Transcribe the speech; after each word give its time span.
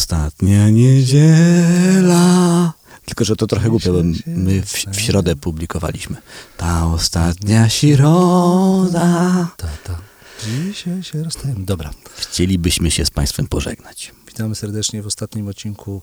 ostatnia 0.00 0.70
niedziela. 0.70 2.72
Tylko, 3.04 3.24
że 3.24 3.36
to 3.36 3.46
trochę 3.46 3.70
głupio, 3.70 3.92
bo 3.92 4.02
my 4.26 4.62
w, 4.62 4.72
w 4.72 5.00
środę 5.00 5.36
publikowaliśmy. 5.36 6.16
Ta 6.56 6.86
ostatnia 6.86 7.68
środa. 7.68 9.48
Ta, 9.56 9.68
ta. 9.84 9.98
Dzisiaj 10.46 11.02
się 11.02 11.22
rozstajemy. 11.22 11.64
Dobra. 11.64 11.90
Chcielibyśmy 12.16 12.90
się 12.90 13.04
z 13.04 13.10
Państwem 13.10 13.46
pożegnać. 13.46 14.12
Witamy 14.26 14.54
serdecznie 14.54 15.02
w 15.02 15.06
ostatnim 15.06 15.48
odcinku 15.48 16.02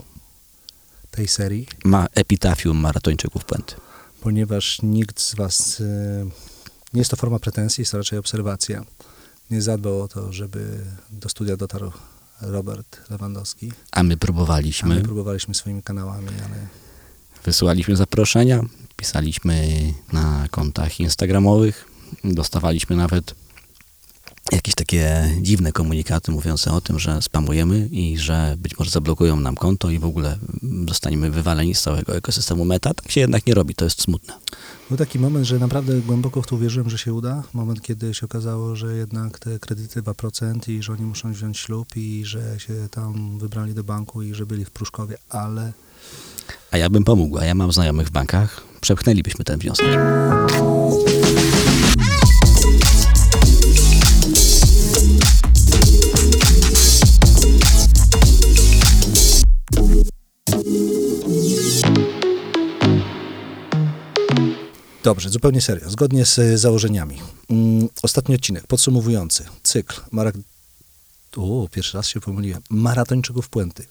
tej 1.11 1.27
serii, 1.27 1.67
Ma 1.85 2.07
epitafium 2.15 2.77
maratończyków 2.77 3.45
Puenty. 3.45 3.75
ponieważ 4.21 4.79
nikt 4.83 5.21
z 5.21 5.35
Was, 5.35 5.81
e, 5.81 6.25
nie 6.93 6.99
jest 7.01 7.11
to 7.11 7.17
forma 7.17 7.39
pretensji, 7.39 7.81
jest 7.81 7.91
to 7.91 7.97
raczej 7.97 8.19
obserwacja, 8.19 8.85
nie 9.51 9.61
zadbał 9.61 10.01
o 10.01 10.07
to, 10.07 10.33
żeby 10.33 10.79
do 11.11 11.29
studia 11.29 11.57
dotarł 11.57 11.91
Robert 12.51 13.09
Lewandowski. 13.09 13.71
A 13.91 14.03
my 14.03 14.13
A 14.13 14.17
próbowaliśmy, 14.17 14.95
my 14.95 15.01
próbowaliśmy 15.01 15.53
swoimi 15.55 15.83
kanałami, 15.83 16.27
ale 16.27 16.67
wysyłaliśmy 17.45 17.95
zaproszenia, 17.95 18.61
pisaliśmy 18.95 19.67
na 20.13 20.47
kontach 20.51 20.99
instagramowych, 20.99 21.85
dostawaliśmy 22.23 22.95
nawet 22.95 23.35
jakieś 24.51 24.75
takie 24.75 25.29
dziwne 25.41 25.71
komunikaty 25.71 26.31
mówiące 26.31 26.71
o 26.71 26.81
tym, 26.81 26.99
że 26.99 27.21
spamujemy 27.21 27.87
i 27.91 28.17
że 28.17 28.55
być 28.57 28.79
może 28.79 28.91
zablokują 28.91 29.39
nam 29.39 29.55
konto 29.55 29.89
i 29.89 29.99
w 29.99 30.05
ogóle 30.05 30.37
zostaniemy 30.87 31.31
wywaleni 31.31 31.75
z 31.75 31.81
całego 31.81 32.15
ekosystemu 32.15 32.65
meta. 32.65 32.93
Tak 32.93 33.11
się 33.11 33.21
jednak 33.21 33.47
nie 33.47 33.53
robi, 33.53 33.75
to 33.75 33.85
jest 33.85 34.01
smutne. 34.01 34.33
Był 34.89 34.97
taki 34.97 35.19
moment, 35.19 35.45
że 35.45 35.59
naprawdę 35.59 36.01
głęboko 36.01 36.41
w 36.41 36.47
to 36.47 36.57
wierzyłem, 36.57 36.89
że 36.89 36.97
się 36.97 37.13
uda. 37.13 37.43
Moment, 37.53 37.81
kiedy 37.81 38.13
się 38.13 38.25
okazało, 38.25 38.75
że 38.75 38.95
jednak 38.95 39.39
te 39.39 39.59
kredyty 39.59 40.01
2% 40.01 40.71
i 40.71 40.83
że 40.83 40.93
oni 40.93 41.01
muszą 41.01 41.33
wziąć 41.33 41.57
ślub 41.57 41.87
i 41.95 42.25
że 42.25 42.59
się 42.59 42.73
tam 42.91 43.39
wybrali 43.39 43.73
do 43.73 43.83
banku 43.83 44.21
i 44.21 44.33
że 44.33 44.45
byli 44.45 44.65
w 44.65 44.71
Pruszkowie, 44.71 45.17
ale 45.29 45.73
A 46.71 46.77
ja 46.77 46.89
bym 46.89 47.03
pomógł, 47.03 47.37
a 47.37 47.45
ja 47.45 47.55
mam 47.55 47.71
znajomych 47.71 48.07
w 48.07 48.11
bankach, 48.11 48.61
przepchnęlibyśmy 48.81 49.45
ten 49.45 49.59
wniosek. 49.59 49.99
Dobrze, 65.03 65.29
zupełnie 65.29 65.61
serio. 65.61 65.89
Zgodnie 65.89 66.25
z 66.25 66.39
e, 66.39 66.57
założeniami. 66.57 67.17
Mm, 67.49 67.89
ostatni 68.03 68.35
odcinek, 68.35 68.67
podsumowujący. 68.67 69.45
Cykl. 69.63 70.01
Marak... 70.11 70.35
O, 71.37 71.67
pierwszy 71.71 71.97
raz 71.97 72.07
się 72.07 72.19
pomyliłem. 72.19 72.61
Maratończyków 72.69 73.49
Puenty. 73.49 73.85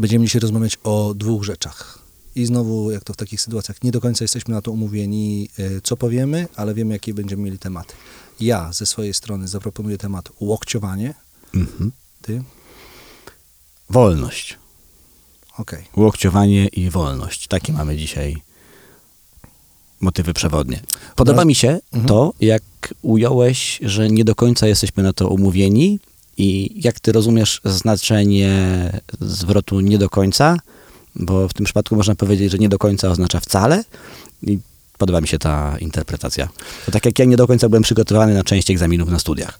Będziemy 0.00 0.24
dzisiaj 0.24 0.40
rozmawiać 0.40 0.78
o 0.84 1.14
dwóch 1.14 1.44
rzeczach. 1.44 1.98
I 2.34 2.46
znowu, 2.46 2.90
jak 2.90 3.04
to 3.04 3.12
w 3.12 3.16
takich 3.16 3.40
sytuacjach, 3.40 3.82
nie 3.82 3.90
do 3.90 4.00
końca 4.00 4.24
jesteśmy 4.24 4.54
na 4.54 4.62
to 4.62 4.72
umówieni, 4.72 5.48
e, 5.58 5.80
co 5.80 5.96
powiemy, 5.96 6.48
ale 6.56 6.74
wiemy, 6.74 6.94
jakie 6.94 7.14
będziemy 7.14 7.42
mieli 7.42 7.58
tematy. 7.58 7.94
Ja 8.40 8.72
ze 8.72 8.86
swojej 8.86 9.14
strony 9.14 9.48
zaproponuję 9.48 9.98
temat 9.98 10.28
łokciowanie. 10.40 11.14
Mhm. 11.54 11.92
Ty? 12.22 12.42
Wolność. 13.90 14.58
Okej. 15.58 15.84
Łokciowanie 15.96 16.68
i 16.68 16.90
wolność. 16.90 17.48
Takie 17.48 17.72
mamy 17.72 17.96
dzisiaj 17.96 18.45
motywy 20.06 20.32
przewodnie. 20.34 20.80
Podoba 21.16 21.36
Teraz- 21.36 21.46
mi 21.46 21.54
się 21.54 21.68
Mhm. 21.92 22.08
to, 22.08 22.32
jak 22.40 22.62
ująłeś, 23.02 23.78
że 23.82 24.08
nie 24.10 24.24
do 24.24 24.34
końca 24.34 24.66
jesteśmy 24.66 25.02
na 25.02 25.12
to 25.12 25.28
umówieni 25.28 26.00
i 26.38 26.80
jak 26.84 27.00
ty 27.00 27.12
rozumiesz 27.12 27.60
znaczenie 27.64 28.52
zwrotu 29.20 29.80
nie 29.80 29.98
do 29.98 30.08
końca, 30.10 30.56
bo 31.16 31.48
w 31.48 31.54
tym 31.54 31.64
przypadku 31.64 31.96
można 31.96 32.14
powiedzieć, 32.14 32.52
że 32.52 32.58
nie 32.58 32.68
do 32.68 32.78
końca 32.78 33.08
oznacza 33.10 33.40
wcale 33.40 33.84
i 34.42 34.58
podoba 34.98 35.20
mi 35.20 35.28
się 35.28 35.38
ta 35.38 35.78
interpretacja. 35.78 36.48
To 36.86 36.92
tak 36.92 37.06
jak 37.06 37.18
ja 37.18 37.24
nie 37.24 37.36
do 37.36 37.46
końca 37.46 37.68
byłem 37.68 37.82
przygotowany 37.82 38.34
na 38.34 38.44
część 38.44 38.70
egzaminów 38.70 39.08
na 39.10 39.18
studiach. 39.18 39.58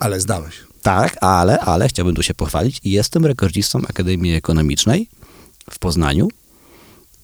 Ale 0.00 0.20
zdałeś. 0.20 0.54
Tak, 0.82 1.16
ale, 1.20 1.60
ale 1.60 1.88
chciałbym 1.88 2.14
tu 2.14 2.22
się 2.22 2.34
pochwalić. 2.34 2.80
Jestem 2.84 3.26
rekordzistą 3.26 3.78
Akademii 3.88 4.34
Ekonomicznej 4.34 5.08
w 5.70 5.78
Poznaniu. 5.78 6.28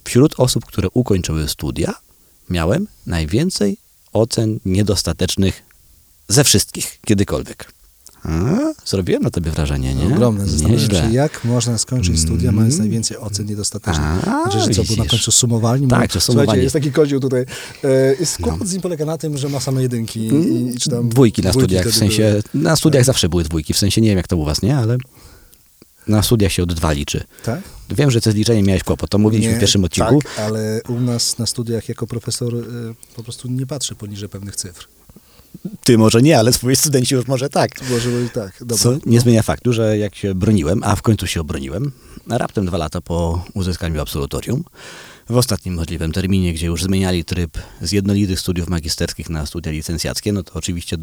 Wśród 0.05 0.35
osób, 0.39 0.65
które 0.65 0.89
ukończyły 0.95 1.49
studia, 1.49 1.95
miałem 2.51 2.87
najwięcej 3.07 3.77
ocen 4.13 4.59
niedostatecznych 4.65 5.63
ze 6.29 6.45
wszystkich, 6.45 6.99
kiedykolwiek. 7.07 7.73
A, 8.25 8.59
zrobiłem 8.85 9.23
na 9.23 9.31
tobie 9.31 9.51
wrażenie, 9.51 9.95
nie? 9.95 10.07
Ogromne. 10.15 10.47
Zastanawiam 10.49 10.91
się, 10.91 11.13
jak 11.13 11.45
można 11.45 11.79
skończyć 11.79 12.21
studia, 12.21 12.49
Mm. 12.49 12.55
mając 12.55 12.79
najwięcej 12.79 13.17
ocen 13.17 13.47
niedostatecznych. 13.47 14.29
A, 14.29 14.43
Znaczy, 14.43 14.61
że 14.61 14.75
co, 14.75 14.85
był 14.85 14.97
na 15.05 15.11
końcu 15.11 15.33
sumowalni? 15.33 15.89
Tak, 15.89 16.13
że 16.13 16.21
sumowanie. 16.21 16.63
Jest 16.63 16.73
taki 16.73 16.93
kozioł 16.93 17.21
tutaj. 17.21 17.45
E, 17.85 18.15
jest 18.21 18.37
kłopot 18.37 18.61
No. 18.61 18.67
z 18.67 18.73
nim 18.73 18.83
polega 18.83 19.05
na 19.05 19.19
tym, 19.19 19.39
że 19.39 19.49
ma 19.49 19.61
same 19.61 19.83
jedynki. 19.83 20.21
I, 20.21 20.71
i, 20.75 20.79
czy 20.79 20.91
tam 20.91 21.09
Dwójki 21.09 21.43
na 21.43 21.53
studiach, 21.53 21.87
w 21.87 21.97
sensie, 21.97 22.41
były. 22.53 22.65
na 22.65 22.77
studiach 22.77 23.05
zawsze 23.05 23.29
były 23.29 23.45
dwójki, 23.45 23.75
w 23.75 23.79
sensie 23.79 24.01
nie 24.01 24.09
wiem 24.09 24.17
jak 24.17 24.29
to 24.29 24.37
u 24.37 24.45
was, 24.45 24.63
nie? 24.63 24.77
Ale 24.77 24.97
na 26.09 26.23
studiach 26.23 26.53
się 26.53 26.63
od 26.63 26.73
dwa 26.73 26.93
liczy. 26.93 27.25
Tak? 27.45 27.61
Wiem, 27.91 28.11
że 28.11 28.21
ty 28.21 28.33
z 28.33 28.35
liczeniem 28.35 28.67
miałeś 28.67 28.83
kłopot, 28.83 29.11
to 29.11 29.19
mówiliśmy 29.19 29.53
Nie, 29.53 29.57
w 29.57 29.61
pierwszym 29.61 29.85
odcinku. 29.85 30.23
Tak, 30.23 30.39
ale 30.39 30.81
u 30.89 31.01
nas 31.01 31.39
na 31.39 31.47
studiach 31.47 31.89
jako 31.89 32.07
profesor 32.07 32.55
e, 32.55 32.61
po 33.17 33.23
prostu 33.23 33.49
nie 33.49 33.67
patrzę 33.67 33.95
poniżej 33.95 34.29
pewnych 34.29 34.57
cyfr. 34.57 34.89
Ty 35.85 35.99
może 35.99 36.23
nie, 36.23 36.39
ale 36.39 36.53
twoi 36.53 36.77
studenci 36.77 37.15
już 37.15 37.27
może 37.27 37.49
tak. 37.49 37.91
Może 37.91 38.09
być 38.11 38.33
tak. 38.33 38.53
Dobra. 38.61 38.77
Co 38.77 38.99
nie 39.07 39.21
zmienia 39.21 39.43
faktu, 39.43 39.73
że 39.73 39.99
jak 39.99 40.15
się 40.15 40.35
broniłem, 40.35 40.85
a 40.85 40.97
w 40.97 41.03
końcu 41.03 41.27
się 41.27 41.41
obroniłem, 41.41 41.93
raptem 42.29 42.67
dwa 42.67 42.79
lata 42.79 43.01
po 43.01 43.45
uzyskaniu 43.55 44.01
absolutorium, 44.01 44.65
w 45.29 45.37
ostatnim 45.37 45.75
możliwym 45.75 46.13
terminie, 46.13 46.53
gdzie 46.53 46.67
już 46.67 46.83
zmieniali 46.83 47.25
tryb 47.25 47.59
z 47.83 47.93
jednolitych 47.93 48.41
studiów 48.41 48.69
magisterskich 48.69 49.31
na 49.31 49.47
studia 49.47 49.73
licencjackie, 49.73 50.33
no 50.33 50.43
to 50.43 50.53
oczywiście 50.55 50.97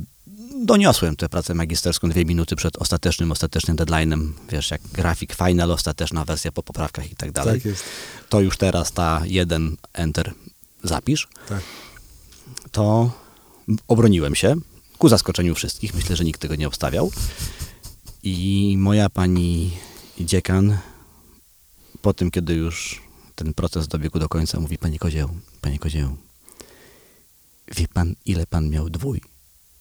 doniosłem 0.65 1.15
tę 1.15 1.29
pracę 1.29 1.53
magisterską 1.53 2.09
dwie 2.09 2.25
minuty 2.25 2.55
przed 2.55 2.77
ostatecznym, 2.77 3.31
ostatecznym 3.31 3.77
deadline'em, 3.77 4.31
wiesz, 4.49 4.71
jak 4.71 4.81
grafik 4.81 5.35
final, 5.35 5.71
ostateczna 5.71 6.25
wersja 6.25 6.51
po 6.51 6.63
poprawkach 6.63 7.11
i 7.11 7.15
tak 7.15 7.31
dalej. 7.31 7.61
Tak 7.61 7.65
jest. 7.65 7.83
To 8.29 8.41
już 8.41 8.57
teraz 8.57 8.91
ta 8.91 9.21
jeden 9.25 9.77
enter 9.93 10.33
zapisz 10.83 11.27
Tak. 11.49 11.61
to 12.71 13.11
obroniłem 13.87 14.35
się 14.35 14.55
ku 14.97 15.09
zaskoczeniu 15.09 15.55
wszystkich. 15.55 15.93
Myślę, 15.93 16.15
że 16.15 16.23
nikt 16.23 16.41
tego 16.41 16.55
nie 16.55 16.67
obstawiał. 16.67 17.11
I 18.23 18.75
moja 18.77 19.09
pani 19.09 19.71
dziekan, 20.19 20.77
po 22.01 22.13
tym, 22.13 22.31
kiedy 22.31 22.53
już 22.53 23.03
ten 23.35 23.53
proces 23.53 23.87
dobiegł 23.87 24.19
do 24.19 24.29
końca, 24.29 24.59
mówi: 24.59 24.77
Panie 24.77 24.99
Kozieł, 24.99 25.29
panie 25.61 25.79
Kozieł, 25.79 26.17
wie 27.75 27.87
pan, 27.87 28.15
ile 28.25 28.47
pan 28.47 28.69
miał 28.69 28.89
dwój 28.89 29.21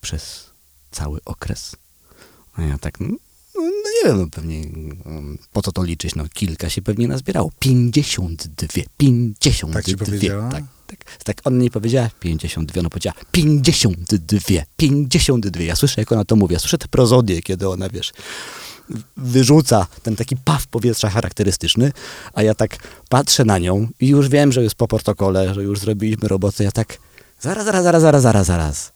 przez 0.00 0.51
cały 0.92 1.20
okres? 1.24 1.76
A 2.56 2.62
ja 2.62 2.78
tak, 2.78 3.00
no, 3.00 3.08
no 3.54 3.62
nie 4.02 4.08
wiem, 4.08 4.18
no 4.18 4.26
pewnie 4.30 4.62
um, 5.04 5.38
po 5.52 5.62
co 5.62 5.72
to 5.72 5.84
liczyć? 5.84 6.14
No 6.14 6.24
kilka 6.34 6.70
się 6.70 6.82
pewnie 6.82 7.08
nazbierało. 7.08 7.50
52, 7.58 8.82
52. 8.96 9.72
Tak 9.72 9.84
ci 9.84 9.96
powiedziała? 9.96 10.50
Tak, 10.50 10.64
tak, 10.86 11.04
tak 11.24 11.40
on 11.44 11.58
nie 11.58 11.70
powiedziała 11.70 12.10
52, 12.20 12.80
ona 12.80 12.90
powiedziała 12.90 13.14
52, 13.32 14.62
52. 14.76 15.62
Ja 15.62 15.76
słyszę, 15.76 16.00
jak 16.00 16.12
ona 16.12 16.24
to 16.24 16.36
mówi, 16.36 16.54
ja 16.54 16.60
słyszę 16.60 16.78
te 16.78 16.88
prozodie, 16.88 17.42
kiedy 17.42 17.68
ona, 17.68 17.88
wiesz, 17.88 18.12
wyrzuca 19.16 19.86
ten 20.02 20.16
taki 20.16 20.36
paw 20.36 20.66
powietrza 20.66 21.10
charakterystyczny, 21.10 21.92
a 22.32 22.42
ja 22.42 22.54
tak 22.54 22.76
patrzę 23.08 23.44
na 23.44 23.58
nią 23.58 23.88
i 24.00 24.08
już 24.08 24.28
wiem, 24.28 24.52
że 24.52 24.62
jest 24.62 24.74
po 24.74 24.88
protokole, 24.88 25.54
że 25.54 25.62
już 25.62 25.78
zrobiliśmy 25.78 26.28
robotę, 26.28 26.64
ja 26.64 26.72
tak 26.72 26.98
zaraz, 27.40 27.64
zaraz, 27.64 27.82
zaraz, 27.82 28.02
zaraz, 28.02 28.22
zaraz, 28.22 28.46
zaraz. 28.46 28.92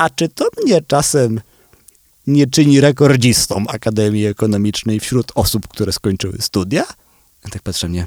A 0.00 0.10
czy 0.10 0.28
to 0.28 0.48
mnie 0.64 0.82
czasem 0.82 1.40
nie 2.26 2.46
czyni 2.46 2.80
rekordzistą 2.80 3.64
Akademii 3.68 4.26
Ekonomicznej 4.26 5.00
wśród 5.00 5.32
osób, 5.34 5.68
które 5.68 5.92
skończyły 5.92 6.38
studia? 6.40 6.84
Ja 7.44 7.50
tak 7.50 7.62
patrzę 7.62 7.88
mnie. 7.88 8.06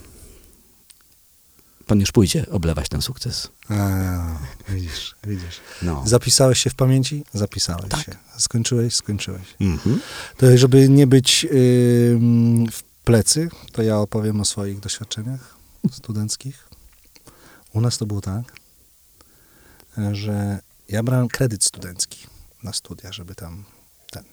Pan 1.87 1.99
już 1.99 2.11
pójdzie 2.11 2.45
oblewać 2.51 2.89
ten 2.89 3.01
sukces. 3.01 3.49
A, 3.69 3.75
widzisz, 4.69 5.15
widzisz. 5.23 5.59
No. 5.81 6.03
Zapisałeś 6.05 6.59
się 6.59 6.69
w 6.69 6.75
pamięci? 6.75 7.23
Zapisałeś 7.33 7.89
Tak. 7.89 8.05
się. 8.05 8.11
Skończyłeś? 8.37 8.95
Skończyłeś. 8.95 9.55
Mhm. 9.61 9.99
To 10.37 10.57
żeby 10.57 10.89
nie 10.89 11.07
być 11.07 11.45
ym, 12.11 12.65
w 12.71 12.83
plecy, 12.83 13.49
to 13.71 13.83
ja 13.83 13.97
opowiem 13.97 14.41
o 14.41 14.45
swoich 14.45 14.79
doświadczeniach 14.79 15.57
studenckich. 15.91 16.69
U 17.73 17.81
nas 17.81 17.97
to 17.97 18.05
było 18.05 18.21
tak, 18.21 18.53
że 20.11 20.59
ja 20.89 21.03
brałem 21.03 21.27
kredyt 21.27 21.63
studencki 21.63 22.27
na 22.63 22.73
studia, 22.73 23.11
żeby 23.11 23.35
tam 23.35 23.63
ten. 24.11 24.23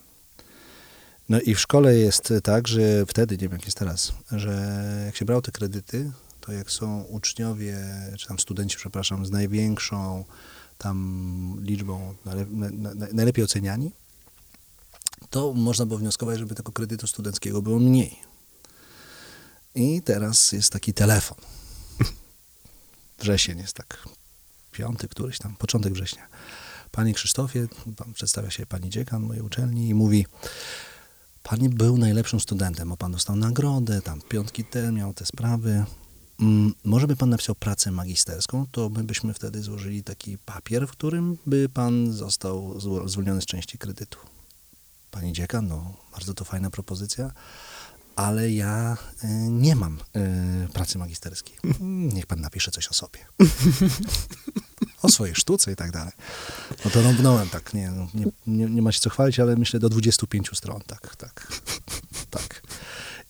No 1.29 1.41
i 1.41 1.55
w 1.55 1.61
szkole 1.61 1.95
jest 1.95 2.33
tak, 2.43 2.69
że 2.69 3.07
wtedy, 3.07 3.35
nie 3.35 3.49
wiem 3.49 3.53
jak 3.53 3.65
jest 3.65 3.79
teraz, 3.79 4.13
że 4.33 4.53
jak 5.07 5.17
się 5.17 5.25
brało 5.25 5.43
te 5.43 5.53
kredyty, 5.53 6.13
to 6.41 6.53
jak 6.53 6.71
są 6.71 7.03
uczniowie, 7.03 7.79
czy 8.19 8.29
tam 8.29 8.39
studenci, 8.39 8.77
przepraszam, 8.77 9.27
z 9.27 9.31
największą 9.31 10.25
tam 10.79 11.57
liczbą, 11.63 12.15
najle, 12.25 12.47
na, 12.47 12.71
na, 12.71 13.07
najlepiej 13.13 13.45
oceniani, 13.45 13.93
to 15.31 15.53
można 15.53 15.87
było 15.87 15.99
wnioskować, 15.99 16.39
żeby 16.39 16.55
tego 16.55 16.73
kredytu 16.73 17.07
studenckiego 17.07 17.63
było 17.63 17.79
mniej. 17.79 18.19
I 19.75 20.03
teraz 20.03 20.53
jest 20.53 20.73
taki 20.73 20.95
telefon. 20.95 21.39
Wrzesień 23.21 23.59
jest 23.59 23.75
tak, 23.75 24.09
piąty, 24.81 25.09
któryś 25.09 25.39
tam, 25.39 25.57
początek 25.57 25.93
września. 25.93 26.27
Panie 26.91 27.15
Krzysztofie, 27.15 27.69
pan 27.97 28.13
przedstawia 28.13 28.51
się 28.51 28.67
pani 28.67 28.91
dziekan 28.91 29.23
mojej 29.23 29.43
uczelni 29.43 29.89
i 29.89 29.95
mówi, 29.95 30.27
pan 31.43 31.59
był 31.69 31.99
najlepszym 31.99 32.41
studentem, 32.41 32.89
bo 32.89 32.97
pan 32.97 33.13
dostał 33.13 33.37
nagrodę, 33.37 34.03
tam 34.03 34.21
piątki 34.21 34.65
te, 34.65 34.93
miał 34.93 35.15
te 35.15 35.27
sprawy. 35.27 35.85
Mm, 36.41 36.75
może 36.85 37.07
by 37.07 37.17
pan 37.17 37.31
napisał 37.31 37.55
pracę 37.55 37.91
magisterską, 37.91 38.67
to 38.73 38.89
my 38.89 39.05
byśmy 39.05 39.35
wtedy 39.35 39.63
złożyli 39.63 40.03
taki 40.03 40.39
papier, 40.39 40.87
w 40.87 40.91
którym 40.91 41.39
by 41.47 41.69
pan 41.69 42.13
został 42.13 42.79
zwo- 42.79 43.09
zwolniony 43.09 43.41
z 43.43 43.47
części 43.47 43.79
kredytu. 43.79 44.19
Pani 45.11 45.33
dziekan, 45.33 45.69
no 45.69 45.95
bardzo 46.13 46.35
to 46.35 46.45
fajna 46.45 46.71
propozycja, 46.71 47.33
ale 48.17 48.51
ja 48.51 48.97
y, 49.25 49.27
nie 49.51 49.77
mam 49.77 49.99
y, 50.17 50.69
pracy 50.73 50.99
magisterskiej. 50.99 51.57
Niech 52.15 52.27
pan 52.27 52.41
napisze 52.41 52.71
coś 52.71 52.89
o 52.89 52.95
sobie. 52.95 53.19
o 55.03 55.09
swojej 55.09 55.35
sztuce 55.35 55.73
i 55.73 55.77
tak 55.77 55.91
dalej. 55.91 56.13
No 56.85 56.91
to 56.91 57.03
rąbnąłem 57.03 57.49
tak, 57.49 57.75
nie, 57.75 57.91
no, 57.91 58.09
nie, 58.15 58.27
nie, 58.47 58.67
nie 58.67 58.83
ma 58.83 58.93
się 58.93 59.01
co 59.01 59.11
chwalić, 59.11 59.41
ale 59.41 59.57
myślę 59.57 59.81
do 59.81 59.89
25 59.89 60.51
stron, 60.55 60.81
tak, 60.87 61.17
tak, 61.17 61.49
tak. 62.31 62.63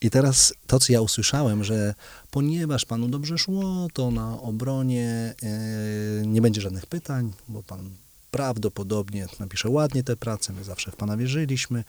I 0.00 0.10
teraz 0.10 0.54
to, 0.66 0.80
co 0.80 0.92
ja 0.92 1.00
usłyszałem, 1.00 1.64
że 1.64 1.94
ponieważ 2.30 2.84
panu 2.84 3.08
dobrze 3.08 3.38
szło, 3.38 3.88
to 3.92 4.10
na 4.10 4.40
obronie 4.40 5.34
e, 5.42 6.26
nie 6.26 6.42
będzie 6.42 6.60
żadnych 6.60 6.86
pytań, 6.86 7.32
bo 7.48 7.62
pan 7.62 7.90
prawdopodobnie 8.30 9.26
napisze 9.40 9.68
ładnie 9.68 10.04
te 10.04 10.16
prace, 10.16 10.52
my 10.52 10.64
zawsze 10.64 10.90
w 10.90 10.96
pana 10.96 11.16
wierzyliśmy. 11.16 11.84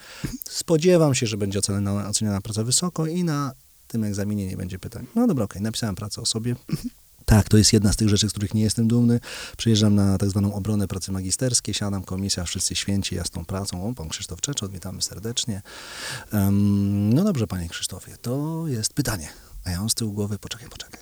Spodziewam 0.49 1.15
się, 1.15 1.27
że 1.27 1.38
będzie 1.38 1.59
oceniona, 1.59 2.09
oceniana 2.09 2.41
praca 2.41 2.63
wysoko 2.63 3.07
i 3.07 3.23
na 3.23 3.53
tym 3.88 4.03
egzaminie 4.03 4.47
nie 4.47 4.57
będzie 4.57 4.79
pytań. 4.79 5.07
No 5.15 5.27
dobra, 5.27 5.45
okej, 5.45 5.61
napisałem 5.61 5.95
pracę 5.95 6.21
o 6.21 6.25
sobie. 6.25 6.55
Tak, 7.25 7.49
to 7.49 7.57
jest 7.57 7.73
jedna 7.73 7.93
z 7.93 7.95
tych 7.95 8.09
rzeczy, 8.09 8.29
z 8.29 8.31
których 8.31 8.53
nie 8.53 8.61
jestem 8.61 8.88
dumny. 8.88 9.19
Przyjeżdżam 9.57 9.95
na 9.95 10.17
tak 10.17 10.29
zwaną 10.29 10.53
obronę 10.53 10.88
pracy 10.88 11.11
magisterskiej, 11.11 11.73
siadam, 11.73 12.03
komisja, 12.03 12.43
wszyscy 12.43 12.75
święci 12.75 13.15
jasną 13.15 13.45
pracą. 13.45 13.89
O, 13.89 13.93
pan 13.93 14.09
Krzysztof 14.09 14.41
Czeczot, 14.41 14.71
witamy 14.71 15.01
serdecznie. 15.01 15.61
Em, 16.31 17.13
no 17.13 17.23
dobrze, 17.23 17.47
panie 17.47 17.69
Krzysztofie, 17.69 18.17
to 18.21 18.63
jest 18.67 18.93
pytanie. 18.93 19.29
A 19.66 19.72
ja 19.72 19.80
mam 19.80 19.90
z 19.90 19.94
tyłu 19.94 20.12
głowy, 20.13 20.40
poczekaj, 20.40 20.69
poczekaj. 20.69 21.00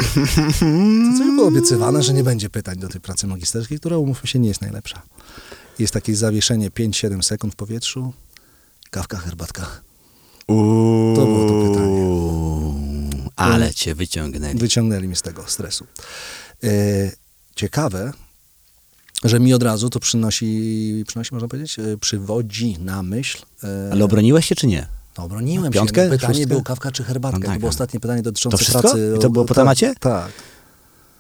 To 1.12 1.18
coś 1.18 1.28
było 1.28 1.48
obiecywane, 1.48 2.04
że 2.04 2.14
nie 2.14 2.24
będzie 2.24 2.50
pytań 2.50 2.78
do 2.78 2.90
tej 2.90 3.02
pracy 3.02 3.28
magisterskiej, 3.28 3.80
która, 3.80 3.98
umówmy 3.98 4.28
się, 4.28 4.40
nie 4.40 4.48
jest 4.48 4.62
najlepsza. 4.62 5.02
Jest 5.80 5.94
takie 5.94 6.16
zawieszenie 6.16 6.70
5-7 6.70 7.22
sekund 7.22 7.54
w 7.54 7.56
powietrzu, 7.56 8.14
kawka, 8.92 9.18
herbatka. 9.18 9.82
To 11.16 11.26
było 11.26 11.48
to 11.48 11.70
pytanie. 11.70 12.10
Ale 13.36 13.74
cię 13.74 13.96
wyciągnęli. 13.96 14.60
Wyciągnęli 14.60 15.08
mnie 15.08 15.16
z 15.16 15.22
tego 15.22 15.48
stresu. 15.48 15.88
E, 16.64 16.68
ciekawe, 17.56 18.14
że 19.24 19.40
mi 19.40 19.54
od 19.54 19.64
razu 19.64 19.90
to 19.90 20.00
przynosi, 20.00 21.04
przynosi 21.08 21.34
można 21.34 21.48
powiedzieć, 21.48 21.80
e, 21.80 21.98
przywodzi 21.98 22.78
na 22.80 23.04
myśl. 23.04 23.46
E, 23.64 23.90
Ale 23.92 24.06
obroniłeś 24.06 24.46
się 24.46 24.56
czy 24.56 24.68
nie? 24.68 24.88
No, 25.20 25.26
obroniłem 25.26 25.72
Piątkę? 25.72 26.02
się. 26.02 26.08
No, 26.10 26.12
pytanie 26.16 26.34
Szóstkę? 26.34 26.48
było 26.48 26.62
kawka 26.64 26.92
czy 26.92 27.04
herbatka. 27.04 27.38
No 27.40 27.46
to 27.46 27.52
tak, 27.52 27.60
było 27.60 27.70
a. 27.70 27.74
ostatnie 27.74 28.00
pytanie 28.00 28.22
dotyczące 28.22 28.58
To 28.58 28.64
wszystko? 28.64 28.82
pracy. 28.82 29.14
I 29.18 29.20
to 29.22 29.30
było 29.30 29.46
po 29.46 29.54
tak, 29.54 29.62
temacie? 29.62 29.94
Tak. 30.00 30.32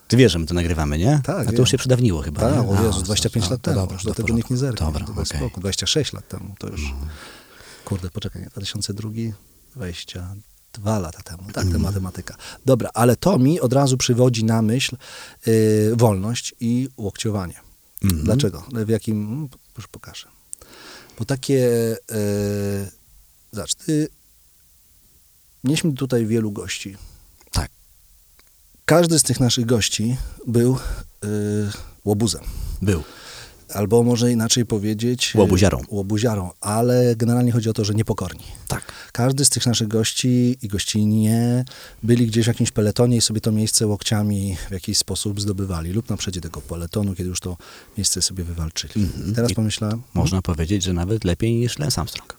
Ty 0.07 0.18
wiesz, 0.18 0.31
że 0.31 0.40
my 0.40 0.46
to 0.46 0.54
nagrywamy, 0.54 0.98
nie? 0.98 1.22
Tak, 1.24 1.48
A 1.48 1.51
to 1.51 1.57
już 1.57 1.72
się 1.72 1.78
przedawniło 1.78 2.22
chyba. 2.22 2.42
Tak, 2.42 2.69
o 2.69 2.84
Jezu, 2.84 3.01
25 3.01 3.46
to- 3.46 3.51
lat 3.51 3.62
to 3.62 3.72
temu. 3.72 3.81
dobra, 3.81 3.98
to 3.98 4.04
do 4.04 4.13
tego 4.13 4.34
nikt 4.34 4.50
nie 4.50 4.57
zerknie. 4.57 4.86
Dobra, 4.86 5.06
to 5.06 5.13
bez 5.13 5.30
okej. 5.30 5.42
spoko. 5.42 5.62
26 5.62 6.13
lat 6.13 6.28
temu 6.28 6.56
to 6.60 6.68
już. 6.68 6.81
Kurde, 7.86 8.10
poczekaj, 8.10 8.42
nie, 8.42 8.48
2002, 8.50 9.10
22 9.75 11.00
lata 11.00 11.22
temu. 11.24 11.44
Tak, 11.44 11.63
Mhm. 11.66 11.72
to 11.74 11.80
matematyka. 11.80 12.36
Dobra, 12.66 12.90
ale 12.94 13.16
to 13.16 13.40
mi 13.40 13.60
od 13.60 13.74
razu 13.74 13.98
przywodzi 13.98 14.44
na 14.44 14.62
myśl 14.62 14.95
y, 15.48 15.92
wolność 15.95 16.56
i 16.60 16.90
łokciowanie. 16.98 17.56
Mhm. 18.04 18.24
Dlaczego? 18.24 18.63
W 18.74 18.90
jakim... 18.90 19.22
mm, 19.28 19.50
Już 19.78 19.88
pokażę. 19.88 20.28
Bo 21.19 21.25
takie... 21.25 21.57
Y, 22.12 22.99
zobacz, 23.51 23.75
ty... 23.75 24.07
Mieliśmy 25.63 25.94
tutaj 25.94 26.25
wielu 26.25 26.51
gości. 26.51 26.98
Tak. 27.51 27.72
Każdy 28.86 29.19
z 29.19 29.24
tych 29.24 29.40
naszych 29.40 29.66
gości 29.66 30.18
był 30.48 30.75
y, 30.75 31.28
łobuzem. 32.06 32.44
Był. 32.81 33.04
Albo 33.74 34.04
może 34.04 34.31
inaczej 34.31 34.66
powiedzieć... 34.66 35.36
y, 35.36 35.38
Łobuziarą. 35.38 35.81
Łobuziarą, 35.90 36.51
ale 36.62 37.16
generalnie 37.16 37.51
chodzi 37.51 37.69
o 37.69 37.74
to, 37.74 37.86
że 37.86 37.94
niepokorni. 37.94 38.44
Tak. 38.68 38.92
Każdy 39.12 39.46
z 39.46 39.50
tych 39.50 39.66
naszych 39.66 39.88
gości 39.88 40.57
i 40.62 40.68
gościnie 40.68 41.66
byli 42.04 42.28
gdzieś 42.28 42.45
w 42.45 42.48
jakimś 42.48 42.72
peletonie 42.72 43.18
i 43.18 43.22
sobie 43.22 43.42
to 43.42 43.52
miejsce 43.52 43.88
łokciami 43.88 44.57
w 44.69 44.72
jakiś 44.72 44.98
sposób 44.98 45.42
zdobywali. 45.42 45.92
Lub 45.92 46.10
na 46.10 46.18
przedzie 46.18 46.42
tego 46.42 46.62
peletonu, 46.62 47.16
kiedy 47.16 47.30
już 47.30 47.40
to 47.40 47.57
miejsce 47.98 48.22
sobie 48.22 48.44
wywalczyli. 48.44 49.04
Mhm. 49.04 49.31
I 49.31 49.36
teraz 49.36 49.52
I 49.52 49.56
pomyślałem, 49.56 50.02
Można 50.13 50.42
powiedzieć, 50.42 50.84
że 50.84 50.94
nawet 50.94 51.24
lepiej 51.24 51.56
niż 51.56 51.80
Lance 51.80 52.02
Armstrong. 52.02 52.39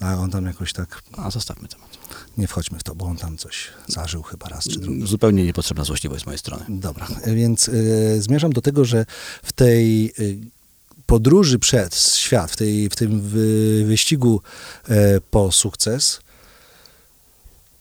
A 0.00 0.14
on 0.14 0.30
tam 0.30 0.46
jakoś 0.46 0.72
tak, 0.72 1.02
A 1.12 1.30
zostawmy 1.30 1.68
temat. 1.68 1.98
nie 2.38 2.48
wchodźmy 2.48 2.78
w 2.78 2.82
to, 2.82 2.94
bo 2.94 3.04
on 3.06 3.16
tam 3.16 3.36
coś 3.38 3.68
zażył 3.88 4.22
chyba 4.22 4.48
raz 4.48 4.64
czy 4.64 4.80
drugi. 4.80 5.06
Zupełnie 5.06 5.44
niepotrzebna 5.44 5.84
złośliwość 5.84 6.22
z 6.22 6.26
mojej 6.26 6.38
strony. 6.38 6.64
Dobra, 6.68 7.06
więc 7.26 7.68
y, 7.68 8.22
zmierzam 8.22 8.52
do 8.52 8.60
tego, 8.60 8.84
że 8.84 9.06
w 9.42 9.52
tej 9.52 10.12
y, 10.18 10.38
podróży 11.08 11.58
przed 11.58 11.96
świat, 11.96 12.50
w, 12.50 12.56
tej, 12.56 12.88
w 12.88 12.96
tym 12.96 13.20
wy, 13.20 13.84
wyścigu 13.86 14.40
e, 14.88 15.20
po 15.20 15.52
sukces, 15.52 16.20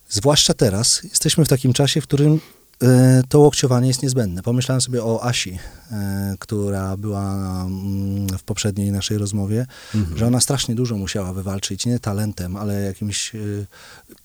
zwłaszcza 0.10 0.54
teraz, 0.54 1.04
jesteśmy 1.04 1.46
w 1.46 1.48
takim 1.48 1.74
czasie, 1.74 2.02
w 2.02 2.04
którym 2.04 2.40
to 3.30 3.40
łokciowanie 3.40 3.88
jest 3.88 4.04
niezbędne. 4.04 4.44
Pomyślałem 4.44 4.82
sobie 4.82 5.04
o 5.04 5.24
Asi, 5.24 5.60
e, 5.92 6.36
która 6.40 6.98
była 6.98 7.34
mm, 7.66 8.28
w 8.38 8.44
poprzedniej 8.44 8.92
naszej 8.92 9.18
rozmowie, 9.18 9.66
Mhm. 9.96 10.18
że 10.18 10.28
ona 10.28 10.40
strasznie 10.42 10.76
dużo 10.76 10.98
musiała 10.98 11.34
wywalczyć, 11.34 11.86
nie 11.86 12.00
talentem, 12.00 12.56
ale 12.56 12.82
jakimś... 12.82 13.36
e, 13.36 13.40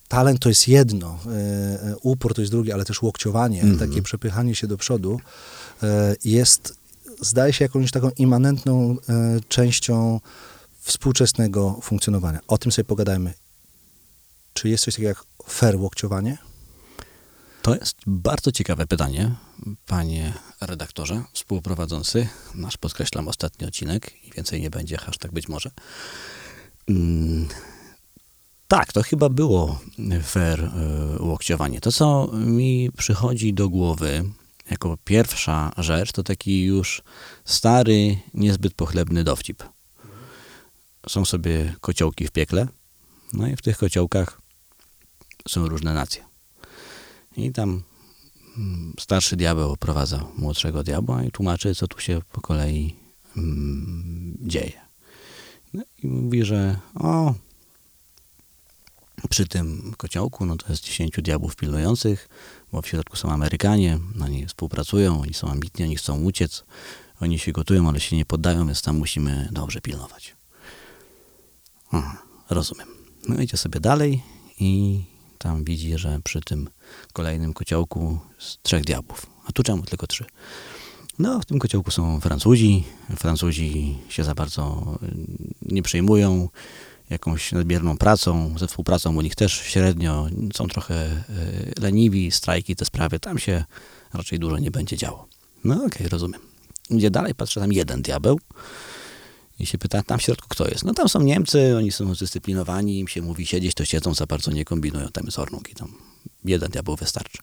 Talent 0.08 0.40
to 0.40 0.48
jest 0.48 0.68
jedno, 0.68 1.18
e, 1.26 1.30
e, 1.30 1.96
upór 2.02 2.34
to 2.34 2.40
jest 2.40 2.52
drugie, 2.52 2.74
ale 2.74 2.84
też 2.84 3.02
łokciowanie, 3.02 3.62
Mhm. 3.62 3.88
takie 3.90 4.02
przepychanie 4.02 4.54
się 4.54 4.66
do 4.66 4.76
przodu 4.78 5.20
e, 5.82 6.16
jest, 6.24 6.74
zdaje 7.20 7.52
się, 7.52 7.64
jakąś 7.64 7.90
taką 7.90 8.10
immanentną 8.16 8.96
e, 9.08 9.40
częścią 9.48 10.20
współczesnego 10.80 11.78
funkcjonowania. 11.82 12.40
O 12.48 12.58
tym 12.58 12.72
sobie 12.72 12.84
pogadajmy. 12.84 13.34
Czy 14.52 14.68
jest 14.68 14.84
coś 14.84 14.94
takiego 14.94 15.08
jak 15.08 15.24
fair 15.48 15.76
łokciowanie? 15.76 16.38
To 17.62 17.74
jest 17.74 17.96
bardzo 18.06 18.52
ciekawe 18.52 18.86
pytanie, 18.86 19.34
panie 19.86 20.32
redaktorze, 20.60 21.22
współprowadzący 21.32 22.28
nasz, 22.54 22.76
podkreślam, 22.76 23.28
ostatni 23.28 23.66
odcinek 23.66 24.24
i 24.24 24.30
więcej 24.30 24.60
nie 24.60 24.70
będzie, 24.70 24.96
hashtag 24.96 25.32
być 25.32 25.48
może. 25.48 25.70
Mm, 26.88 27.48
tak, 28.68 28.92
to 28.92 29.02
chyba 29.02 29.28
było 29.28 29.80
fair 30.22 30.70
łokciowanie. 31.20 31.80
To, 31.80 31.92
co 31.92 32.30
mi 32.32 32.90
przychodzi 32.96 33.54
do 33.54 33.68
głowy 33.68 34.24
jako 34.70 34.98
pierwsza 35.04 35.72
rzecz, 35.78 36.12
to 36.12 36.22
taki 36.22 36.64
już 36.64 37.02
stary, 37.44 38.18
niezbyt 38.34 38.74
pochlebny 38.74 39.24
dowcip. 39.24 39.62
Są 41.08 41.24
sobie 41.24 41.74
kociołki 41.80 42.26
w 42.26 42.30
piekle, 42.30 42.68
no 43.32 43.48
i 43.48 43.56
w 43.56 43.62
tych 43.62 43.78
kociołkach 43.78 44.40
są 45.48 45.68
różne 45.68 45.94
nacje. 45.94 46.31
I 47.36 47.52
tam 47.52 47.82
mm, 48.56 48.92
starszy 49.00 49.36
diabeł 49.36 49.72
oprowadza 49.72 50.24
młodszego 50.36 50.82
diabła 50.82 51.24
i 51.24 51.30
tłumaczy, 51.30 51.74
co 51.74 51.88
tu 51.88 52.00
się 52.00 52.20
po 52.32 52.40
kolei 52.40 52.96
mm, 53.36 54.38
dzieje. 54.40 54.80
No 55.74 55.82
i 56.02 56.06
mówi, 56.06 56.44
że 56.44 56.78
o, 56.94 57.34
przy 59.30 59.46
tym 59.46 59.94
kociołku, 59.96 60.46
no 60.46 60.56
to 60.56 60.68
jest 60.68 60.84
10 60.84 61.12
diabłów 61.22 61.56
pilnujących, 61.56 62.28
bo 62.72 62.82
w 62.82 62.88
środku 62.88 63.16
są 63.16 63.30
Amerykanie, 63.30 63.98
oni 64.22 64.46
współpracują, 64.46 65.20
oni 65.20 65.34
są 65.34 65.48
ambitni, 65.48 65.84
oni 65.84 65.96
chcą 65.96 66.22
uciec, 66.22 66.64
oni 67.20 67.38
się 67.38 67.52
gotują, 67.52 67.88
ale 67.88 68.00
się 68.00 68.16
nie 68.16 68.24
poddają, 68.24 68.66
więc 68.66 68.82
tam 68.82 68.98
musimy 68.98 69.48
dobrze 69.52 69.80
pilnować. 69.80 70.36
Rozumiem. 72.50 72.88
No 73.28 73.40
idzie 73.40 73.56
sobie 73.56 73.80
dalej 73.80 74.22
i 74.60 75.02
tam 75.38 75.64
widzi, 75.64 75.98
że 75.98 76.20
przy 76.24 76.40
tym 76.40 76.70
kolejnym 77.12 77.52
kociołku 77.52 78.18
jest 78.40 78.62
trzech 78.62 78.84
diabłów. 78.84 79.26
A 79.46 79.52
tu 79.52 79.62
czemu 79.62 79.82
tylko 79.82 80.06
trzy? 80.06 80.24
No, 81.18 81.40
w 81.40 81.44
tym 81.44 81.58
kociołku 81.58 81.90
są 81.90 82.20
Francuzi. 82.20 82.84
Francuzi 83.16 83.98
się 84.08 84.24
za 84.24 84.34
bardzo 84.34 84.84
y, 85.02 85.14
nie 85.62 85.82
przejmują 85.82 86.48
jakąś 87.10 87.52
nadmierną 87.52 87.98
pracą, 87.98 88.54
ze 88.58 88.66
współpracą 88.66 89.16
u 89.16 89.20
nich 89.20 89.34
też 89.34 89.52
średnio. 89.52 90.26
Są 90.54 90.68
trochę 90.68 91.24
y, 91.76 91.80
leniwi, 91.80 92.30
strajki, 92.30 92.76
te 92.76 92.84
sprawy. 92.84 93.20
Tam 93.20 93.38
się 93.38 93.64
raczej 94.12 94.38
dużo 94.38 94.58
nie 94.58 94.70
będzie 94.70 94.96
działo. 94.96 95.26
No 95.64 95.84
okej, 95.84 96.08
rozumiem. 96.08 96.40
Idzie 96.90 97.10
dalej, 97.10 97.34
patrzę, 97.34 97.60
tam 97.60 97.72
jeden 97.72 98.02
diabeł 98.02 98.40
i 99.58 99.66
się 99.66 99.78
pyta, 99.78 100.02
tam 100.02 100.18
w 100.18 100.22
środku 100.22 100.48
kto 100.48 100.68
jest? 100.68 100.84
No 100.84 100.94
tam 100.94 101.08
są 101.08 101.20
Niemcy, 101.20 101.76
oni 101.76 101.92
są 101.92 102.14
zdyscyplinowani, 102.14 102.98
im 102.98 103.08
się 103.08 103.22
mówi 103.22 103.46
siedzieć, 103.46 103.74
to 103.74 103.84
siedzą, 103.84 104.14
za 104.14 104.26
bardzo 104.26 104.50
nie 104.50 104.64
kombinują, 104.64 105.08
tam 105.08 105.24
jest 105.24 105.38
Ornung 105.38 105.70
i 105.70 105.74
tam 105.74 105.92
jeden 106.44 106.70
diabeł 106.70 106.96
wystarczy. 106.96 107.38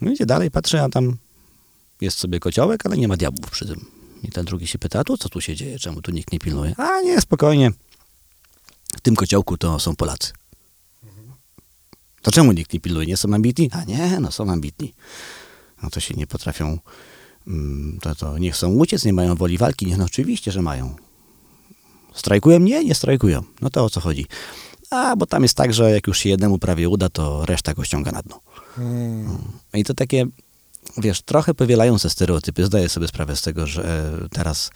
No 0.00 0.10
idzie 0.10 0.26
dalej, 0.26 0.50
patrzę, 0.50 0.82
a 0.82 0.88
tam 0.88 1.16
jest 2.00 2.18
sobie 2.18 2.40
kociołek, 2.40 2.86
ale 2.86 2.96
nie 2.96 3.08
ma 3.08 3.16
diabłów 3.16 3.50
przy 3.50 3.66
tym. 3.66 3.84
I 4.22 4.28
ten 4.30 4.44
drugi 4.44 4.66
się 4.66 4.78
pyta, 4.78 5.00
a 5.00 5.04
tu 5.04 5.16
co 5.16 5.28
tu 5.28 5.40
się 5.40 5.56
dzieje, 5.56 5.78
czemu 5.78 6.02
tu 6.02 6.10
nikt 6.10 6.32
nie 6.32 6.38
pilnuje? 6.38 6.74
A 6.76 7.00
nie, 7.00 7.20
spokojnie. 7.20 7.70
W 8.96 9.00
tym 9.00 9.16
kociołku 9.16 9.56
to 9.56 9.78
są 9.78 9.96
Polacy. 9.96 10.32
To 12.22 12.30
czemu 12.30 12.52
nikt 12.52 12.72
nie 12.72 12.80
pilnuje? 12.80 13.06
Nie 13.06 13.16
są 13.16 13.34
ambitni? 13.34 13.70
A 13.72 13.84
nie, 13.84 14.20
no 14.20 14.32
są 14.32 14.50
ambitni. 14.50 14.94
No 15.82 15.90
to 15.90 16.00
się 16.00 16.14
nie 16.14 16.26
potrafią, 16.26 16.78
mm, 17.46 17.98
to, 18.02 18.14
to 18.14 18.38
nie 18.38 18.52
chcą 18.52 18.72
uciec, 18.74 19.04
nie 19.04 19.12
mają 19.12 19.34
woli 19.34 19.58
walki. 19.58 19.86
Nie, 19.86 19.96
no 19.96 20.04
oczywiście, 20.04 20.52
że 20.52 20.62
mają. 20.62 20.96
Strajkują? 22.14 22.58
Nie, 22.58 22.84
nie 22.84 22.94
strajkują. 22.94 23.42
No 23.60 23.70
to 23.70 23.84
o 23.84 23.90
co 23.90 24.00
chodzi? 24.00 24.26
A, 24.94 25.16
bo 25.16 25.26
tam 25.26 25.42
jest 25.42 25.56
tak, 25.56 25.74
że 25.74 25.90
jak 25.90 26.06
już 26.06 26.18
się 26.18 26.28
jednemu 26.28 26.58
prawie 26.58 26.88
uda, 26.88 27.08
to 27.08 27.46
reszta 27.46 27.74
go 27.74 27.84
ściąga 27.84 28.12
na 28.12 28.22
dno. 28.22 28.40
Mm. 28.78 29.38
I 29.74 29.84
to 29.84 29.94
takie, 29.94 30.26
wiesz, 30.98 31.22
trochę 31.22 31.54
powielające 31.54 32.10
stereotypy. 32.10 32.66
Zdaję 32.66 32.88
sobie 32.88 33.08
sprawę 33.08 33.36
z 33.36 33.42
tego, 33.42 33.66
że 33.66 34.12
teraz 34.30 34.70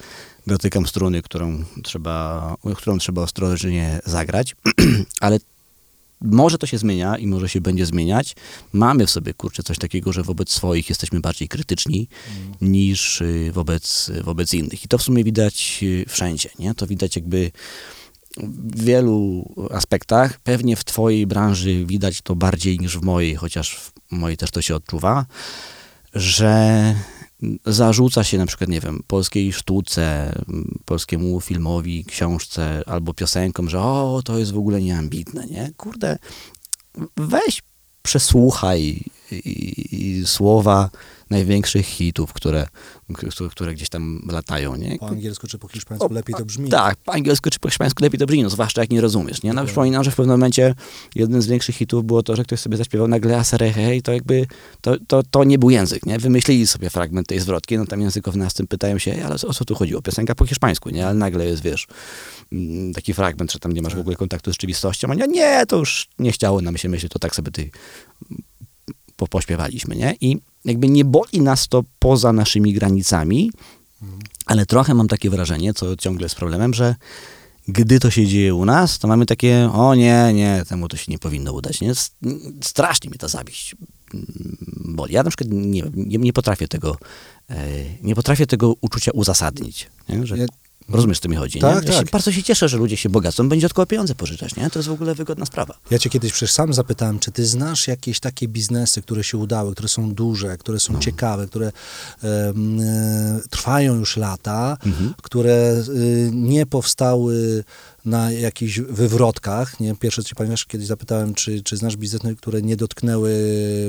dotykam 0.46 0.86
struny, 0.86 1.22
którą 1.22 1.64
trzeba, 1.82 2.56
którą 2.76 2.98
trzeba 2.98 3.22
ostrożnie 3.22 4.00
zagrać, 4.04 4.56
ale 5.20 5.38
może 6.20 6.58
to 6.58 6.66
się 6.66 6.78
zmienia 6.78 7.18
i 7.18 7.26
może 7.26 7.48
się 7.48 7.60
będzie 7.60 7.86
zmieniać. 7.86 8.36
Mamy 8.72 9.06
w 9.06 9.10
sobie, 9.10 9.34
kurczę, 9.34 9.62
coś 9.62 9.78
takiego, 9.78 10.12
że 10.12 10.22
wobec 10.22 10.52
swoich 10.52 10.88
jesteśmy 10.88 11.20
bardziej 11.20 11.48
krytyczni 11.48 12.08
niż 12.60 13.20
y, 13.20 13.50
wobec, 13.54 14.10
wobec 14.24 14.54
innych. 14.54 14.84
I 14.84 14.88
to 14.88 14.98
w 14.98 15.02
sumie 15.02 15.24
widać 15.24 15.80
y, 15.82 16.04
wszędzie, 16.08 16.50
nie? 16.58 16.74
To 16.74 16.86
widać 16.86 17.16
jakby 17.16 17.50
w 18.36 18.84
wielu 18.84 19.48
aspektach. 19.70 20.40
Pewnie 20.40 20.76
w 20.76 20.84
twojej 20.84 21.26
branży 21.26 21.86
widać 21.86 22.22
to 22.22 22.36
bardziej 22.36 22.78
niż 22.78 22.98
w 22.98 23.02
mojej, 23.02 23.34
chociaż 23.34 23.76
w 23.76 23.92
mojej 24.10 24.36
też 24.36 24.50
to 24.50 24.62
się 24.62 24.76
odczuwa, 24.76 25.26
że 26.14 26.94
zarzuca 27.66 28.24
się 28.24 28.38
na 28.38 28.46
przykład, 28.46 28.70
nie 28.70 28.80
wiem, 28.80 29.02
polskiej 29.06 29.52
sztuce, 29.52 30.32
polskiemu 30.84 31.40
filmowi, 31.40 32.04
książce 32.04 32.82
albo 32.86 33.14
piosenkom, 33.14 33.70
że 33.70 33.80
o, 33.80 34.22
to 34.24 34.38
jest 34.38 34.52
w 34.52 34.58
ogóle 34.58 34.82
nieambitne, 34.82 35.46
nie? 35.46 35.70
Kurde, 35.76 36.18
weź, 37.16 37.62
przesłuchaj 38.02 39.04
i, 39.32 40.18
i 40.18 40.26
słowa 40.26 40.90
największych 41.30 41.86
hitów, 41.86 42.32
które, 42.32 42.66
które, 43.50 43.74
gdzieś 43.74 43.88
tam 43.88 44.22
latają, 44.32 44.76
nie? 44.76 44.98
Po 44.98 45.08
angielsku 45.08 45.46
czy 45.46 45.58
po 45.58 45.68
hiszpańsku 45.68 46.12
lepiej 46.12 46.34
to 46.34 46.44
brzmi. 46.44 46.70
Tak, 46.70 46.96
po 46.96 47.12
angielsku 47.12 47.50
czy 47.50 47.58
po 47.60 47.68
hiszpańsku 47.68 48.04
lepiej 48.04 48.20
to 48.20 48.26
brzmi, 48.26 48.42
no 48.42 48.50
zwłaszcza 48.50 48.80
jak 48.80 48.90
nie 48.90 49.00
rozumiesz, 49.00 49.42
nie? 49.42 49.52
No 49.52 49.64
przypominam, 49.64 50.04
że 50.04 50.10
w 50.10 50.16
pewnym 50.16 50.34
momencie 50.34 50.74
jednym 51.14 51.42
z 51.42 51.46
większych 51.46 51.76
hitów 51.76 52.04
było 52.04 52.22
to, 52.22 52.36
że 52.36 52.44
ktoś 52.44 52.60
sobie 52.60 52.76
zaśpiewał 52.76 53.08
nagle 53.08 53.36
Aserehe 53.36 53.96
i 53.96 54.02
to 54.02 54.12
jakby, 54.12 54.46
to, 54.80 54.96
to, 55.06 55.22
to 55.30 55.44
nie 55.44 55.58
był 55.58 55.70
język, 55.70 56.06
nie? 56.06 56.18
Wymyślili 56.18 56.66
sobie 56.66 56.90
fragment 56.90 57.28
tej 57.28 57.40
zwrotki, 57.40 57.78
no 57.78 57.86
tam 57.86 58.00
językownawcy 58.00 58.66
pytają 58.66 58.98
się, 58.98 59.24
ale 59.24 59.34
o 59.34 59.54
co 59.54 59.64
tu 59.64 59.74
chodziło? 59.74 60.02
Piosenka 60.02 60.34
po 60.34 60.46
hiszpańsku, 60.46 60.90
nie? 60.90 61.06
Ale 61.06 61.14
nagle 61.14 61.46
jest, 61.46 61.62
wiesz, 61.62 61.86
mm, 62.52 62.94
taki 62.94 63.14
fragment, 63.14 63.52
że 63.52 63.58
tam 63.58 63.72
nie 63.72 63.82
masz 63.82 63.94
w 63.94 63.98
ogóle 63.98 64.16
kontaktu 64.16 64.50
z 64.50 64.54
rzeczywistością, 64.54 65.08
a 65.10 65.14
nie, 65.14 65.26
nie, 65.26 65.66
to 65.66 65.76
już 65.76 66.08
nie 66.18 66.32
chciało 66.32 66.60
nam 66.60 66.76
się 66.76 66.88
myśleć, 66.88 67.12
to 67.12 67.18
tak 67.18 67.36
sobie 67.36 67.50
ty 67.50 67.70
po, 69.18 69.26
pośpiewaliśmy, 69.28 69.96
nie? 69.96 70.16
I 70.20 70.38
jakby 70.64 70.88
nie 70.88 71.04
boli 71.04 71.40
nas 71.40 71.68
to 71.68 71.84
poza 71.98 72.32
naszymi 72.32 72.72
granicami, 72.72 73.50
ale 74.46 74.66
trochę 74.66 74.94
mam 74.94 75.08
takie 75.08 75.30
wrażenie, 75.30 75.74
co 75.74 75.96
ciągle 75.96 76.24
jest 76.24 76.36
problemem, 76.36 76.74
że 76.74 76.94
gdy 77.68 78.00
to 78.00 78.10
się 78.10 78.26
dzieje 78.26 78.54
u 78.54 78.64
nas, 78.64 78.98
to 78.98 79.08
mamy 79.08 79.26
takie, 79.26 79.70
o 79.72 79.94
nie, 79.94 80.32
nie, 80.34 80.62
temu 80.68 80.88
to 80.88 80.96
się 80.96 81.12
nie 81.12 81.18
powinno 81.18 81.52
udać, 81.52 81.80
nie? 81.80 81.92
Strasznie 82.60 83.10
mnie 83.10 83.18
ta 83.18 83.28
zawiść 83.28 83.76
mm, 84.14 84.56
boli. 84.76 85.14
Ja 85.14 85.22
na 85.22 85.30
przykład 85.30 85.48
nie, 85.52 85.82
nie, 85.94 86.18
nie 86.18 86.32
potrafię 86.32 86.68
tego, 86.68 86.96
e, 87.50 87.66
nie 88.02 88.14
potrafię 88.14 88.46
tego 88.46 88.74
uczucia 88.80 89.10
uzasadnić, 89.10 89.90
nie? 90.08 90.26
Że, 90.26 90.38
Ja- 90.38 90.46
Rozumiesz, 90.88 91.18
co 91.18 91.28
mi 91.28 91.36
chodzi, 91.36 91.58
Tak? 91.58 91.84
Ja 91.84 91.92
się 91.92 91.98
tak. 91.98 92.10
bardzo 92.10 92.32
się 92.32 92.42
cieszę, 92.42 92.68
że 92.68 92.76
ludzie 92.76 92.96
się 92.96 93.08
bogacą, 93.08 93.48
będzie 93.48 93.66
od 93.66 93.74
kogo 93.74 93.86
pieniądze 93.86 94.14
pożyczać, 94.14 94.56
nie? 94.56 94.70
To 94.70 94.78
jest 94.78 94.88
w 94.88 94.92
ogóle 94.92 95.14
wygodna 95.14 95.46
sprawa. 95.46 95.74
Ja 95.90 95.98
cię 95.98 96.10
kiedyś 96.10 96.32
przecież 96.32 96.52
sam 96.52 96.74
zapytałem, 96.74 97.18
czy 97.18 97.32
ty 97.32 97.46
znasz 97.46 97.88
jakieś 97.88 98.20
takie 98.20 98.48
biznesy, 98.48 99.02
które 99.02 99.24
się 99.24 99.38
udały, 99.38 99.72
które 99.72 99.88
są 99.88 100.14
duże, 100.14 100.58
które 100.58 100.80
są 100.80 100.98
ciekawe, 100.98 101.46
które 101.46 101.72
e, 102.24 102.52
trwają 103.50 103.94
już 103.94 104.16
lata, 104.16 104.76
które 105.22 105.82
y, 105.88 106.30
nie 106.32 106.66
powstały 106.66 107.64
na 108.04 108.32
jakichś 108.32 108.80
wywrotkach. 108.80 109.80
Nie? 109.80 109.96
Pierwsze, 109.96 110.22
co 110.22 110.34
pamiętasz, 110.34 110.66
kiedyś 110.66 110.86
zapytałem, 110.86 111.34
czy, 111.34 111.62
czy 111.62 111.76
znasz 111.76 111.96
biznesy, 111.96 112.36
które 112.36 112.62
nie 112.62 112.76
dotknęły 112.76 113.32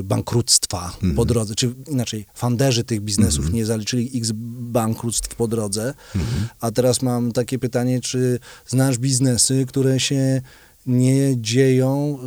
bankructwa 0.03 0.97
po 1.15 1.25
drodze, 1.25 1.55
czy 1.55 1.73
inaczej, 1.87 2.25
fanderzy 2.33 2.83
tych 2.83 3.01
biznesów 3.01 3.53
nie 3.53 3.65
zaliczyli 3.65 4.11
x 4.15 4.31
bankructw 4.35 5.35
po 5.35 5.47
drodze. 5.47 5.93
A 6.59 6.71
teraz 6.71 7.01
mam 7.01 7.31
takie 7.31 7.59
pytanie, 7.59 8.01
czy 8.01 8.39
znasz 8.67 8.97
biznesy, 8.97 9.65
które 9.67 9.99
się 9.99 10.41
nie 10.85 11.41
dzieją, 11.41 12.19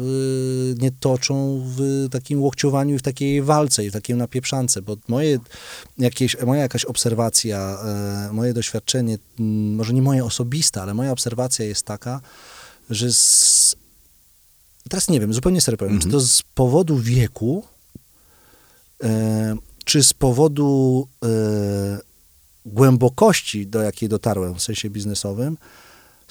y, 0.72 0.74
nie 0.78 0.90
toczą 0.90 1.62
w 1.76 2.08
takim 2.10 2.42
łokciowaniu 2.42 2.94
i 2.94 2.98
w 2.98 3.02
takiej 3.02 3.42
walce 3.42 3.84
i 3.84 3.90
w 3.90 3.92
takiej 3.92 4.16
napieprzance, 4.16 4.82
bo 4.82 4.96
moje 5.08 5.38
jakieś, 5.98 6.36
moja 6.46 6.62
jakaś 6.62 6.84
obserwacja, 6.84 7.78
e, 7.84 8.32
moje 8.32 8.54
doświadczenie, 8.54 9.18
m, 9.40 9.74
może 9.74 9.92
nie 9.92 10.02
moje 10.02 10.24
osobiste, 10.24 10.82
ale 10.82 10.94
moja 10.94 11.12
obserwacja 11.12 11.64
jest 11.64 11.86
taka, 11.86 12.20
że 12.90 13.12
z, 13.12 13.76
teraz 14.88 15.08
nie 15.08 15.20
wiem, 15.20 15.34
zupełnie 15.34 15.60
serio 15.60 15.78
powiem, 15.78 15.98
czy 15.98 16.08
to 16.08 16.20
z 16.20 16.42
powodu 16.54 16.98
wieku, 16.98 17.64
e, 19.04 19.56
czy 19.84 20.04
z 20.04 20.14
powodu 20.14 21.08
głębokości, 22.66 23.66
do 23.66 23.82
jakiej 23.82 24.08
dotarłem 24.08 24.54
w 24.54 24.62
sensie 24.62 24.90
biznesowym, 24.90 25.56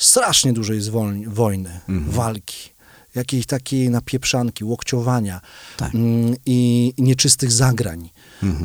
strasznie 0.06 0.54
dużo 0.54 0.74
jest 0.74 0.90
wolni, 0.90 1.28
wojny, 1.28 1.80
walki, 2.08 2.70
jakiejś 3.16 3.46
takiej 3.46 3.90
napieprzanki, 3.90 4.64
łokciowania 4.64 5.42
Tak. 5.78 5.96
mm, 5.96 6.36
i 6.46 6.94
nieczystych 6.98 7.52
zagrań. 7.52 8.10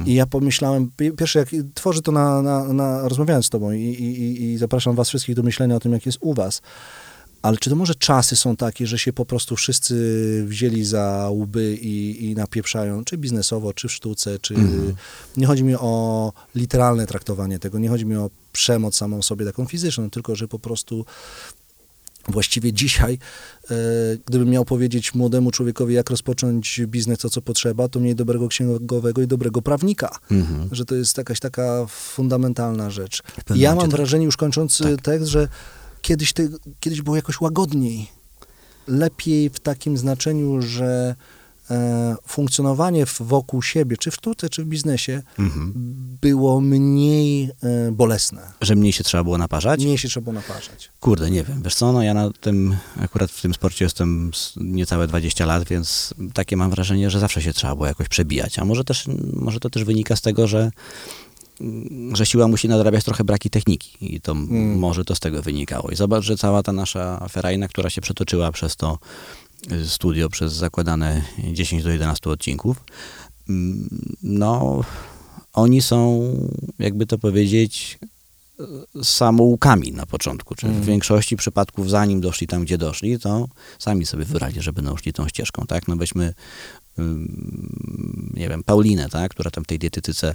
I 0.07 0.14
ja 0.14 0.26
pomyślałem, 0.26 0.90
pi- 0.97 1.12
pierwsze 1.12 1.38
jak 1.38 1.49
tworzę 1.75 2.02
to 2.02 2.12
na, 2.12 2.43
na, 2.43 2.73
na 2.73 3.09
rozmawiałem 3.09 3.43
z 3.43 3.50
tobą 3.50 3.73
i, 3.73 3.81
i, 3.83 4.21
i- 4.23 4.43
i 4.52 4.59
zapraszam 4.59 4.95
was 4.95 5.09
wszystkich 5.09 5.35
do 5.35 5.43
myślenia 5.43 5.76
o 5.76 5.81
tym, 5.81 5.93
jak 5.93 6.07
jest 6.07 6.19
u 6.21 6.35
was. 6.35 6.62
Ale 7.47 7.57
czy 7.57 7.71
to 7.71 7.76
może 7.76 7.95
czasy 7.95 8.37
są 8.37 8.57
takie, 8.57 8.87
że 8.87 8.99
się 8.99 9.12
po 9.12 9.25
prostu 9.25 9.57
wszyscy 9.57 10.45
wzięli 10.47 10.85
za 10.85 11.29
łby 11.31 11.76
i, 11.81 12.25
i 12.25 12.35
napieprzają, 12.35 13.05
czy 13.05 13.19
biznesowo, 13.19 13.73
czy 13.73 13.88
w 13.88 13.93
sztuce, 13.93 14.38
czy... 14.38 14.55
Nie 15.37 15.47
chodzi 15.47 15.65
mi 15.65 15.75
o 15.75 16.33
literalne 16.55 17.07
traktowanie 17.07 17.59
tego, 17.59 17.79
nie 17.79 17.88
chodzi 17.88 18.07
mi 18.07 18.17
o 18.17 18.31
przemoc 18.53 18.97
samą 18.97 19.23
sobie 19.23 19.47
taką 19.47 19.67
fizyczną, 19.67 20.11
tylko 20.11 20.37
że 20.37 20.49
po 20.49 20.59
prostu 20.59 21.05
właściwie 22.29 22.73
dzisiaj, 22.73 23.19
e, 23.71 23.75
gdybym 24.26 24.50
miał 24.50 24.65
powiedzieć 24.65 25.15
młodemu 25.15 25.50
człowiekowi, 25.50 25.95
jak 25.95 26.11
rozpocząć 26.11 26.81
biznes, 26.87 27.19
to 27.19 27.31
co 27.31 27.43
potrzeba, 27.43 27.88
to 27.88 28.00
mniej 28.00 28.15
dobrego 28.15 28.49
księgowego 28.49 29.23
i 29.23 29.26
dobrego 29.26 29.62
prawnika. 29.62 30.19
Mhm. 30.31 30.69
Że 30.73 30.85
to 30.85 30.95
jest 30.95 31.19
jakaś 31.19 31.41
taka 31.41 31.87
fundamentalna 31.88 32.91
rzecz. 32.91 33.23
I 33.55 33.59
ja 33.59 33.75
mam 33.75 33.81
tak. 33.81 33.91
wrażenie, 33.91 34.25
już 34.25 34.37
kończąc 34.37 34.79
Tak. 34.79 35.03
tekst, 35.03 35.29
że 35.29 35.49
kiedyś, 36.07 36.33
te, 36.33 36.49
kiedyś 36.81 37.03
było 37.03 37.17
jakoś 37.17 37.41
łagodniej. 37.41 38.07
Lepiej 38.89 39.51
w 39.51 39.61
takim 39.61 39.99
znaczeniu, 39.99 40.63
że 40.63 41.15
e, 41.71 42.17
funkcjonowanie 42.27 43.07
w, 43.07 43.17
wokół 43.23 43.63
siebie, 43.63 43.97
czy 43.97 44.11
w 44.11 44.15
sztuce, 44.15 44.49
czy 44.49 44.65
w 44.65 44.67
biznesie, 44.67 45.23
Mhm. 45.39 45.73
było 46.21 46.61
mniej 46.61 47.45
e, 47.45 47.51
bolesne. 47.93 48.53
Że 48.61 48.75
mniej 48.77 48.93
się 48.93 49.05
trzeba 49.05 49.25
było 49.25 49.39
naparzać? 49.39 49.81
Mniej 49.85 49.99
się 49.99 50.09
trzeba 50.09 50.25
było 50.25 50.35
naparzać. 50.35 50.91
Kurde, 51.01 51.31
nie 51.31 51.45
wiem. 51.45 51.63
Wiesz 51.63 51.75
co, 51.75 51.93
no 51.93 52.03
ja 52.03 52.15
na 52.15 52.31
tym, 52.41 52.77
akurat 53.01 53.31
w 53.31 53.43
tym 53.43 53.55
sporcie 53.55 53.85
jestem 53.85 54.31
niecałe 54.57 55.07
20 55.07 55.47
lat, 55.47 55.69
więc 55.69 56.15
takie 56.35 56.57
mam 56.57 56.71
wrażenie, 56.71 57.11
że 57.11 57.21
zawsze 57.21 57.43
się 57.43 57.53
trzeba 57.53 57.75
było 57.75 57.87
jakoś 57.87 58.09
przebijać. 58.09 58.59
A 58.59 58.65
może 58.65 58.85
też, 58.85 59.05
może 59.33 59.61
to 59.61 59.71
też 59.71 59.85
wynika 59.85 60.17
z 60.17 60.21
tego, 60.21 60.47
że, 60.47 60.71
że 62.13 62.27
siła 62.27 62.49
musi 62.49 62.69
nadrabiać 62.69 63.05
trochę 63.05 63.25
braki 63.25 63.51
techniki 63.51 64.15
i 64.15 64.21
to 64.21 64.33
Mm. 64.33 64.79
może 64.79 65.05
to 65.05 65.15
z 65.15 65.21
tego 65.21 65.43
wynikało. 65.43 65.91
I 65.91 65.97
zobacz, 65.97 66.25
że 66.25 66.37
cała 66.37 66.63
ta 66.63 66.73
nasza 66.73 67.27
ferajna, 67.31 67.69
która 67.69 67.91
się 67.91 68.01
przetoczyła 68.01 68.53
przez 68.53 68.77
to 68.77 68.99
y, 69.73 69.87
studio, 69.89 70.29
przez 70.29 70.53
zakładane 70.53 71.23
10 71.53 71.83
do 71.83 71.91
11 71.91 72.31
odcinków, 72.31 72.77
mm, 73.49 73.89
no 74.23 74.81
oni 75.53 75.83
są, 75.83 76.23
jakby 76.79 77.07
to 77.07 77.19
powiedzieć, 77.19 77.99
e, 78.99 79.05
samoukami 79.05 79.93
na 79.93 80.07
początku. 80.07 80.55
Czyli 80.55 80.69
Mhm. 80.71 80.85
w 80.85 80.87
większości 80.87 81.37
przypadków, 81.37 81.91
zanim 81.91 82.21
doszli 82.21 82.47
tam, 82.47 82.65
gdzie 82.65 82.79
doszli, 82.79 83.19
to 83.19 83.49
sami 83.79 84.07
sobie 84.07 84.25
wybrali, 84.25 84.63
że 84.63 84.73
będą 84.73 84.97
szli 84.97 85.13
tą 85.13 85.29
ścieżką, 85.29 85.67
tak? 85.67 85.89
No 85.89 85.97
weźmy, 85.97 86.35
nie 88.35 88.49
wiem, 88.49 88.63
Paulinę, 88.63 89.09
tak? 89.09 89.31
Która 89.31 89.51
tam 89.51 89.65
w 89.65 89.67
tej 89.67 89.79
dietetyce 89.79 90.35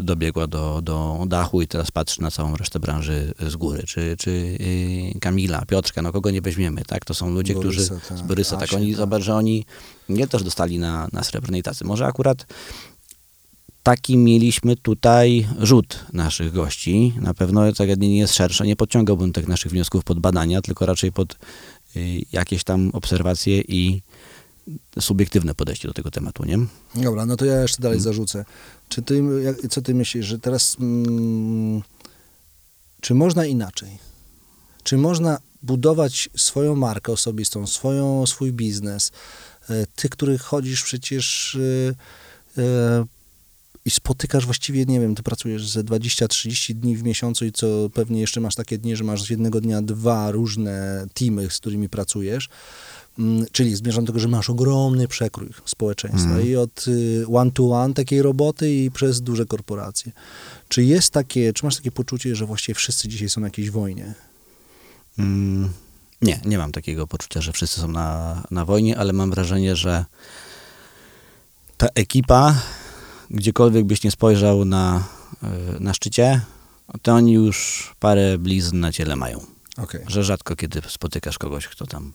dobiegła 0.00 0.46
do, 0.46 0.80
do 0.82 1.24
dachu 1.26 1.62
i 1.62 1.68
teraz 1.68 1.90
patrzy 1.90 2.22
na 2.22 2.30
całą 2.30 2.56
resztę 2.56 2.80
branży 2.80 3.34
z 3.48 3.56
góry. 3.56 3.82
Czy, 3.86 4.16
czy 4.18 4.30
yy, 5.14 5.20
Kamila, 5.20 5.64
Piotrka, 5.66 6.02
no 6.02 6.12
kogo 6.12 6.30
nie 6.30 6.40
weźmiemy, 6.40 6.84
tak? 6.84 7.04
To 7.04 7.14
są 7.14 7.30
ludzie, 7.30 7.54
Borysa, 7.54 7.84
którzy... 7.84 8.08
tak. 8.08 8.18
Z 8.18 8.22
Borysa, 8.22 8.56
tak. 8.56 8.68
Asię, 8.68 8.76
Oni, 8.76 8.90
tak. 8.90 8.96
zobacz, 8.96 9.22
że 9.22 9.34
oni 9.34 9.64
nie 10.08 10.26
też 10.26 10.42
dostali 10.42 10.78
na, 10.78 11.08
na 11.12 11.24
srebrnej 11.24 11.62
tacy. 11.62 11.84
Może 11.84 12.06
akurat 12.06 12.46
taki 13.82 14.16
mieliśmy 14.16 14.76
tutaj 14.76 15.48
rzut 15.58 16.06
naszych 16.12 16.52
gości. 16.52 17.12
Na 17.20 17.34
pewno 17.34 17.72
zagadnienie 17.72 18.18
jest 18.18 18.34
szersze. 18.34 18.66
Nie 18.66 18.76
podciągałbym 18.76 19.32
tych 19.32 19.48
naszych 19.48 19.72
wniosków 19.72 20.04
pod 20.04 20.20
badania, 20.20 20.62
tylko 20.62 20.86
raczej 20.86 21.12
pod 21.12 21.36
y, 21.96 22.20
jakieś 22.32 22.64
tam 22.64 22.90
obserwacje 22.92 23.60
i 23.60 24.02
subiektywne 25.00 25.54
podejście 25.54 25.88
do 25.88 25.94
tego 25.94 26.10
tematu, 26.10 26.44
nie? 26.44 26.58
Dobra, 26.94 27.26
no 27.26 27.36
to 27.36 27.44
ja 27.44 27.62
jeszcze 27.62 27.82
dalej 27.82 28.00
zarzucę. 28.00 28.44
Czy 28.88 29.02
ty, 29.02 29.22
co 29.70 29.82
ty 29.82 29.94
myślisz, 29.94 30.26
że 30.26 30.38
teraz, 30.38 30.76
mm, 30.80 31.82
czy 33.00 33.14
można 33.14 33.46
inaczej? 33.46 33.98
Czy 34.82 34.96
można 34.96 35.38
budować 35.62 36.30
swoją 36.36 36.76
markę 36.76 37.12
osobistą, 37.12 37.66
swoją, 37.66 38.26
swój 38.26 38.52
biznes, 38.52 39.12
e, 39.70 39.86
ty, 39.96 40.08
który 40.08 40.38
chodzisz 40.38 40.82
przecież 40.82 41.56
e, 42.58 42.62
e, 42.62 43.04
i 43.88 43.90
spotykasz 43.90 44.44
właściwie, 44.44 44.84
nie 44.86 45.00
wiem, 45.00 45.14
ty 45.14 45.22
pracujesz 45.22 45.68
ze 45.68 45.84
20-30 45.84 46.74
dni 46.74 46.96
w 46.96 47.02
miesiącu 47.02 47.44
i 47.44 47.52
co 47.52 47.90
pewnie 47.94 48.20
jeszcze 48.20 48.40
masz 48.40 48.54
takie 48.54 48.78
dni, 48.78 48.96
że 48.96 49.04
masz 49.04 49.22
z 49.22 49.30
jednego 49.30 49.60
dnia 49.60 49.82
dwa 49.82 50.30
różne 50.30 51.06
teamy, 51.14 51.50
z 51.50 51.58
którymi 51.58 51.88
pracujesz. 51.88 52.48
Mm, 53.18 53.46
Czyli 53.52 53.76
zmierzam 53.76 54.04
do 54.04 54.12
tego, 54.12 54.20
że 54.20 54.28
masz 54.28 54.50
ogromny 54.50 55.08
przekrój 55.08 55.48
społeczeństwa 55.64 56.24
Mhm. 56.30 56.48
i 56.48 56.56
od 56.56 56.88
y, 56.88 57.24
one 57.34 57.50
to 57.50 57.70
one 57.70 57.94
takiej 57.94 58.22
roboty 58.22 58.74
i 58.74 58.90
przez 58.90 59.20
duże 59.20 59.46
korporacje. 59.46 60.12
Czy 60.68 60.84
jest 60.84 61.10
takie, 61.10 61.52
czy 61.52 61.64
masz 61.64 61.76
takie 61.76 61.90
poczucie, 61.90 62.36
że 62.36 62.46
właściwie 62.46 62.74
wszyscy 62.74 63.08
dzisiaj 63.08 63.28
są 63.28 63.40
na 63.40 63.46
jakiejś 63.46 63.70
wojnie? 63.70 64.14
Mm, 65.18 65.68
nie, 66.22 66.40
nie 66.44 66.58
mam 66.58 66.72
takiego 66.72 67.06
poczucia, 67.06 67.40
że 67.40 67.52
wszyscy 67.52 67.80
są 67.80 67.88
na, 67.88 68.42
na 68.50 68.64
wojnie, 68.64 68.98
ale 68.98 69.12
mam 69.12 69.30
wrażenie, 69.30 69.76
że 69.76 70.04
ta 71.76 71.86
ekipa, 71.94 72.62
gdziekolwiek 73.30 73.84
byś 73.86 74.02
nie 74.02 74.10
spojrzał 74.10 74.64
na, 74.64 75.04
y, 75.76 75.80
na 75.80 75.94
szczycie, 75.94 76.40
to 77.02 77.14
oni 77.14 77.32
już 77.32 77.90
parę 78.00 78.38
blizn 78.38 78.80
na 78.80 78.92
ciele 78.92 79.16
mają. 79.16 79.40
Okej. 79.76 80.00
Że 80.06 80.24
rzadko 80.24 80.56
kiedy 80.56 80.82
spotykasz 80.88 81.38
kogoś, 81.38 81.68
kto 81.68 81.86
tam 81.86 82.12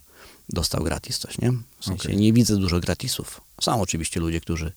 dostał 0.49 0.83
gratis 0.83 1.19
coś, 1.19 1.37
nie? 1.37 1.51
W 1.79 1.85
sensie 1.85 2.03
Okej. 2.03 2.17
nie 2.17 2.33
widzę 2.33 2.57
dużo 2.57 2.79
gratisów. 2.79 3.41
Są 3.61 3.81
oczywiście 3.81 4.19
ludzie, 4.19 4.41
którzy 4.41 4.71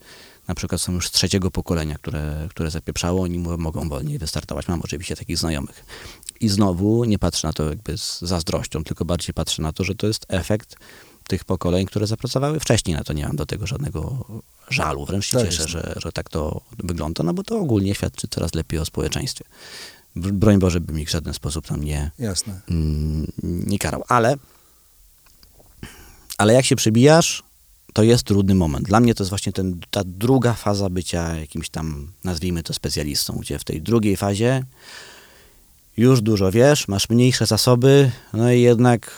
na 0.48 0.54
przykład 0.54 0.80
są 0.80 0.92
już 0.92 1.08
z 1.08 1.10
trzeciego 1.10 1.50
pokolenia, 1.50 1.94
które, 1.94 2.46
które 2.50 2.70
zapieprzało, 2.70 3.22
oni 3.22 3.38
mo- 3.38 3.56
mogą 3.56 3.88
wolniej 3.88 4.18
wystartować. 4.18 4.68
Mam 4.68 4.80
oczywiście 4.80 5.16
takich 5.16 5.38
znajomych. 5.38 5.84
I 6.40 6.48
znowu 6.48 7.04
nie 7.04 7.18
patrzę 7.18 7.46
na 7.46 7.52
to 7.52 7.68
jakby 7.68 7.98
z 7.98 8.20
zazdrością, 8.20 8.84
tylko 8.84 9.04
bardziej 9.04 9.34
patrzę 9.34 9.62
na 9.62 9.72
to, 9.72 9.84
że 9.84 9.94
to 9.94 10.06
jest 10.06 10.26
efekt 10.28 10.76
tych 11.28 11.44
pokoleń, 11.44 11.86
które 11.86 12.06
zapracowały 12.06 12.60
wcześniej. 12.60 12.96
Na 12.96 13.04
to 13.04 13.12
nie 13.12 13.26
mam 13.26 13.36
do 13.36 13.46
tego 13.46 13.66
żadnego 13.66 14.24
żalu. 14.68 15.06
Wręcz 15.06 15.26
się 15.26 15.38
cieszę, 15.38 15.62
jest. 15.62 15.68
że, 15.68 15.94
że 15.96 16.12
tak 16.12 16.28
to 16.28 16.60
wygląda, 16.78 17.24
no 17.24 17.34
bo 17.34 17.42
to 17.42 17.58
ogólnie 17.58 17.94
świadczy 17.94 18.28
coraz 18.28 18.54
lepiej 18.54 18.78
o 18.80 18.84
społeczeństwie. 18.84 19.44
Br- 20.16 20.32
Broń 20.32 20.58
Boże, 20.58 20.80
bym 20.80 21.00
ich 21.00 21.08
w 21.08 21.12
żaden 21.12 21.34
sposób 21.34 21.66
tam 21.66 21.84
nie, 21.84 22.10
Jasne. 22.18 22.60
mm, 22.70 23.32
nie 23.42 23.78
karał. 23.78 24.02
Ale, 24.08 24.36
ale 26.38 26.54
jak 26.54 26.64
się 26.64 26.76
przebijasz, 26.76 27.42
to 27.92 28.02
jest 28.02 28.24
trudny 28.24 28.54
moment. 28.54 28.86
Dla 28.86 29.00
mnie 29.00 29.14
to 29.14 29.22
jest 29.22 29.30
właśnie 29.30 29.52
ten, 29.52 29.80
ta 29.90 30.02
druga 30.04 30.52
faza 30.52 30.90
bycia 30.90 31.36
jakimś 31.36 31.68
tam, 31.68 32.12
nazwijmy 32.24 32.62
to 32.62 32.74
specjalistą, 32.74 33.34
gdzie 33.40 33.58
w 33.58 33.64
tej 33.64 33.82
drugiej 33.82 34.16
fazie 34.16 34.64
już 35.96 36.20
dużo 36.20 36.52
wiesz, 36.52 36.88
masz 36.88 37.08
mniejsze 37.08 37.46
zasoby, 37.46 38.10
no 38.32 38.52
i 38.52 38.60
jednak 38.60 39.10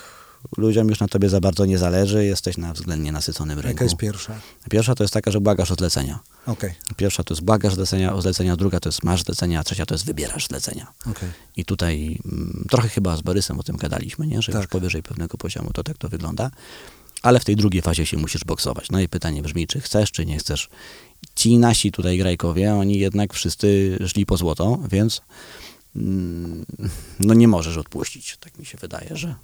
ludziom 0.56 0.88
już 0.88 1.00
na 1.00 1.08
tobie 1.08 1.28
za 1.28 1.40
bardzo 1.40 1.66
nie 1.66 1.78
zależy, 1.78 2.24
jesteś 2.24 2.56
na 2.56 2.72
względnie 2.72 3.12
nasyconym 3.12 3.58
rynku. 3.58 3.68
Jaka 3.74 3.84
jest 3.84 3.96
pierwsza? 3.96 4.40
Pierwsza 4.70 4.94
to 4.94 5.04
jest 5.04 5.14
taka, 5.14 5.30
że 5.30 5.40
błagasz 5.40 5.70
o 5.70 5.74
zlecenia. 5.74 6.18
Okej, 6.46 6.74
Pierwsza 6.96 7.24
to 7.24 7.34
jest 7.34 7.44
błagasz 7.44 7.74
zlecenia, 7.74 8.14
o 8.14 8.22
zlecenia, 8.22 8.56
druga 8.56 8.80
to 8.80 8.88
jest 8.88 9.04
masz 9.04 9.22
zlecenia, 9.24 9.60
a 9.60 9.64
trzecia 9.64 9.86
to 9.86 9.94
jest 9.94 10.04
wybierasz 10.06 10.46
zlecenia. 10.46 10.86
okej. 11.10 11.28
I 11.56 11.64
tutaj 11.64 12.18
mm, 12.24 12.66
trochę 12.70 12.88
chyba 12.88 13.16
z 13.16 13.20
Borysem 13.22 13.58
o 13.60 13.62
tym 13.62 13.76
gadaliśmy, 13.76 14.26
nie? 14.26 14.42
że 14.42 14.52
już 14.52 14.60
Tak. 14.60 14.70
powyżej 14.70 15.02
pewnego 15.02 15.38
poziomu 15.38 15.70
to 15.72 15.82
tak 15.84 15.98
to 15.98 16.08
wygląda. 16.08 16.50
Ale 17.22 17.40
w 17.40 17.44
tej 17.44 17.56
drugiej 17.56 17.82
fazie 17.82 18.06
się 18.06 18.16
musisz 18.16 18.44
boksować. 18.44 18.90
No 18.90 19.00
i 19.00 19.08
pytanie 19.08 19.42
brzmi, 19.42 19.66
czy 19.66 19.80
chcesz, 19.80 20.12
czy 20.12 20.26
nie 20.26 20.38
chcesz. 20.38 20.68
Ci 21.34 21.58
nasi 21.58 21.92
tutaj 21.92 22.18
grajkowie, 22.18 22.74
oni 22.74 22.98
jednak 22.98 23.34
wszyscy 23.34 23.98
szli 24.06 24.26
po 24.26 24.36
złoto, 24.36 24.78
więc 24.90 25.22
mm, 25.96 26.64
no 27.20 27.34
nie 27.34 27.48
możesz 27.48 27.76
odpuścić. 27.76 28.36
Tak 28.40 28.58
mi 28.58 28.66
się 28.66 28.78
wydaje, 28.78 29.16
że, 29.16 29.34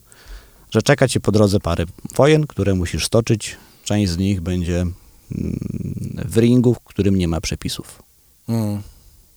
że 0.74 0.82
czeka 0.82 1.08
ci 1.08 1.20
po 1.20 1.32
drodze 1.32 1.60
parę 1.60 1.84
wojen, 2.14 2.46
które 2.46 2.74
musisz 2.74 3.06
stoczyć. 3.06 3.56
Część 3.84 4.12
z 4.12 4.18
nich 4.18 4.40
będzie 4.40 4.80
mm, 4.80 4.94
w 6.24 6.37
ringu, 6.37 6.74
w 6.74 6.80
którym 6.80 7.16
nie 7.16 7.28
ma 7.28 7.40
przepisów. 7.40 8.02
Mm. 8.48 8.82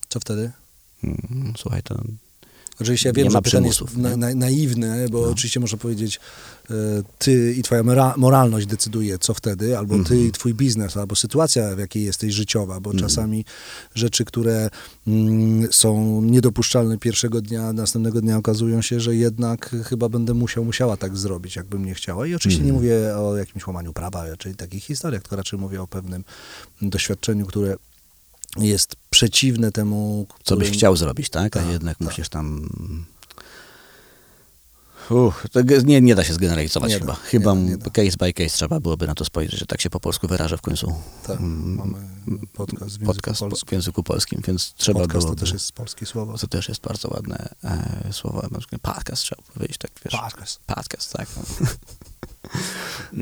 Co 0.09 0.19
wtedy? 0.19 0.51
Mm, 1.03 1.53
Słuchaj, 1.57 1.83
to 1.83 2.01
Oczywiście 2.81 3.09
ja 3.09 3.13
wiem, 3.13 3.25
Nie 3.25 3.31
że 3.31 3.41
pytanie 3.41 3.67
jest 3.67 3.97
na, 3.97 4.17
na, 4.17 4.35
naiwne, 4.35 5.09
bo 5.11 5.21
No. 5.21 5.29
oczywiście 5.29 5.59
można 5.59 5.77
powiedzieć, 5.77 6.19
e, 6.69 6.73
ty 7.17 7.53
i 7.57 7.63
twoja 7.63 7.83
mora, 7.83 8.13
moralność 8.17 8.67
decyduje, 8.67 9.17
co 9.19 9.33
wtedy, 9.33 9.77
albo 9.77 9.93
ty 9.93 9.99
Mhm. 9.99 10.27
i 10.27 10.31
twój 10.31 10.53
biznes, 10.53 10.97
albo 10.97 11.15
sytuacja, 11.15 11.75
w 11.75 11.79
jakiej 11.79 12.03
jesteś 12.03 12.33
życiowa, 12.33 12.79
bo 12.79 12.91
Mhm. 12.91 13.09
czasami 13.09 13.45
rzeczy, 13.95 14.25
które 14.25 14.69
mm, 15.07 15.67
są 15.73 16.21
niedopuszczalne 16.21 16.97
pierwszego 16.97 17.41
dnia, 17.41 17.73
następnego 17.73 18.21
dnia 18.21 18.37
okazują 18.37 18.81
się, 18.81 18.99
że 18.99 19.15
jednak 19.15 19.75
chyba 19.85 20.09
będę 20.09 20.33
musiał, 20.33 20.65
musiała 20.65 20.97
tak 20.97 21.17
zrobić, 21.17 21.55
jakbym 21.55 21.85
nie 21.85 21.93
chciała. 21.93 22.27
I 22.27 22.35
oczywiście 22.35 22.63
nie 22.63 22.69
Mhm. 22.71 22.83
mówię 22.85 23.17
o 23.17 23.37
jakimś 23.37 23.67
łamaniu 23.67 23.93
prawa, 23.93 24.25
czyli 24.37 24.55
takich 24.55 24.83
historiach, 24.83 25.21
tylko 25.21 25.35
raczej 25.35 25.59
mówię 25.59 25.81
o 25.81 25.87
pewnym 25.87 26.23
doświadczeniu, 26.81 27.45
które 27.45 27.75
jest 28.57 28.95
przeciwne 29.09 29.71
temu, 29.71 30.27
co 30.43 30.55
byś 30.55 30.65
którym- 30.65 30.77
chciał 30.79 30.95
zrobić, 30.95 31.29
tak? 31.29 31.57
A 31.57 31.59
Tak, 31.59 31.69
jednak 31.69 31.97
tak. 31.97 32.07
musisz 32.07 32.29
tam... 32.29 32.69
Uch, 35.09 35.45
nie, 35.85 36.01
nie 36.01 36.15
da 36.15 36.23
się 36.23 36.33
zgeneralizować 36.33 36.89
Nie 36.91 36.99
da, 36.99 37.05
chyba. 37.05 37.13
nie 37.13 37.19
chyba 37.29 37.55
da, 37.55 37.61
nie 37.61 37.77
da. 37.77 37.89
case 37.89 38.17
by 38.19 38.33
case 38.33 38.49
trzeba 38.49 38.79
byłoby 38.79 39.07
na 39.07 39.15
to 39.15 39.25
spojrzeć, 39.25 39.59
że 39.59 39.65
tak 39.65 39.81
się 39.81 39.89
po 39.89 39.99
polsku 39.99 40.27
wyrażę 40.27 40.57
w 40.57 40.61
końcu. 40.61 40.93
Tak, 41.27 41.39
Mm, 41.39 41.75
mamy 41.75 41.97
podcast 42.53 42.97
w 42.97 43.01
języku 43.01 43.05
Podcast 43.05 43.39
po- 43.39 43.49
polskim. 43.49 43.69
w 43.69 43.71
języku 43.71 44.03
polskim, 44.03 44.41
więc 44.47 44.73
trzeba 44.73 44.99
Podcast 44.99 45.25
byłoby... 45.25 45.39
to 45.39 45.45
też 45.45 45.53
jest 45.53 45.71
polskie 45.71 46.05
słowo. 46.05 46.37
To 46.37 46.47
też 46.47 46.69
jest 46.69 46.81
bardzo 46.81 47.09
ładne 47.13 47.49
e, 47.63 48.13
słowo. 48.13 48.47
Na 48.51 48.59
przykład 48.59 48.81
Podcast 48.81 49.21
trzeba 49.23 49.41
powiedzieć, 49.53 49.77
tak 49.77 49.91
wiesz. 50.05 50.21
Podcast. 50.21 50.59
Podcast, 50.65 51.13
tak. 51.13 51.27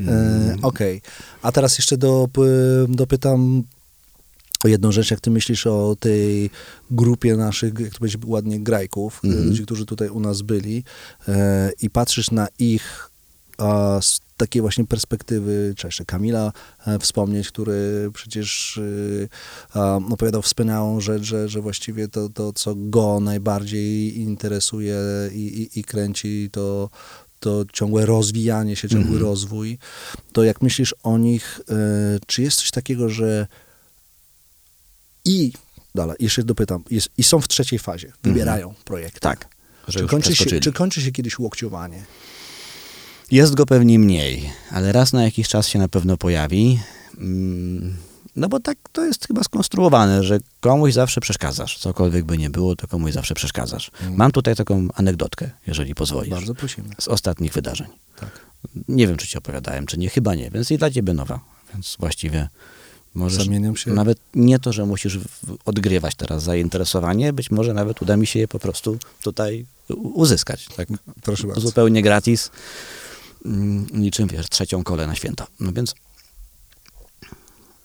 E, 0.08 0.56
Okej. 0.62 1.02
A 1.42 1.52
teraz 1.52 1.78
jeszcze 1.78 1.96
do, 1.96 2.28
dopytam 2.88 3.62
o 4.66 4.68
jedną 4.68 4.92
rzecz, 4.92 5.10
jak 5.10 5.20
ty 5.20 5.30
myślisz 5.30 5.66
o 5.66 5.96
tej 6.00 6.50
grupie 6.90 7.36
naszych, 7.36 7.80
jak 7.80 7.92
to 7.92 7.98
powiedzieć 7.98 8.20
ładnie, 8.24 8.60
grajków, 8.60 9.20
Mhm. 9.24 9.46
ludzi, 9.48 9.62
którzy 9.62 9.86
tutaj 9.86 10.08
u 10.08 10.20
nas 10.20 10.42
byli 10.42 10.84
e, 11.28 11.70
i 11.82 11.90
patrzysz 11.90 12.30
na 12.30 12.46
ich 12.58 13.10
a, 13.58 13.98
z 14.02 14.20
takiej 14.36 14.62
właśnie 14.62 14.84
perspektywy, 14.86 15.74
trzeba 15.76 15.88
jeszcze 15.88 16.04
Kamila 16.04 16.52
e, 16.86 16.98
wspomnieć, 16.98 17.48
który 17.48 18.10
przecież 18.14 18.80
e, 19.74 19.78
a, 19.80 19.96
opowiadał 19.96 20.42
wspaniałą 20.42 21.00
rzecz, 21.00 21.22
że, 21.22 21.48
że 21.48 21.60
właściwie 21.60 22.08
to, 22.08 22.28
to, 22.28 22.52
co 22.52 22.74
go 22.76 23.20
najbardziej 23.20 24.18
interesuje 24.20 24.96
i, 25.32 25.38
i, 25.74 25.80
i 25.80 25.84
kręci, 25.84 26.48
to, 26.52 26.90
to 27.40 27.64
ciągłe 27.72 28.06
rozwijanie 28.06 28.76
się, 28.76 28.88
ciągły 28.88 29.12
Mhm. 29.16 29.22
rozwój. 29.22 29.78
To 30.32 30.44
jak 30.44 30.62
myślisz 30.62 30.94
o 31.02 31.18
nich, 31.18 31.60
e, 31.70 31.74
czy 32.26 32.42
jest 32.42 32.58
coś 32.58 32.70
takiego, 32.70 33.08
że 33.08 33.46
i, 35.26 35.52
dalej, 35.94 36.16
jeszcze 36.20 36.42
dopytam, 36.44 36.82
jest, 36.90 37.08
i 37.18 37.22
są 37.24 37.40
w 37.40 37.48
trzeciej 37.48 37.78
fazie, 37.78 38.12
wybierają 38.22 38.74
projekt. 38.84 39.20
tak. 39.20 39.48
Czy 39.90 40.06
kończy, 40.06 40.36
się, 40.36 40.60
czy 40.60 40.72
kończy 40.72 41.02
się 41.02 41.12
kiedyś 41.12 41.38
łokciowanie? 41.38 42.04
Jest 43.30 43.54
go 43.54 43.66
pewnie 43.66 43.98
mniej, 43.98 44.50
ale 44.70 44.92
raz 44.92 45.12
na 45.12 45.24
jakiś 45.24 45.48
czas 45.48 45.68
się 45.68 45.78
na 45.78 45.88
pewno 45.88 46.16
pojawi. 46.16 46.80
Mm, 47.18 47.96
No 48.36 48.48
bo 48.48 48.60
tak 48.60 48.78
to 48.92 49.04
jest 49.04 49.26
chyba 49.26 49.42
skonstruowane, 49.42 50.22
że 50.24 50.38
komuś 50.60 50.92
zawsze 50.92 51.20
przeszkadzasz. 51.20 51.78
Cokolwiek 51.78 52.24
by 52.24 52.38
nie 52.38 52.50
było, 52.50 52.76
to 52.76 52.86
komuś 52.88 53.12
zawsze 53.12 53.34
przeszkadzasz. 53.34 53.90
Mm. 54.00 54.16
Mam 54.16 54.30
tutaj 54.32 54.56
taką 54.56 54.88
anegdotkę, 54.94 55.50
jeżeli 55.66 55.94
pozwolisz, 55.94 56.30
Bardzo 56.30 56.54
prosimy. 56.54 56.88
z 57.00 57.08
ostatnich 57.08 57.52
wydarzeń. 57.52 57.86
Tak. 58.20 58.40
Nie 58.88 59.06
wiem, 59.06 59.16
czy 59.16 59.26
ci 59.28 59.38
opowiadałem, 59.38 59.86
czy 59.86 59.98
nie, 59.98 60.08
chyba 60.08 60.34
nie, 60.34 60.50
więc 60.50 60.70
i 60.70 60.78
dla 60.78 60.90
ciebie 60.90 61.12
nowa. 61.14 61.40
Więc 61.74 61.96
właściwie 62.00 62.48
Możesz, 63.16 63.44
Zamienią 63.44 63.76
się. 63.76 63.90
Nawet 63.90 64.18
nie 64.34 64.58
to, 64.58 64.72
że 64.72 64.86
musisz 64.86 65.18
odgrywać 65.64 66.14
teraz 66.14 66.42
zainteresowanie, 66.42 67.32
być 67.32 67.50
może 67.50 67.74
nawet 67.74 68.02
uda 68.02 68.16
mi 68.16 68.26
się 68.26 68.38
je 68.38 68.48
po 68.48 68.58
prostu 68.58 68.98
tutaj 69.22 69.66
uzyskać. 69.96 70.66
Tak? 70.76 70.88
Proszę 71.22 71.46
bardzo. 71.46 71.60
Zupełnie 71.60 72.02
gratis, 72.02 72.50
mm, 73.44 73.86
niczym 73.92 74.28
wiesz, 74.28 74.48
trzecią 74.48 74.84
kolę 74.84 75.06
na 75.06 75.14
święta. 75.14 75.46
No 75.60 75.72
więc 75.72 75.94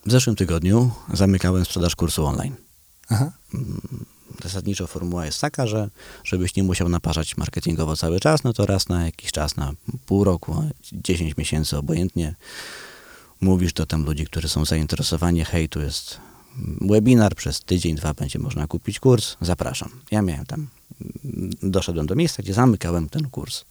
w 0.06 0.12
zeszłym 0.12 0.36
tygodniu 0.36 0.92
zamykałem 1.14 1.66
sprzedaż 1.66 1.96
kursu 1.96 2.26
online. 2.26 2.56
Aha. 3.10 3.32
Zasadniczo 4.44 4.88
formuła 4.88 5.26
jest 5.26 5.42
taka, 5.42 5.68
że 5.68 5.90
żebyś 6.24 6.56
nie 6.56 6.64
musiał 6.64 6.90
naparzać 6.90 7.38
marketingowo 7.38 7.98
cały 7.98 8.20
czas, 8.20 8.44
no 8.44 8.54
to 8.54 8.66
raz 8.66 8.90
na 8.90 9.06
jakiś 9.06 9.32
czas, 9.32 9.56
na 9.56 9.74
pół 10.06 10.24
roku, 10.24 10.70
10 10.92 11.38
miesięcy 11.38 11.78
obojętnie, 11.78 12.36
mówisz 13.42 13.74
do 13.74 13.86
tam 13.86 14.06
ludzi, 14.06 14.26
którzy 14.26 14.50
są 14.50 14.66
zainteresowani, 14.66 15.46
hej, 15.46 15.70
tu 15.70 15.82
jest 15.82 16.18
webinar, 16.82 17.36
przez 17.36 17.60
tydzień, 17.62 17.96
dwa 17.96 18.14
będzie 18.14 18.40
można 18.40 18.68
kupić 18.68 19.00
kurs, 19.00 19.36
zapraszam. 19.42 19.90
Ja 20.12 20.22
miałem 20.22 20.46
tam, 20.46 20.68
doszedłem 21.64 22.06
do 22.08 22.16
miejsca, 22.16 22.44
gdzie 22.44 22.54
zamykałem 22.54 23.10
ten 23.10 23.30
kurs. 23.30 23.64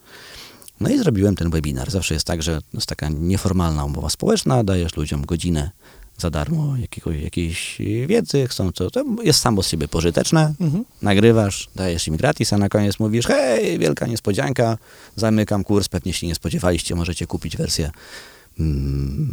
No 0.80 0.88
i 0.88 0.98
zrobiłem 0.98 1.37
ten 1.37 1.50
webinar. 1.50 1.90
Zawsze 1.90 2.14
jest 2.14 2.26
tak, 2.26 2.42
że 2.42 2.61
jest 2.74 2.87
taka 2.87 3.09
nieformalna 3.09 3.85
umowa 3.85 4.11
społeczna, 4.11 4.64
dajesz 4.64 4.96
ludziom 4.96 5.24
godzinę 5.26 5.70
za 6.18 6.30
darmo 6.30 6.76
jakiego, 6.76 7.12
jakiejś 7.12 7.78
wiedzy, 8.06 8.48
chcą 8.48 8.72
to, 8.72 8.90
to 8.90 9.04
jest 9.22 9.40
samo 9.40 9.62
z 9.62 9.68
siebie 9.68 9.88
pożyteczne, 9.88 10.54
Mhm. 10.61 10.85
nagrywasz, 11.02 11.68
dajesz 11.76 12.09
im 12.09 12.16
gratis, 12.16 12.52
a 12.52 12.59
na 12.59 12.68
koniec 12.68 12.98
mówisz, 12.98 13.26
hej, 13.26 13.78
wielka 13.78 14.06
niespodzianka, 14.06 14.78
zamykam 15.16 15.64
kurs, 15.64 15.88
pewnie 15.88 16.12
się 16.12 16.26
nie 16.26 16.35
spodziewaliście, 16.35 16.94
możecie 16.94 17.26
kupić 17.26 17.56
wersję, 17.56 17.90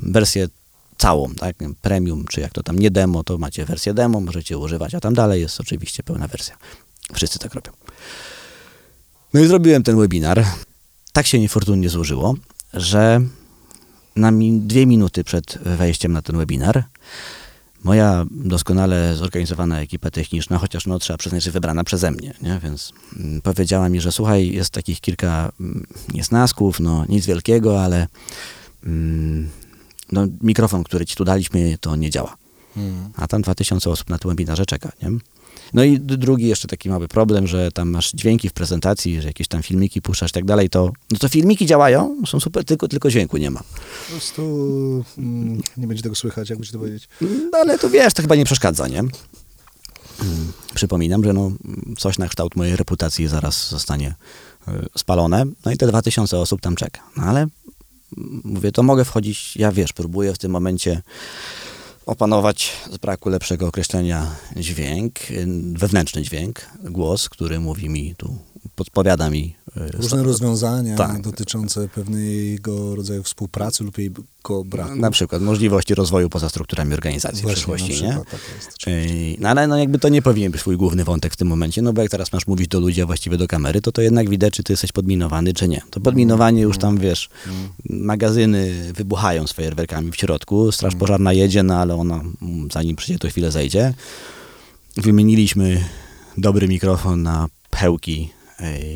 wersję 0.04 0.48
całą, 0.98 1.36
tak, 1.36 1.56
premium, 1.82 2.26
czy 2.30 2.42
jak 2.42 2.54
to 2.54 2.64
tam, 2.64 2.80
nie 2.80 2.92
demo, 2.92 3.24
to 3.24 3.38
macie 3.38 3.66
wersję 3.66 3.94
demo, 3.94 4.20
możecie 4.20 4.58
używać, 4.58 4.96
a 4.96 5.00
tam 5.00 5.14
dalej 5.14 5.42
jest 5.42 5.60
oczywiście 5.60 6.04
pełna 6.04 6.28
wersja. 6.28 6.58
Wszyscy 7.14 7.40
tak 7.40 7.54
robią. 7.54 7.72
No 9.34 9.40
i 9.40 9.48
zrobiłem 9.48 9.84
ten 9.84 9.98
webinar. 9.98 10.46
Tak 11.14 11.28
się 11.28 11.40
niefortunnie 11.40 11.90
złożyło, 11.90 12.36
że 12.74 13.22
na 14.16 14.32
mi, 14.32 14.60
dwie 14.60 14.86
minuty 14.86 15.24
przed 15.24 15.58
wejściem 15.58 16.12
na 16.12 16.22
ten 16.22 16.38
webinar 16.38 16.84
moja 17.84 18.26
doskonale 18.32 19.16
zorganizowana 19.16 19.82
ekipa 19.82 20.12
techniczna, 20.12 20.58
chociaż 20.58 20.86
no 20.86 21.00
trzeba 21.00 21.18
przyznać, 21.18 21.44
że 21.44 21.52
wybrana 21.52 21.84
przeze 21.84 22.12
mnie, 22.12 22.34
nie? 22.42 22.60
więc 22.64 22.94
mm, 23.20 23.42
powiedziała 23.42 23.90
mi, 23.90 24.02
że 24.02 24.12
słuchaj, 24.12 24.52
jest 24.52 24.70
takich 24.70 25.02
kilka 25.02 25.52
mm, 25.60 25.88
niesnasków, 26.14 26.80
no 26.80 27.06
nic 27.10 27.26
wielkiego, 27.26 27.84
ale 27.84 27.98
mm, 27.98 28.08
no, 30.12 30.28
mikrofon, 30.42 30.84
który 30.84 31.06
ci 31.06 31.16
tu 31.16 31.26
daliśmy, 31.26 31.78
to 31.82 31.96
nie 31.96 32.10
działa. 32.10 32.38
Mm. 32.78 33.10
A 33.16 33.28
tam 33.28 33.42
2000 33.42 33.90
osób 33.90 34.10
na 34.10 34.18
tym 34.18 34.32
webinarze 34.32 34.66
czeka, 34.66 34.92
nie? 35.04 35.12
No 35.74 35.84
i 35.84 36.00
drugi 36.00 36.48
jeszcze 36.48 36.68
taki 36.68 36.90
mały 36.90 37.08
problem, 37.08 37.48
że 37.48 37.72
tam 37.72 37.90
masz 37.90 38.12
dźwięki 38.12 38.50
w 38.50 38.54
prezentacji, 38.54 39.22
że 39.22 39.28
jakieś 39.28 39.48
tam 39.48 39.64
filmiki 39.64 40.02
puszczasz 40.02 40.32
i 40.32 40.34
tak 40.34 40.46
dalej, 40.46 40.70
to, 40.70 40.92
no 41.12 41.18
to 41.18 41.30
filmiki 41.30 41.66
działają, 41.66 42.18
są 42.26 42.40
super, 42.40 42.66
tylko, 42.66 42.88
tylko 42.88 43.10
dźwięku 43.10 43.38
nie 43.38 43.52
ma. 43.52 43.60
Po 43.60 44.12
prostu 44.12 44.42
mm, 45.18 45.62
nie 45.78 45.88
będzie 45.88 46.04
tego 46.04 46.16
słychać, 46.16 46.50
jakby 46.50 46.66
ci 46.66 46.72
to 46.72 46.80
powiedzieć. 46.80 47.10
No 47.22 47.58
ale 47.62 47.80
to 47.80 47.90
wiesz, 47.90 48.14
to 48.14 48.22
chyba 48.22 48.36
nie 48.36 48.46
przeszkadza, 48.46 48.88
nie? 48.88 49.00
Mm, 49.00 49.12
Przypominam, 50.76 51.24
że 51.24 51.34
no, 51.34 51.52
coś 51.98 52.18
na 52.18 52.28
kształt 52.28 52.56
mojej 52.56 52.76
reputacji 52.76 53.28
zaraz 53.28 53.70
zostanie 53.70 54.16
y, 54.68 54.72
spalone, 54.98 55.46
no 55.66 55.72
i 55.72 55.78
te 55.78 55.88
2000 55.88 56.40
osób 56.40 56.62
tam 56.62 56.76
czeka. 56.76 57.02
No 57.18 57.24
ale 57.24 57.40
mm, 57.40 57.52
mówię, 58.44 58.72
to 58.72 58.84
mogę 58.84 59.06
wchodzić, 59.06 59.58
ja 59.58 59.72
wiesz, 59.72 59.94
próbuję 59.94 60.34
w 60.34 60.38
tym 60.38 60.52
momencie 60.52 61.02
opanować 62.06 62.74
z 62.92 62.98
braku 62.98 63.30
lepszego 63.30 63.68
określenia 63.68 64.36
dźwięk, 64.56 65.32
y, 65.32 65.48
wewnętrzny 65.74 66.22
dźwięk, 66.22 66.70
głos, 66.84 67.30
który 67.30 67.60
mówi 67.60 67.90
mi 67.90 68.16
tu, 68.16 68.38
podpowiada 68.76 69.30
mi 69.30 69.56
y, 69.78 69.92
Różne 69.92 70.24
rozwiązania 70.24 70.96
Tak. 70.98 71.22
dotyczące 71.22 71.88
pewnego 71.88 72.96
rodzaju 72.96 73.24
współpracy 73.24 73.84
lub 73.84 73.98
jej 73.98 74.12
braku. 74.66 74.96
na 74.96 75.12
przykład 75.12 75.42
możliwości 75.42 75.96
rozwoju 75.96 76.30
poza 76.30 76.50
strukturami 76.50 76.94
organizacji 76.94 77.40
w 77.40 77.42
Właśnie, 77.42 77.56
przyszłości, 77.56 78.04
na 78.04 78.10
nie? 78.10 78.16
tak 78.16 78.40
jest. 78.56 78.78
Ej, 78.88 79.38
No 79.40 79.50
ale 79.50 79.68
no 79.68 79.78
jakby 79.78 80.00
to 80.00 80.10
nie 80.10 80.22
powinien 80.22 80.52
być 80.52 80.62
twój 80.62 80.78
główny 80.78 81.04
wątek 81.04 81.34
w 81.34 81.36
tym 81.36 81.48
momencie, 81.48 81.82
no 81.82 81.94
bo 81.94 82.02
jak 82.02 82.12
teraz 82.12 82.34
masz 82.34 82.48
mówić 82.48 82.68
do 82.68 82.80
ludzi, 82.80 83.02
a 83.02 83.06
właściwie 83.06 83.38
do 83.38 83.48
kamery, 83.48 83.82
to 83.82 83.92
to 83.92 84.02
jednak 84.02 84.30
widać, 84.30 84.54
czy 84.54 84.64
ty 84.64 84.74
jesteś 84.74 84.92
podminowany, 84.92 85.54
czy 85.54 85.68
nie. 85.68 85.82
To 85.90 86.00
podminowanie 86.00 86.62
już 86.62 86.78
tam, 86.78 86.98
wiesz, 86.98 87.30
magazyny 87.90 88.94
wybuchają 88.94 89.48
z 89.48 89.52
fajerwerkami 89.54 90.12
w 90.12 90.16
środku, 90.16 90.72
straż 90.72 90.96
pożarna 90.96 91.34
jedzie, 91.34 91.64
no 91.64 91.76
ale 91.78 91.96
ona, 91.96 92.24
mm, 92.42 92.68
zanim 92.74 92.96
przyjdzie, 92.96 93.20
to 93.20 93.28
chwilę 93.30 93.52
zejdzie. 93.52 93.94
Wymieniliśmy 94.98 95.84
dobry 96.38 96.68
mikrofon 96.68 97.24
na 97.24 97.48
pełki 97.70 98.30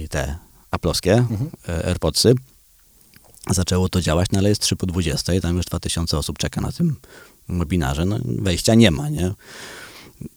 te 0.10 0.36
aploskie, 0.72 1.26
e, 1.70 1.86
AirPodsy. 1.86 2.34
Zaczęło 3.50 3.90
to 3.90 4.02
działać, 4.02 4.28
no 4.32 4.40
ale 4.40 4.50
jest 4.50 4.62
3 4.62 4.76
po 4.76 4.86
20, 4.86 5.42
tam 5.42 5.58
już 5.58 5.66
2000 5.66 6.18
osób 6.18 6.38
czeka 6.38 6.62
na 6.62 6.72
tym 6.72 6.96
webinarze, 7.50 8.06
no 8.06 8.20
wejścia 8.24 8.76
nie 8.76 8.92
ma, 8.92 9.10
nie? 9.10 9.34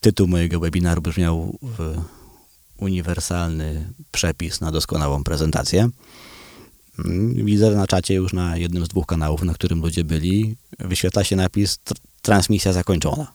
Tytuł 0.00 0.28
mojego 0.28 0.60
webinaru 0.60 1.02
brzmiał 1.02 1.58
uniwersalny 2.78 3.92
przepis 4.12 4.60
na 4.60 4.72
doskonałą 4.72 5.24
prezentację. 5.24 5.88
Mm, 7.04 7.34
Widzę 7.46 7.70
na 7.70 7.86
czacie 7.86 8.14
już 8.14 8.32
na 8.32 8.56
jednym 8.56 8.84
z 8.84 8.88
dwóch 8.88 9.06
kanałów, 9.06 9.42
na 9.42 9.54
którym 9.54 9.80
ludzie 9.80 10.04
byli, 10.04 10.56
wyświetla 10.78 11.24
się 11.24 11.36
napis 11.36 11.78
tr- 11.84 11.96
transmisja 12.22 12.72
zakończona. 12.72 13.32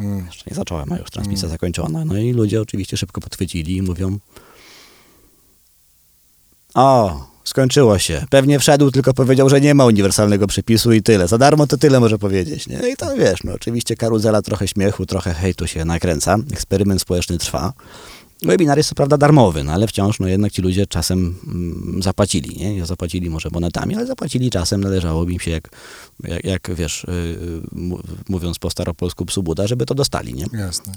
Mm. 0.00 0.26
Jeszcze 0.26 0.44
nie 0.50 0.56
zacząłem, 0.56 0.92
a 0.92 0.98
już 0.98 1.10
transmisja 1.10 1.48
zakończona. 1.48 2.04
No 2.04 2.18
i 2.18 2.32
ludzie 2.32 2.60
oczywiście 2.60 2.96
szybko 2.96 3.20
podchwycili 3.20 3.76
i 3.76 3.82
mówią 3.82 4.18
o, 6.74 7.20
skończyło 7.44 7.98
się. 7.98 8.26
Pewnie 8.30 8.58
wszedł, 8.58 8.90
tylko 8.90 9.14
powiedział, 9.14 9.48
że 9.48 9.60
nie 9.60 9.74
ma 9.74 9.84
uniwersalnego 9.84 10.46
przepisu 10.46 10.92
i 10.92 11.02
tyle. 11.02 11.28
Za 11.28 11.38
darmo 11.38 11.66
to 11.66 11.76
tyle 11.76 12.00
może 12.00 12.18
powiedzieć. 12.18 12.66
Nie? 12.66 12.88
I 12.92 12.96
to 12.96 13.16
wiesz, 13.16 13.44
no 13.44 13.52
oczywiście 13.52 13.96
karuzela 13.96 14.42
trochę 14.42 14.68
śmiechu, 14.68 15.06
trochę 15.06 15.34
hejtu 15.34 15.66
się 15.66 15.84
nakręca. 15.84 16.36
Eksperyment 16.52 17.02
społeczny 17.02 17.38
trwa. 17.38 17.72
Webinar 18.42 18.78
jest 18.78 18.88
co 18.88 18.94
prawda 18.94 19.18
darmowy, 19.18 19.64
no 19.64 19.72
ale 19.72 19.86
wciąż 19.86 20.20
no 20.20 20.28
jednak 20.28 20.52
ci 20.52 20.62
ludzie 20.62 20.86
czasem 20.86 21.38
mm, 21.46 22.02
zapłacili, 22.02 22.56
nie? 22.56 22.74
Nie 22.74 22.86
zapłacili 22.86 23.30
może 23.30 23.48
monetami, 23.52 23.94
ale 23.94 24.06
zapłacili 24.06 24.50
czasem, 24.50 24.84
należałoby 24.84 25.32
im 25.32 25.40
się 25.40 25.50
jak, 25.50 25.68
jak, 26.24 26.44
jak 26.44 26.74
wiesz, 26.74 27.06
yy, 27.08 27.60
mówiąc 28.28 28.58
po 28.58 28.70
staropolsku 28.70 29.26
psu 29.26 29.42
Buda, 29.42 29.66
żeby 29.66 29.86
to 29.86 29.94
dostali, 29.94 30.34
nie? 30.34 30.46
Jasne. 30.52 30.92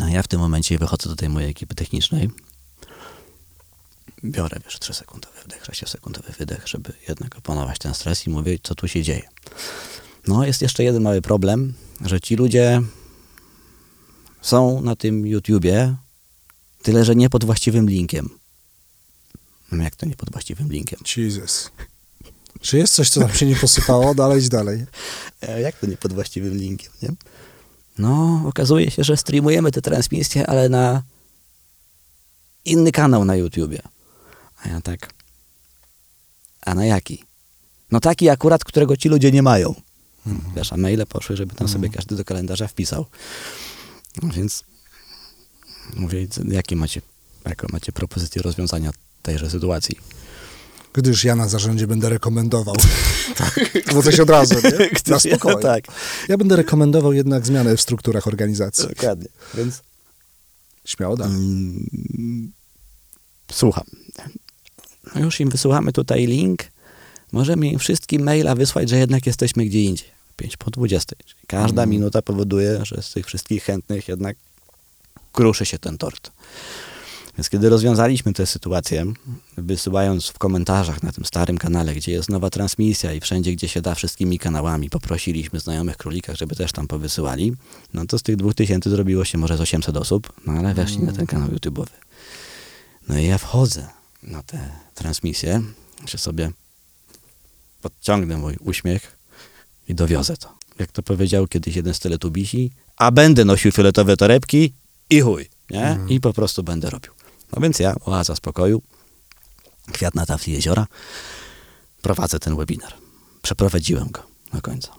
A 0.00 0.10
ja 0.10 0.22
w 0.22 0.28
tym 0.28 0.40
momencie 0.40 0.78
wychodzę 0.78 1.10
do 1.10 1.16
tej 1.16 1.28
mojej 1.28 1.50
ekipy 1.50 1.74
technicznej. 1.74 2.30
Biorę, 4.24 4.60
wiesz, 4.64 4.78
3-sekundowy 4.78 5.44
wdech, 5.44 5.62
6-sekundowy 5.62 6.36
wydech, 6.38 6.68
żeby 6.68 6.92
jednak 7.08 7.36
opanować 7.38 7.78
ten 7.78 7.94
stres 7.94 8.26
i 8.26 8.30
mówię, 8.30 8.58
co 8.62 8.74
tu 8.74 8.88
się 8.88 9.02
dzieje. 9.02 9.28
No, 10.28 10.46
jest 10.46 10.62
jeszcze 10.62 10.84
jeden 10.84 11.02
mały 11.02 11.22
problem, 11.22 11.74
że 12.00 12.20
ci 12.20 12.36
ludzie 12.36 12.82
są 14.42 14.80
na 14.82 14.96
tym 14.96 15.26
YouTubie, 15.26 15.94
tyle 16.82 17.04
że 17.04 17.16
nie 17.16 17.30
pod 17.30 17.44
właściwym 17.44 17.88
linkiem. 17.88 18.30
No, 19.72 19.82
Jak 19.84 19.96
to 19.96 20.06
nie 20.06 20.16
pod 20.16 20.30
właściwym 20.32 20.68
linkiem? 20.72 20.98
Jesus. 21.16 21.70
Czy 22.60 22.78
jest 22.78 22.94
coś, 22.94 23.10
co 23.10 23.20
nam 23.20 23.32
się 23.34 23.46
nie 23.46 23.56
posypało? 23.56 24.14
Dalej, 24.14 24.48
dalej. 24.48 24.86
E, 25.42 25.60
Jak 25.60 25.76
to 25.78 25.86
nie 25.86 25.96
pod 25.96 26.12
właściwym 26.12 26.56
linkiem, 26.56 26.92
nie? 27.02 27.08
No, 27.98 28.42
okazuje 28.46 28.90
się, 28.90 29.04
że 29.04 29.16
streamujemy 29.16 29.72
te 29.72 29.82
transmisje, 29.82 30.46
ale 30.46 30.68
na 30.68 31.02
inny 32.64 32.92
kanał 32.92 33.24
na 33.24 33.36
YouTubie. 33.36 33.82
A 34.66 34.68
ja 34.68 34.80
tak. 34.80 35.10
A 36.66 36.74
na 36.74 36.84
jaki? 36.86 37.24
No 37.90 38.00
taki 38.00 38.28
akurat, 38.28 38.64
którego 38.64 38.96
ci 38.96 39.08
ludzie 39.08 39.32
nie 39.32 39.42
mają. 39.42 39.74
Wiesz, 40.56 40.72
a 40.72 40.76
maile 40.76 41.06
poszły, 41.06 41.36
żeby 41.36 41.54
tam 41.54 41.68
sobie 41.68 41.88
każdy 41.88 42.16
do 42.16 42.24
kalendarza 42.24 42.68
wpisał. 42.68 43.06
No 44.22 44.28
więc 44.32 44.64
mówię, 45.96 46.26
jakie 46.48 46.76
macie, 46.76 47.02
jaką 47.44 47.66
macie 47.72 47.92
propozycję 47.92 48.42
rozwiązania 48.42 48.90
tejże 49.22 49.50
sytuacji? 49.50 49.96
Gdyż 50.92 51.24
ja 51.24 51.36
na 51.36 51.48
zarządzie 51.48 51.86
będę 51.86 52.08
rekomendował. 52.08 52.74
Bo 53.94 54.02
coś 54.02 54.20
od 54.20 54.30
razu, 54.30 54.54
nie? 54.54 54.90
Na 55.12 55.20
spokojnie. 55.20 55.62
tak, 55.62 55.84
Ja 56.28 56.36
będę 56.36 56.56
rekomendował 56.56 57.12
jednak 57.12 57.46
zmianę 57.46 57.76
w 57.76 57.80
strukturach 57.80 58.26
organizacji. 58.26 58.88
dokładnie. 58.88 59.28
Więc 59.54 59.82
Śmiało 60.84 61.16
dalej. 61.16 61.36
Mm, 61.36 62.52
Słucham. 63.52 63.84
No 65.16 65.24
Już 65.24 65.40
im 65.40 65.50
wysyłamy 65.50 65.92
tutaj 65.92 66.26
link. 66.26 66.64
Możemy 67.32 67.68
im 67.68 67.78
wszystkim 67.78 68.22
maila 68.22 68.54
wysłać, 68.54 68.88
że 68.88 68.96
jednak 68.98 69.26
jesteśmy 69.26 69.64
gdzie 69.64 69.82
indziej. 69.82 70.08
5 70.36 70.56
po 70.56 70.70
20. 70.70 71.16
Czyli 71.26 71.40
każda 71.46 71.82
Mm. 71.82 71.90
minuta 71.90 72.22
powoduje, 72.22 72.80
że 72.82 73.02
z 73.02 73.12
tych 73.12 73.26
wszystkich 73.26 73.64
chętnych 73.64 74.08
jednak 74.08 74.36
kruszy 75.32 75.66
się 75.66 75.78
ten 75.78 75.98
tort. 75.98 76.30
Więc 77.38 77.50
kiedy 77.50 77.68
rozwiązaliśmy 77.68 78.32
tę 78.32 78.46
sytuację, 78.46 79.12
wysyłając 79.56 80.28
w 80.28 80.38
komentarzach 80.38 81.02
na 81.02 81.12
tym 81.12 81.24
starym 81.24 81.58
kanale, 81.58 81.94
gdzie 81.94 82.12
jest 82.12 82.28
nowa 82.28 82.50
transmisja 82.50 83.12
i 83.12 83.20
wszędzie, 83.20 83.52
gdzie 83.52 83.68
się 83.68 83.82
da, 83.82 83.94
wszystkimi 83.94 84.38
kanałami, 84.38 84.90
poprosiliśmy 84.90 85.60
znajomych 85.60 85.96
królikach, 85.96 86.36
żeby 86.36 86.56
też 86.56 86.72
tam 86.72 86.86
powysyłali, 86.86 87.52
no 87.94 88.06
to 88.06 88.18
z 88.18 88.22
tych 88.22 88.36
dwóch 88.36 88.54
tysięcy 88.54 88.90
zrobiło 88.90 89.24
się 89.24 89.38
może 89.38 89.56
z 89.56 89.60
800 89.60 89.96
osób, 89.96 90.32
no 90.46 90.52
ale 90.52 90.74
weszli 90.74 91.02
na 91.02 91.12
ten 91.12 91.26
kanał 91.26 91.48
YouTube'owy. 91.48 91.90
No 93.08 93.18
i 93.18 93.26
ja 93.26 93.38
wchodzę 93.38 93.88
na 94.22 94.42
tę 94.42 94.70
transmisję, 94.94 95.62
że 96.06 96.18
sobie 96.18 96.52
podciągnę 97.82 98.36
mój 98.36 98.56
uśmiech 98.60 99.16
i 99.88 99.94
dowiozę 99.94 100.36
to. 100.36 100.54
Jak 100.78 100.92
to 100.92 101.02
powiedział 101.02 101.46
kiedyś 101.46 101.76
jeden 101.76 101.94
z 101.94 101.98
teletubisi, 101.98 102.72
a 102.96 103.10
będę 103.10 103.44
nosił 103.44 103.72
fioletowe 103.72 104.16
torebki 104.16 104.72
i 105.10 105.20
chuj, 105.20 105.48
nie? 105.70 105.98
I 106.08 106.20
po 106.20 106.32
prostu 106.32 106.62
będę 106.62 106.90
robił. 106.90 107.12
No 107.52 107.62
więc 107.62 107.78
ja, 107.78 107.94
oaza 108.04 108.36
spokoju, 108.36 108.82
kwiat 109.92 110.14
na 110.14 110.26
tafli 110.26 110.52
jeziora, 110.52 110.86
prowadzę 112.02 112.38
ten 112.38 112.56
webinar. 112.56 112.94
Przeprowadziłem 113.42 114.10
go 114.10 114.22
do 114.52 114.62
końca. 114.62 114.92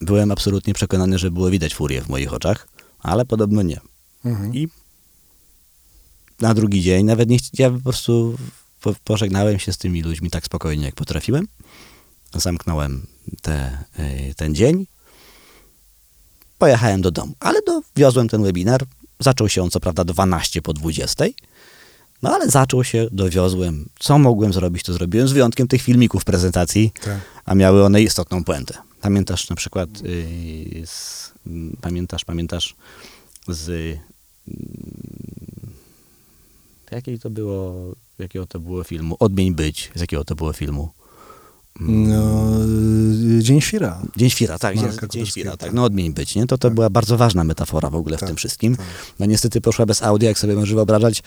Byłem 0.00 0.32
absolutnie 0.32 0.74
przekonany, 0.74 1.18
że 1.18 1.30
było 1.30 1.50
widać 1.50 1.74
furię 1.74 2.02
w 2.02 2.08
moich 2.08 2.32
oczach, 2.32 2.68
ale 2.98 3.24
podobno 3.24 3.62
nie. 3.62 3.80
Mhm. 4.24 4.54
I 4.54 4.68
na 6.42 6.54
drugi 6.54 6.82
dzień, 6.82 7.06
nawet 7.06 7.28
nie 7.28 7.38
ja 7.58 7.70
po 7.70 7.78
prostu 7.78 8.38
po, 8.80 8.94
pożegnałem 9.04 9.58
się 9.58 9.72
z 9.72 9.78
tymi 9.78 10.02
ludźmi 10.02 10.30
tak 10.30 10.44
spokojnie, 10.44 10.84
jak 10.84 10.94
potrafiłem. 10.94 11.48
Zamknąłem 12.34 13.06
te, 13.42 13.84
y, 13.98 14.34
ten 14.36 14.54
dzień. 14.54 14.86
Pojechałem 16.58 17.02
do 17.02 17.10
domu, 17.10 17.34
ale 17.40 17.60
dowiozłem 17.62 18.28
ten 18.28 18.42
webinar. 18.42 18.84
Zaczął 19.18 19.48
się 19.48 19.62
on 19.62 19.70
co 19.70 19.80
prawda 19.80 20.04
12 20.04 20.62
po 20.62 20.72
20. 20.72 21.24
No 22.22 22.34
ale 22.34 22.50
zaczął 22.50 22.84
się, 22.84 23.08
dowiozłem. 23.12 23.88
Co 23.98 24.18
mogłem 24.18 24.52
zrobić, 24.52 24.82
to 24.82 24.92
zrobiłem, 24.92 25.28
z 25.28 25.32
wyjątkiem 25.32 25.68
tych 25.68 25.82
filmików 25.82 26.24
prezentacji, 26.24 26.92
Tak. 27.04 27.20
a 27.44 27.54
miały 27.54 27.84
one 27.84 28.02
istotną 28.02 28.44
puentę. 28.44 28.74
Pamiętasz 29.00 29.50
na 29.50 29.56
przykład, 29.56 29.88
y, 30.04 30.82
z, 30.86 31.32
pamiętasz, 31.80 32.24
pamiętasz 32.24 32.74
z 33.48 33.98
jakiej 36.92 37.18
to 37.18 37.30
było, 37.30 37.74
jakiego 38.18 38.46
to 38.46 38.60
było 38.60 38.84
filmu? 38.84 39.16
Odmień 39.20 39.54
być, 39.54 39.90
z 39.94 40.00
jakiego 40.00 40.24
to 40.24 40.34
było 40.34 40.52
filmu? 40.52 40.90
No, 41.80 42.46
y, 43.38 43.42
Dzień 43.42 43.60
Świra. 43.60 44.02
Dzień 44.16 44.30
Świra, 44.30 44.58
tak, 44.58 44.76
Marka 44.76 45.06
Dzień, 45.06 45.26
Świra, 45.26 45.50
tak, 45.50 45.60
tak. 45.60 45.72
no 45.72 45.84
odmień 45.84 46.12
być, 46.14 46.34
nie? 46.34 46.46
To 46.46 46.58
to 46.58 46.70
była 46.70 46.90
bardzo 46.90 47.16
ważna 47.16 47.44
metafora 47.44 47.90
w 47.90 47.94
ogóle 47.94 48.16
w 48.16 48.20
Tak, 48.20 48.28
tym 48.28 48.36
wszystkim. 48.36 48.76
tak. 48.76 48.86
No 49.18 49.26
niestety 49.26 49.60
poszła 49.60 49.86
bez 49.86 50.02
audio, 50.02 50.28
jak 50.28 50.38
sobie 50.38 50.54
możesz 50.54 50.74
wyobrażać, 50.74 51.22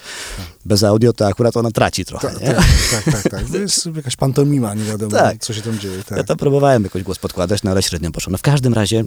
bez 0.66 0.84
audio 0.84 1.14
to 1.14 1.28
akurat 1.28 1.58
ona 1.58 1.72
traci 1.72 2.06
trochę, 2.06 2.28
Tak, 2.28 2.42
nie? 2.42 2.48
tak, 2.54 2.64
tak, 2.92 3.14
tak, 3.14 3.32
tak. 3.32 3.50
To 3.50 3.58
jest 3.58 3.86
jakaś 3.96 4.16
pantomima, 4.16 4.74
nie 4.74 4.84
wiadomo, 4.84 5.12
Tak. 5.12 5.38
co 5.38 5.54
się 5.54 5.62
tam 5.62 5.80
dzieje. 5.80 5.98
Ja 5.98 6.04
Tak. 6.04 6.28
to 6.28 6.36
próbowałem 6.36 6.84
jakoś 6.84 7.04
głos 7.04 7.20
podkładać, 7.20 7.64
no 7.64 7.72
ale 7.72 7.84
średnio 7.84 8.12
poszło. 8.12 8.32
No 8.32 8.38
w 8.38 8.42
każdym 8.42 8.74
razie 8.74 9.04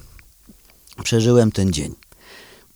przeżyłem 1.05 1.53
ten 1.53 1.73
dzień. 1.73 1.95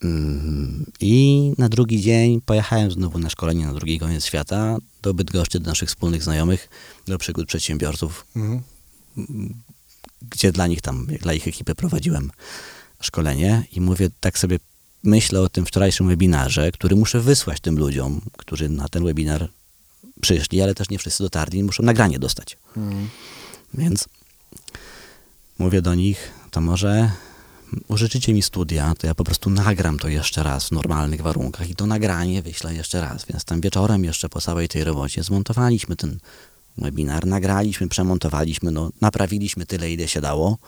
Mm, 0.04 0.84
I 1.00 1.52
na 1.58 1.68
drugi 1.68 2.00
dzień 2.00 2.40
pojechałem 2.40 2.90
znowu 2.90 3.18
na 3.18 3.30
szkolenie 3.30 3.66
na 3.66 3.74
drugi 3.74 3.98
koniec 3.98 4.24
świata, 4.24 4.76
do 5.02 5.14
Bydgoszczy, 5.14 5.60
do 5.60 5.70
naszych 5.70 5.88
wspólnych 5.88 6.22
znajomych, 6.22 6.68
do 7.06 7.18
przygód 7.18 7.46
przedsiębiorców, 7.46 8.26
Mhm. 8.36 8.62
gdzie 10.30 10.52
dla 10.52 10.66
nich 10.66 10.80
tam, 10.80 11.06
dla 11.06 11.32
ich 11.32 11.48
ekipy 11.48 11.74
prowadziłem 11.74 12.30
szkolenie 13.00 13.64
i 13.72 13.80
mówię, 13.80 14.10
tak 14.20 14.38
sobie 14.38 14.58
myślę 15.02 15.40
o 15.40 15.48
tym 15.48 15.66
wczorajszym 15.66 16.08
webinarze, 16.08 16.72
który 16.72 16.96
muszę 16.96 17.20
wysłać 17.20 17.60
tym 17.60 17.78
ludziom, 17.78 18.20
którzy 18.36 18.68
na 18.68 18.88
ten 18.88 19.04
webinar 19.04 19.48
przyszli, 20.20 20.62
ale 20.62 20.74
też 20.74 20.90
nie 20.90 20.98
wszyscy 20.98 21.22
dotarli 21.22 21.58
i 21.58 21.62
muszą 21.64 21.82
nagranie 21.82 22.18
dostać. 22.18 22.56
Mhm. 22.76 23.08
Więc 23.74 24.08
mówię 25.58 25.82
do 25.82 25.94
nich, 25.94 26.30
to 26.50 26.60
może 26.60 27.10
użyczycie 27.88 28.34
mi 28.34 28.42
studia, 28.42 28.94
to 28.98 29.06
ja 29.06 29.14
po 29.14 29.24
prostu 29.24 29.50
nagram 29.50 29.98
to 29.98 30.08
jeszcze 30.08 30.42
raz 30.42 30.68
w 30.68 30.72
normalnych 30.72 31.22
warunkach 31.22 31.70
i 31.70 31.74
to 31.74 31.86
nagranie 31.86 32.42
wyślę 32.42 32.74
jeszcze 32.74 33.00
raz. 33.00 33.24
Więc 33.24 33.44
tam 33.44 33.60
wieczorem 33.60 34.04
jeszcze 34.04 34.28
po 34.28 34.40
całej 34.40 34.68
tej 34.68 34.84
robocie 34.84 35.22
zmontowaliśmy 35.22 35.96
ten 35.96 36.18
webinar, 36.78 37.26
nagraliśmy, 37.26 37.88
przemontowaliśmy, 37.88 38.70
no, 38.70 38.90
naprawiliśmy 39.00 39.66
tyle, 39.66 39.92
ile 39.92 40.08
się 40.08 40.20
dało, 40.20 40.58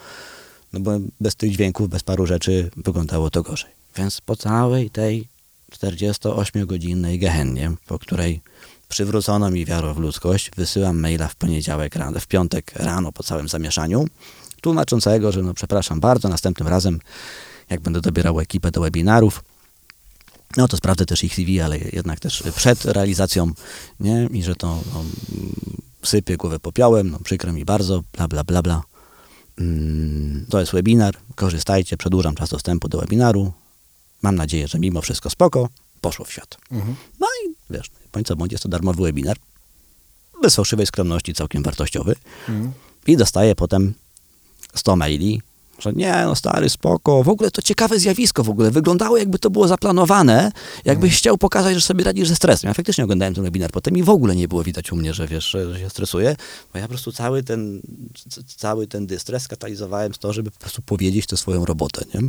no 0.72 0.80
bo 0.80 0.90
bez 1.20 1.36
tych 1.36 1.52
dźwięków, 1.52 1.88
bez 1.88 2.02
paru 2.02 2.26
rzeczy 2.26 2.70
wyglądało 2.76 3.30
to 3.30 3.42
gorzej. 3.42 3.70
Więc 3.96 4.20
po 4.20 4.36
całej 4.36 4.90
tej 4.90 5.28
48-godzinnej 5.72 7.18
gehennie, 7.18 7.72
po 7.86 7.98
której 7.98 8.40
przywrócono 8.88 9.50
mi 9.50 9.64
wiarę 9.64 9.94
w 9.94 9.98
ludzkość, 9.98 10.50
wysyłam 10.56 11.00
maila 11.00 11.28
w 11.28 11.34
poniedziałek 11.34 11.96
rano, 11.96 12.20
w 12.20 12.26
piątek 12.26 12.72
rano 12.74 13.12
po 13.12 13.22
całym 13.22 13.48
zamieszaniu, 13.48 14.06
tłumaczącego, 14.64 15.32
że 15.32 15.42
no 15.42 15.54
przepraszam 15.54 16.00
bardzo, 16.00 16.28
następnym 16.28 16.68
razem, 16.68 17.00
jak 17.70 17.80
będę 17.80 18.00
dobierał 18.00 18.40
ekipę 18.40 18.70
do 18.70 18.80
webinarów, 18.80 19.44
no 20.56 20.68
to 20.68 20.76
sprawdzę 20.76 21.06
też 21.06 21.24
ich 21.24 21.34
CV, 21.34 21.60
ale 21.60 21.78
jednak 21.78 22.20
też 22.20 22.42
przed 22.56 22.84
realizacją, 22.84 23.52
nie? 24.00 24.28
I 24.32 24.42
że 24.42 24.54
to 24.54 24.80
no, 24.94 25.04
sypie 26.02 26.36
głowę 26.36 26.60
popiołem, 26.60 27.10
no 27.10 27.18
przykro 27.24 27.52
mi 27.52 27.64
bardzo, 27.64 28.02
bla, 28.12 28.28
bla, 28.28 28.44
bla, 28.44 28.62
bla. 28.62 28.82
Mm, 29.58 30.46
To 30.50 30.60
jest 30.60 30.72
webinar, 30.72 31.14
korzystajcie, 31.34 31.96
przedłużam 31.96 32.34
czas 32.34 32.50
dostępu 32.50 32.88
do 32.88 32.98
webinaru. 32.98 33.52
Mam 34.22 34.34
nadzieję, 34.34 34.68
że 34.68 34.78
mimo 34.78 35.02
wszystko 35.02 35.30
spoko, 35.30 35.68
poszło 36.00 36.24
w 36.24 36.32
świat. 36.32 36.56
Mhm. 36.70 36.96
No 37.20 37.26
i 37.44 37.54
wiesz, 37.70 37.90
bądź 38.12 38.26
co 38.26 38.36
bądź, 38.36 38.52
jest 38.52 38.62
to 38.62 38.68
darmowy 38.68 39.02
webinar, 39.02 39.36
bez 40.42 40.54
fałszywej 40.54 40.86
skromności, 40.86 41.34
całkiem 41.34 41.62
wartościowy. 41.62 42.14
Mhm. 42.48 42.72
I 43.06 43.16
dostaję 43.16 43.54
potem 43.54 43.94
100 44.74 44.96
maili, 44.96 45.40
że 45.78 45.92
nie, 45.92 46.22
no 46.24 46.34
stary, 46.34 46.68
spoko, 46.68 47.22
w 47.22 47.28
ogóle 47.28 47.50
to 47.50 47.62
ciekawe 47.62 47.98
zjawisko 47.98 48.44
w 48.44 48.50
ogóle, 48.50 48.70
wyglądało 48.70 49.16
jakby 49.16 49.38
to 49.38 49.50
było 49.50 49.68
zaplanowane, 49.68 50.52
jakbyś 50.84 51.18
chciał 51.18 51.38
pokazać, 51.38 51.74
że 51.74 51.80
sobie 51.80 52.04
radzisz 52.04 52.28
ze 52.28 52.36
stresem. 52.36 52.68
Ja 52.68 52.74
faktycznie 52.74 53.04
oglądałem 53.04 53.34
ten 53.34 53.44
webinar 53.44 53.70
potem 53.70 53.96
i 53.96 54.02
w 54.02 54.10
ogóle 54.10 54.36
nie 54.36 54.48
było 54.48 54.64
widać 54.64 54.92
u 54.92 54.96
mnie, 54.96 55.14
że 55.14 55.28
wiesz, 55.28 55.50
że, 55.50 55.80
się 55.80 55.90
stresuję, 55.90 56.36
bo 56.72 56.78
ja 56.78 56.84
po 56.84 56.88
prostu 56.88 57.12
cały 57.12 57.42
ten, 57.42 57.80
cały 58.56 58.86
ten 58.86 59.06
dystres 59.06 59.48
katalizowałem 59.48 60.14
z 60.14 60.18
to, 60.18 60.32
żeby 60.32 60.50
po 60.50 60.58
prostu 60.58 60.82
powiedzieć 60.82 61.26
tę 61.26 61.36
swoją 61.36 61.64
robotę, 61.64 62.04
nie? 62.14 62.20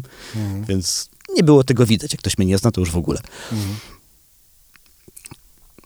Mhm. 0.42 0.66
Więc 0.66 1.10
nie 1.36 1.44
było 1.44 1.64
tego 1.64 1.86
widać, 1.86 2.14
jak 2.14 2.20
ktoś 2.20 2.38
mnie 2.38 2.48
nie 2.48 2.58
zna, 2.58 2.72
to 2.72 2.82
już 2.82 2.92
w 2.92 2.98
ogóle. 2.98 3.20
Mhm. 3.52 3.76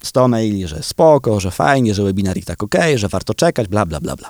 100 0.04 0.28
maili, 0.28 0.68
że 0.68 0.84
spoko, 0.84 1.40
że 1.40 1.52
fajnie, 1.52 1.94
że 1.94 2.04
webinar 2.04 2.38
tak 2.46 2.64
okej, 2.64 2.98
że 2.98 3.08
warto 3.08 3.34
czekać, 3.34 3.68
bla, 3.68 3.86
bla, 3.86 4.00
bla, 4.00 4.16
bla. 4.16 4.30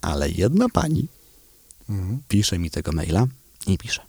Ale 0.00 0.30
jedna 0.30 0.68
pani 0.68 1.08
Mhm. 1.88 2.22
pisze 2.28 2.58
mi 2.58 2.70
tego 2.70 2.92
maila 2.92 3.26
i 3.66 3.78
pisze, 3.78 4.02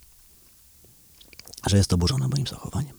że 1.67 1.77
jest 1.77 1.93
oburzona 1.93 2.27
moim 2.27 2.47
zachowaniem. 2.47 2.95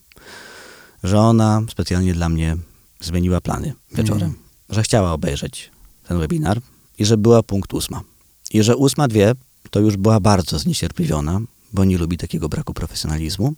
Że 1.02 1.20
ona 1.20 1.62
specjalnie 1.70 2.14
dla 2.14 2.28
mnie 2.28 2.56
zmieniła 3.00 3.40
plany 3.40 3.74
wieczorem. 3.92 4.34
Że 4.68 4.82
chciała 4.82 5.12
obejrzeć 5.12 5.70
ten 6.08 6.18
webinar 6.18 6.60
i 6.98 7.04
że 7.04 7.16
była 7.16 7.42
punkt 7.42 7.74
ósma. 7.74 8.02
I 8.50 8.62
że 8.62 8.76
ósma 8.76 9.08
dwie 9.08 9.34
to 9.70 9.80
już 9.80 9.96
była 9.96 10.20
bardzo 10.20 10.58
zniecierpliwiona, 10.58 11.40
bo 11.72 11.84
nie 11.84 11.98
lubi 11.98 12.18
takiego 12.18 12.48
braku 12.48 12.74
profesjonalizmu. 12.74 13.54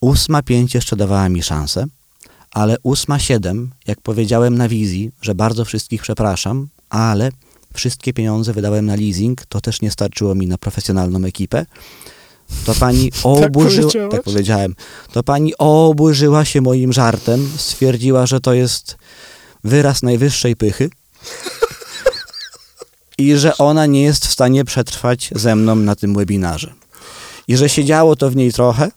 Ósma 0.00 0.42
pięć 0.42 0.74
jeszcze 0.74 0.96
dawała 0.96 1.28
mi 1.28 1.42
szansę, 1.42 1.86
ale 2.50 2.76
ósma 2.82 3.18
siedem, 3.18 3.70
jak 3.86 4.00
powiedziałem 4.00 4.56
na 4.56 4.68
wizji, 4.68 5.10
że 5.22 5.34
bardzo 5.34 5.64
wszystkich 5.64 6.02
przepraszam, 6.02 6.68
ale 6.90 7.30
wszystkie 7.74 8.12
pieniądze 8.12 8.52
wydałem 8.52 8.86
na 8.86 8.94
leasing, 8.94 9.46
to 9.46 9.60
też 9.60 9.80
nie 9.80 9.90
starczyło 9.90 10.34
mi 10.34 10.46
na 10.46 10.58
profesjonalną 10.58 11.24
ekipę. 11.24 11.66
To 12.66 12.74
pani 12.74 13.12
oburzyła, 13.22 13.82
powiedziałeś? 13.90 14.12
tak 14.12 14.22
powiedziałem, 14.22 14.74
to 15.12 15.22
pani 15.22 15.56
oburzyła 15.58 16.44
się 16.44 16.60
moim 16.60 16.92
żartem, 16.92 17.48
stwierdziła, 17.56 18.26
że 18.26 18.40
to 18.40 18.54
jest 18.54 18.96
wyraz 19.64 20.02
najwyższej 20.02 20.56
pychy 20.56 20.90
i 23.18 23.36
że 23.36 23.58
ona 23.58 23.86
nie 23.86 24.02
jest 24.02 24.26
w 24.26 24.32
stanie 24.32 24.64
przetrwać 24.64 25.30
ze 25.34 25.56
mną 25.56 25.76
na 25.76 25.96
tym 25.96 26.14
webinarze. 26.14 26.72
I 27.48 27.56
że 27.56 27.68
siedziało 27.68 28.16
to 28.16 28.30
w 28.30 28.36
niej 28.36 28.52
trochę, 28.52 28.90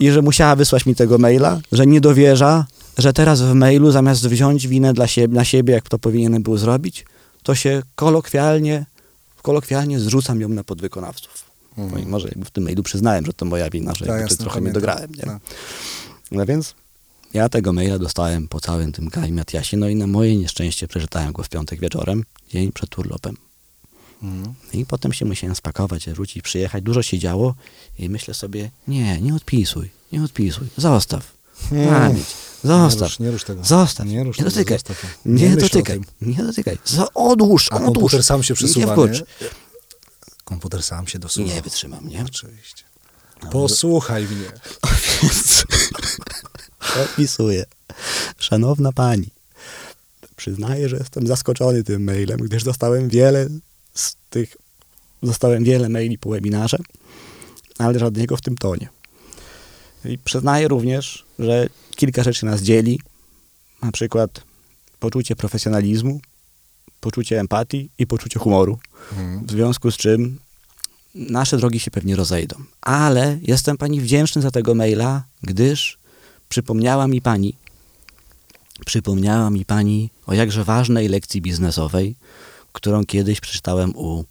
i 0.00 0.10
że 0.10 0.22
musiała 0.22 0.56
wysłać 0.56 0.86
mi 0.86 0.94
tego 0.94 1.18
maila, 1.18 1.60
że 1.72 1.86
nie 1.86 2.00
dowierza, 2.00 2.66
że 2.98 3.12
teraz 3.12 3.42
w 3.42 3.54
mailu 3.54 3.90
zamiast 3.90 4.28
wziąć 4.28 4.68
winę 4.68 4.92
dla 4.92 5.06
siebie, 5.06 5.34
na 5.34 5.44
siebie, 5.44 5.74
jak 5.74 5.88
to 5.88 5.98
powinienem 5.98 6.42
był 6.42 6.56
zrobić, 6.56 7.04
to 7.48 7.54
się 7.54 7.82
kolokwialnie, 7.94 8.86
kolokwialnie 9.42 10.00
zrzucam 10.00 10.40
ją 10.40 10.48
na 10.48 10.64
podwykonawców. 10.64 11.44
No 11.76 11.98
i 11.98 12.06
może 12.06 12.28
jakby 12.28 12.44
w 12.44 12.50
tym 12.50 12.64
mailu 12.64 12.82
przyznałem, 12.82 13.26
że 13.26 13.32
to 13.32 13.44
moja 13.44 13.70
wina, 13.70 13.94
że 13.94 14.06
Tak, 14.06 14.20
jasne, 14.20 14.36
trochę 14.36 14.60
nie 14.60 14.72
pamiętam. 14.72 14.82
dograłem. 14.82 15.10
Nie? 15.10 15.22
Tak. 15.22 15.38
No 16.30 16.46
więc 16.46 16.74
ja 17.34 17.48
tego 17.48 17.72
maila 17.72 17.98
dostałem 17.98 18.48
po 18.48 18.60
całym 18.60 18.92
tym 18.92 19.08
galimatiasie, 19.08 19.76
no 19.76 19.88
i 19.88 19.96
na 19.96 20.06
moje 20.06 20.36
nieszczęście 20.36 20.88
przeczytałem 20.88 21.32
go 21.32 21.42
w 21.42 21.48
piątek 21.48 21.80
wieczorem, 21.80 22.24
dzień 22.50 22.72
przed 22.72 22.98
urlopem. 22.98 23.36
Mhm. 24.22 24.54
I 24.72 24.86
potem 24.86 25.12
się 25.12 25.24
musiałem 25.24 25.56
spakować, 25.56 26.10
wrócić, 26.10 26.42
przyjechać. 26.42 26.84
Dużo 26.84 27.02
się 27.02 27.18
działo 27.18 27.54
i 27.98 28.08
myślę 28.08 28.34
sobie, 28.34 28.70
nie, 28.88 29.20
nie 29.20 29.34
odpisuj, 29.34 29.90
nie 30.12 30.22
odpisuj, 30.24 30.66
zostaw. 30.76 31.32
Być. 31.70 32.26
Zostaw. 32.64 33.00
Nie 33.00 33.06
rusz, 33.08 33.18
nie 33.18 33.30
rusz 33.30 33.44
tego. 33.44 33.64
Zostaw. 33.64 34.06
Nie 34.06 34.24
rusz 34.24 34.38
Nie 34.38 34.44
tego, 34.44 34.56
dotykaj. 34.56 34.78
zostaw. 34.78 35.18
Nie, 35.24 35.48
Nie 35.50 35.56
dotykaj. 35.56 36.00
Nie 36.20 36.42
dotykaj. 36.44 36.78
Za, 36.84 37.12
odłóż, 37.14 37.68
A 37.72 37.74
odłóż. 37.76 37.92
komputer 37.94 38.22
sam 38.24 38.42
się 38.42 38.54
przesuwa, 38.54 38.96
Nie. 38.96 39.20
Komputer 40.44 40.82
sam 40.82 41.06
się 41.06 41.18
dosuwa. 41.18 41.54
Nie 41.54 41.62
wytrzymam, 41.62 42.08
nie? 42.08 42.24
Oczywiście. 42.24 42.84
Posłuchaj 43.52 44.22
mnie. 44.24 44.46
Więc 45.22 45.64
opisuję. 47.12 47.64
Szanowna 48.38 48.92
pani, 48.92 49.26
przyznaję, 50.36 50.88
że 50.88 50.96
jestem 50.96 51.26
zaskoczony 51.26 51.84
tym 51.84 52.04
mailem, 52.04 52.38
gdyż 52.40 52.64
dostałem 52.64 53.08
wiele 53.08 53.48
z 53.94 54.16
tych, 54.30 54.56
dostałem 55.22 55.64
wiele 55.64 55.88
maili 55.88 56.18
po 56.18 56.30
webinarze, 56.30 56.78
ale 57.78 57.98
żadnego 57.98 58.36
w 58.36 58.40
tym 58.40 58.56
tonie. 58.56 58.88
I 60.04 60.18
przyznaję 60.18 60.68
również, 60.68 61.24
że 61.38 61.68
kilka 61.98 62.22
rzeczy 62.22 62.46
nas 62.46 62.62
dzieli, 62.62 63.00
na 63.82 63.92
przykład 63.92 64.40
poczucie 64.98 65.36
profesjonalizmu, 65.36 66.20
poczucie 67.00 67.40
empatii 67.40 67.90
i 67.98 68.06
poczucie 68.06 68.38
humoru. 68.38 68.78
W 69.46 69.50
związku 69.50 69.90
z 69.90 69.96
czym 69.96 70.38
nasze 71.14 71.56
drogi 71.56 71.80
się 71.80 71.90
pewnie 71.90 72.16
rozejdą. 72.16 72.56
Ale 72.80 73.38
jestem 73.42 73.76
pani 73.76 74.00
wdzięczny 74.00 74.42
za 74.42 74.50
tego 74.50 74.74
maila, 74.74 75.24
gdyż 75.42 75.98
przypomniała 76.48 77.08
mi 77.08 77.22
pani, 77.22 77.56
przypomniała 78.86 79.50
mi 79.50 79.64
pani 79.64 80.10
o 80.26 80.34
jakże 80.34 80.64
ważnej 80.64 81.08
lekcji 81.08 81.42
biznesowej, 81.42 82.16
którą 82.72 83.04
kiedyś 83.04 83.40
przeczytałem 83.40 83.96
u 83.96 84.24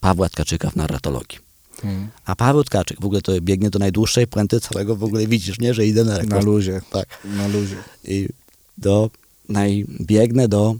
Pawła 0.00 0.28
Tkaczyka 0.28 0.70
w 0.70 0.76
narratologii. 0.76 1.47
Mhm. 1.84 2.08
A 2.24 2.36
Paweł 2.36 2.64
Tkaczyk 2.64 3.00
w 3.00 3.04
ogóle 3.04 3.22
to 3.22 3.40
biegnie 3.40 3.70
do 3.70 3.78
najdłuższej 3.78 4.26
puenty 4.26 4.60
całego 4.60 4.96
w 4.96 5.04
ogóle 5.04 5.26
widzisz, 5.26 5.58
nie? 5.58 5.74
Że 5.74 5.86
idę 5.86 6.04
na 6.04 6.12
Na 6.12 6.18
rekord. 6.18 6.44
luzie. 6.44 6.80
Tak. 6.90 7.08
Na 7.24 7.48
luzie. 7.48 7.76
I 8.04 8.28
do, 8.78 9.10
naj, 9.48 9.86
biegnę 10.00 10.48
do 10.48 10.74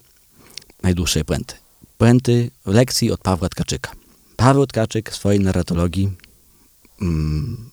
najdłuższej 0.83 1.25
puenty. 1.25 1.55
Puenty 1.99 2.51
lekcji 2.67 3.11
od 3.13 3.21
Pawła 3.21 3.49
Tkaczyka. 3.49 3.93
Paweł 4.37 4.67
Tkaczyk 4.67 5.11
w 5.11 5.17
swojej 5.17 5.41
narratologii 5.41 6.11
mm, 7.03 7.71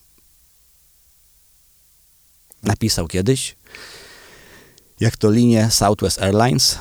napisał 2.63 3.07
kiedyś, 3.07 3.55
jak 4.99 5.17
to 5.17 5.31
linie 5.31 5.71
Southwest 5.71 6.21
Airlines, 6.21 6.79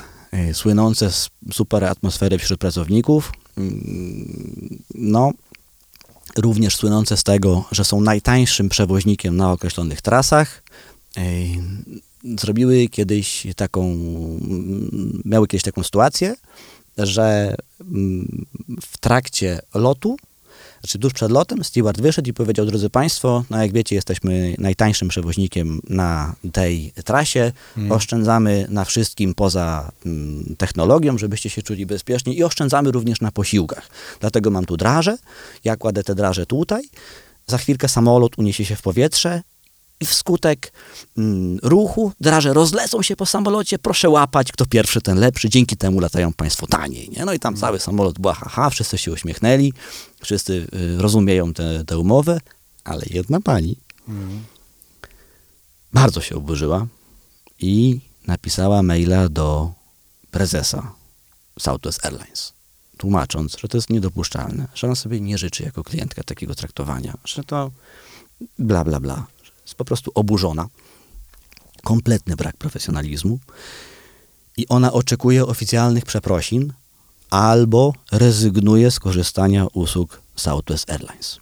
y, 0.50 0.54
słynące 0.54 1.12
z 1.12 1.28
super 1.52 1.84
atmosfery 1.84 2.38
wśród 2.38 2.60
pracowników, 2.60 3.32
mm, 3.56 4.82
no, 4.94 5.32
również 6.38 6.76
słynące 6.76 7.16
z 7.16 7.22
tego, 7.22 7.64
że 7.72 7.84
są 7.84 8.00
najtańszym 8.00 8.68
przewoźnikiem 8.68 9.36
na 9.36 9.52
określonych 9.52 10.02
trasach, 10.02 10.62
zrobiły 12.38 12.88
kiedyś 12.88 13.46
taką, 13.56 13.96
miały 15.24 15.46
kiedyś 15.46 15.62
taką 15.62 15.82
sytuację, 15.82 16.36
że 16.98 17.56
mm, 17.80 18.46
w 18.82 18.98
trakcie 18.98 19.60
lotu, 19.74 20.16
znaczy 20.84 20.98
tuż 20.98 21.12
przed 21.12 21.30
lotem, 21.30 21.64
steward 21.64 22.00
wyszedł 22.00 22.30
i 22.30 22.32
powiedział, 22.32 22.66
drodzy 22.66 22.90
Państwo, 22.90 23.44
no 23.50 23.62
jak 23.62 23.72
wiecie, 23.72 23.94
jesteśmy 23.94 24.54
najtańszym 24.58 25.08
przewoźnikiem 25.08 25.80
na 25.88 26.34
tej 26.52 26.92
trasie, 27.04 27.52
oszczędzamy 27.90 28.66
na 28.68 28.84
wszystkim 28.84 29.34
poza 29.34 29.92
mm, 30.06 30.56
technologią, 30.58 31.18
żebyście 31.18 31.50
się 31.50 31.62
czuli 31.62 31.86
bezpiecznie 31.86 32.34
i 32.34 32.44
oszczędzamy 32.44 32.90
również 32.90 33.20
na 33.20 33.32
posiłkach. 33.32 33.88
Dlatego 34.20 34.50
mam 34.50 34.64
tu 34.64 34.76
draże, 34.76 35.16
ja 35.64 35.76
kładę 35.76 36.04
te 36.04 36.14
draże 36.14 36.46
tutaj, 36.46 36.82
za 37.46 37.58
chwilkę 37.58 37.88
samolot 37.88 38.38
uniesie 38.38 38.64
się 38.64 38.76
w 38.76 38.82
powietrze 38.82 39.42
i 40.00 40.06
wskutek 40.06 40.72
mm, 41.18 41.58
ruchu 41.62 42.12
draże 42.20 42.52
rozlecą 42.52 43.02
się 43.02 43.16
po 43.16 43.26
samolocie, 43.26 43.78
proszę 43.78 44.10
łapać, 44.10 44.52
kto 44.52 44.66
pierwszy, 44.66 45.00
ten 45.00 45.18
lepszy, 45.18 45.48
dzięki 45.48 45.76
temu 45.76 46.00
latają 46.00 46.32
państwo 46.32 46.66
taniej, 46.66 47.10
nie? 47.10 47.24
No 47.24 47.32
i 47.32 47.38
tam 47.38 47.56
cały 47.56 47.80
samolot 47.80 48.18
była 48.18 48.34
haha, 48.34 48.70
wszyscy 48.70 48.98
się 48.98 49.12
uśmiechnęli, 49.12 49.72
wszyscy 50.20 50.66
y, 50.74 51.02
rozumieją 51.02 51.52
tę 51.86 51.98
umowę, 51.98 52.40
ale 52.84 53.02
jedna 53.10 53.40
pani 53.40 53.76
bardzo 55.92 56.20
się 56.20 56.36
oburzyła 56.36 56.86
i 57.60 58.00
napisała 58.26 58.82
maila 58.82 59.28
do 59.28 59.72
prezesa 60.30 60.92
Southwest 61.58 62.06
Airlines, 62.06 62.52
tłumacząc, 62.96 63.56
że 63.58 63.68
to 63.68 63.76
jest 63.76 63.90
niedopuszczalne, 63.90 64.68
że 64.74 64.86
ona 64.86 64.96
sobie 64.96 65.20
nie 65.20 65.38
życzy 65.38 65.62
jako 65.62 65.84
klientka 65.84 66.22
takiego 66.22 66.54
traktowania, 66.54 67.14
że 67.24 67.44
to 67.44 67.70
bla, 68.58 68.84
bla, 68.84 69.00
bla. 69.00 69.26
Jest 69.64 69.74
po 69.74 69.84
prostu 69.84 70.12
oburzona. 70.14 70.68
Kompletny 71.82 72.36
brak 72.36 72.56
profesjonalizmu. 72.56 73.38
I 74.56 74.68
ona 74.68 74.92
oczekuje 74.92 75.46
oficjalnych 75.46 76.04
przeprosin 76.04 76.72
albo 77.30 77.92
rezygnuje 78.12 78.90
z 78.90 79.00
korzystania 79.00 79.66
usług 79.72 80.22
Southwest 80.36 80.90
Airlines. 80.90 81.38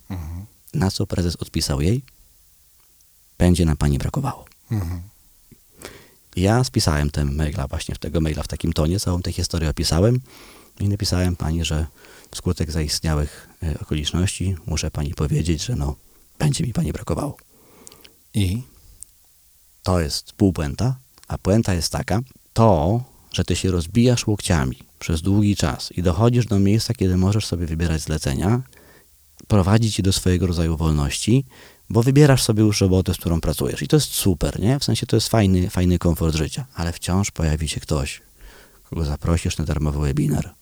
Na 0.75 0.91
co 0.91 1.07
prezes 1.07 1.37
odpisał 1.37 1.81
jej? 1.81 2.03
Będzie 3.39 3.65
nam 3.65 3.77
pani 3.77 3.99
brakowało. 3.99 4.45
Ja 6.37 6.65
spisałem 6.65 7.11
ten 7.11 7.35
maila, 7.35 7.67
właśnie 7.67 7.95
w 7.95 7.99
tego 7.99 8.21
maila 8.21 8.43
w 8.43 8.49
takim 8.49 8.73
tonie, 8.73 9.01
całą 9.01 9.23
tę 9.23 9.33
historię 9.33 9.71
opisałem 9.71 10.21
i 10.81 10.89
napisałem 10.89 11.37
pani, 11.37 11.65
że 11.65 11.87
wskutek 12.31 12.71
zaistniałych 12.71 13.49
e, 13.63 13.81
okoliczności 13.81 14.57
muszę 14.67 14.91
pani 14.91 15.15
powiedzieć, 15.15 15.65
że 15.65 15.77
no, 15.77 15.97
będzie 16.39 16.65
mi 16.65 16.73
pani 16.73 16.93
brakowało. 16.93 17.37
I? 18.35 18.63
To 19.83 20.01
jest 20.01 20.33
półpuenta, 20.33 20.97
a 21.29 21.39
puenta 21.39 21.75
jest 21.75 21.93
taka, 21.93 22.21
to, 22.53 23.03
że 23.33 23.45
ty 23.45 23.57
się 23.57 23.71
rozbijasz 23.71 24.27
łokciami 24.27 24.79
przez 24.99 25.23
długi 25.23 25.57
czas 25.57 25.93
i 25.93 26.03
dochodzisz 26.03 26.47
do 26.47 26.59
miejsca, 26.59 26.95
kiedy 26.95 27.17
możesz 27.17 27.47
sobie 27.47 27.67
wybierać 27.67 28.01
zlecenia, 28.01 28.63
prowadzi 29.49 29.93
ci 29.93 30.03
do 30.03 30.13
swojego 30.13 30.47
rodzaju 30.47 30.77
wolności, 30.77 31.45
bo 31.91 32.03
wybierasz 32.03 32.43
sobie 32.43 32.63
już 32.63 32.81
robotę, 32.81 33.15
z 33.15 33.17
którą 33.17 33.41
pracujesz. 33.41 33.83
I 33.83 33.89
to 33.89 33.97
jest 33.97 34.15
super, 34.15 34.61
nie? 34.61 34.79
W 34.79 34.85
sensie 34.85 35.07
to 35.07 35.17
jest 35.17 35.29
fajny, 35.29 35.71
fajny 35.71 35.99
komfort 35.99 36.37
życia, 36.37 36.67
ale 36.75 36.93
wciąż 36.93 37.31
pojawi 37.31 37.69
się 37.69 37.81
ktoś, 37.81 38.23
kogo 38.91 39.05
zaprosisz 39.05 39.59
na 39.59 39.65
darmowy 39.65 40.01
webinar. 40.01 40.55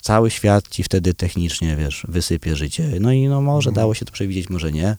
Cały 0.00 0.30
świat 0.30 0.68
ci 0.68 0.82
wtedy 0.82 1.14
technicznie, 1.14 1.76
wiesz, 1.76 2.06
wysypie 2.08 2.56
życie. 2.56 2.92
No 3.00 3.12
i 3.12 3.28
no 3.28 3.40
może 3.40 3.72
dało 3.72 3.94
się 3.94 4.04
to 4.04 4.12
przewidzieć, 4.12 4.50
może 4.50 4.72
nie. 4.72 4.96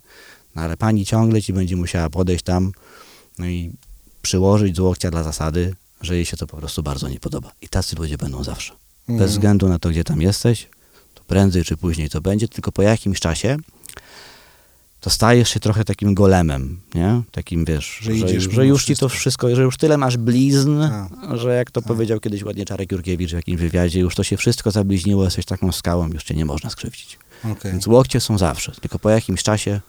No 0.55 0.61
ale 0.61 0.77
pani 0.77 1.05
ciągle 1.05 1.41
ci 1.41 1.53
będzie 1.53 1.75
musiała 1.75 2.09
podejść 2.09 2.43
tam, 2.43 2.71
no 3.39 3.45
i 3.47 3.71
przyłożyć 4.21 4.75
z 4.75 4.79
łokcia 4.79 5.11
dla 5.11 5.23
zasady, 5.23 5.75
że 6.01 6.15
jej 6.15 6.25
się 6.25 6.37
to 6.37 6.47
po 6.47 6.57
prostu 6.57 6.83
bardzo 6.83 7.09
nie 7.09 7.19
podoba. 7.19 7.51
I 7.61 7.69
tacy 7.69 7.95
ludzie 7.95 8.17
będą 8.17 8.43
zawsze. 8.43 8.73
Bez 9.09 9.31
względu 9.31 9.69
na 9.69 9.79
to, 9.79 9.89
gdzie 9.89 10.03
tam 10.03 10.21
jesteś, 10.21 10.67
to 11.13 11.23
prędzej 11.27 11.63
czy 11.63 11.77
później 11.77 12.09
to 12.09 12.21
będzie, 12.21 12.47
tylko 12.47 12.71
po 12.71 12.81
jakimś 12.81 13.19
czasie 13.19 13.57
to 14.99 15.09
stajesz 15.09 15.49
się 15.49 15.59
trochę 15.59 15.83
takim 15.85 16.13
golemem, 16.13 16.81
nie? 16.95 17.21
Takim, 17.31 17.65
wiesz, 17.65 17.99
Że 18.01 18.15
że, 18.15 18.39
że, 18.51 18.67
już 18.67 18.85
ci 18.85 18.95
to 18.95 19.09
wszystko. 19.09 19.55
że 19.55 19.61
już 19.61 19.77
tyle 19.77 19.97
masz 19.97 20.17
blizn, 20.17 20.81
A. 20.81 21.09
że 21.33 21.55
jak 21.55 21.71
to 21.71 21.81
powiedział 21.81 22.19
kiedyś 22.19 22.43
ładnie 22.43 22.65
Czarek 22.65 22.91
Jurkiewicz 22.91 23.29
w 23.31 23.33
jakimś 23.33 23.59
wywiadzie, 23.61 23.99
już 23.99 24.15
to 24.15 24.23
się 24.23 24.37
wszystko 24.37 24.71
zabliźniło, 24.71 25.23
jesteś 25.23 25.45
taką 25.45 25.71
skałą, 25.71 26.07
już 26.09 26.23
cię 26.23 26.35
nie 26.35 26.45
można 26.45 26.69
skrzywdzić. 26.69 27.19
Okej. 27.51 27.71
Więc 27.71 27.87
łokcie 27.87 28.19
są 28.21 28.37
zawsze, 28.37 28.71
tylko 28.81 28.99
po 28.99 29.09
jakimś 29.09 29.43
czasie 29.43 29.81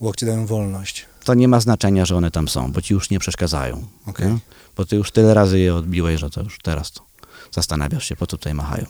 Łokcie 0.00 0.26
dają 0.26 0.46
wolność. 0.46 1.06
to 1.24 1.34
nie 1.34 1.48
ma 1.48 1.60
znaczenia, 1.60 2.04
że 2.06 2.16
one 2.16 2.30
tam 2.30 2.48
są, 2.48 2.72
bo 2.72 2.80
ci 2.82 2.94
już 2.94 3.10
nie 3.10 3.18
przeszkadzają. 3.18 3.84
Okej. 4.06 4.26
nie? 4.28 4.38
Bo 4.76 4.84
ty 4.86 4.96
już 4.96 5.10
tyle 5.10 5.34
razy 5.34 5.58
je 5.58 5.74
odbiłeś, 5.74 6.20
że 6.20 6.30
to 6.30 6.42
już 6.42 6.58
teraz 6.62 6.92
to 6.92 7.00
zastanawiasz 7.54 8.04
się, 8.08 8.16
po 8.16 8.26
co 8.26 8.36
tutaj 8.36 8.54
machają. 8.54 8.86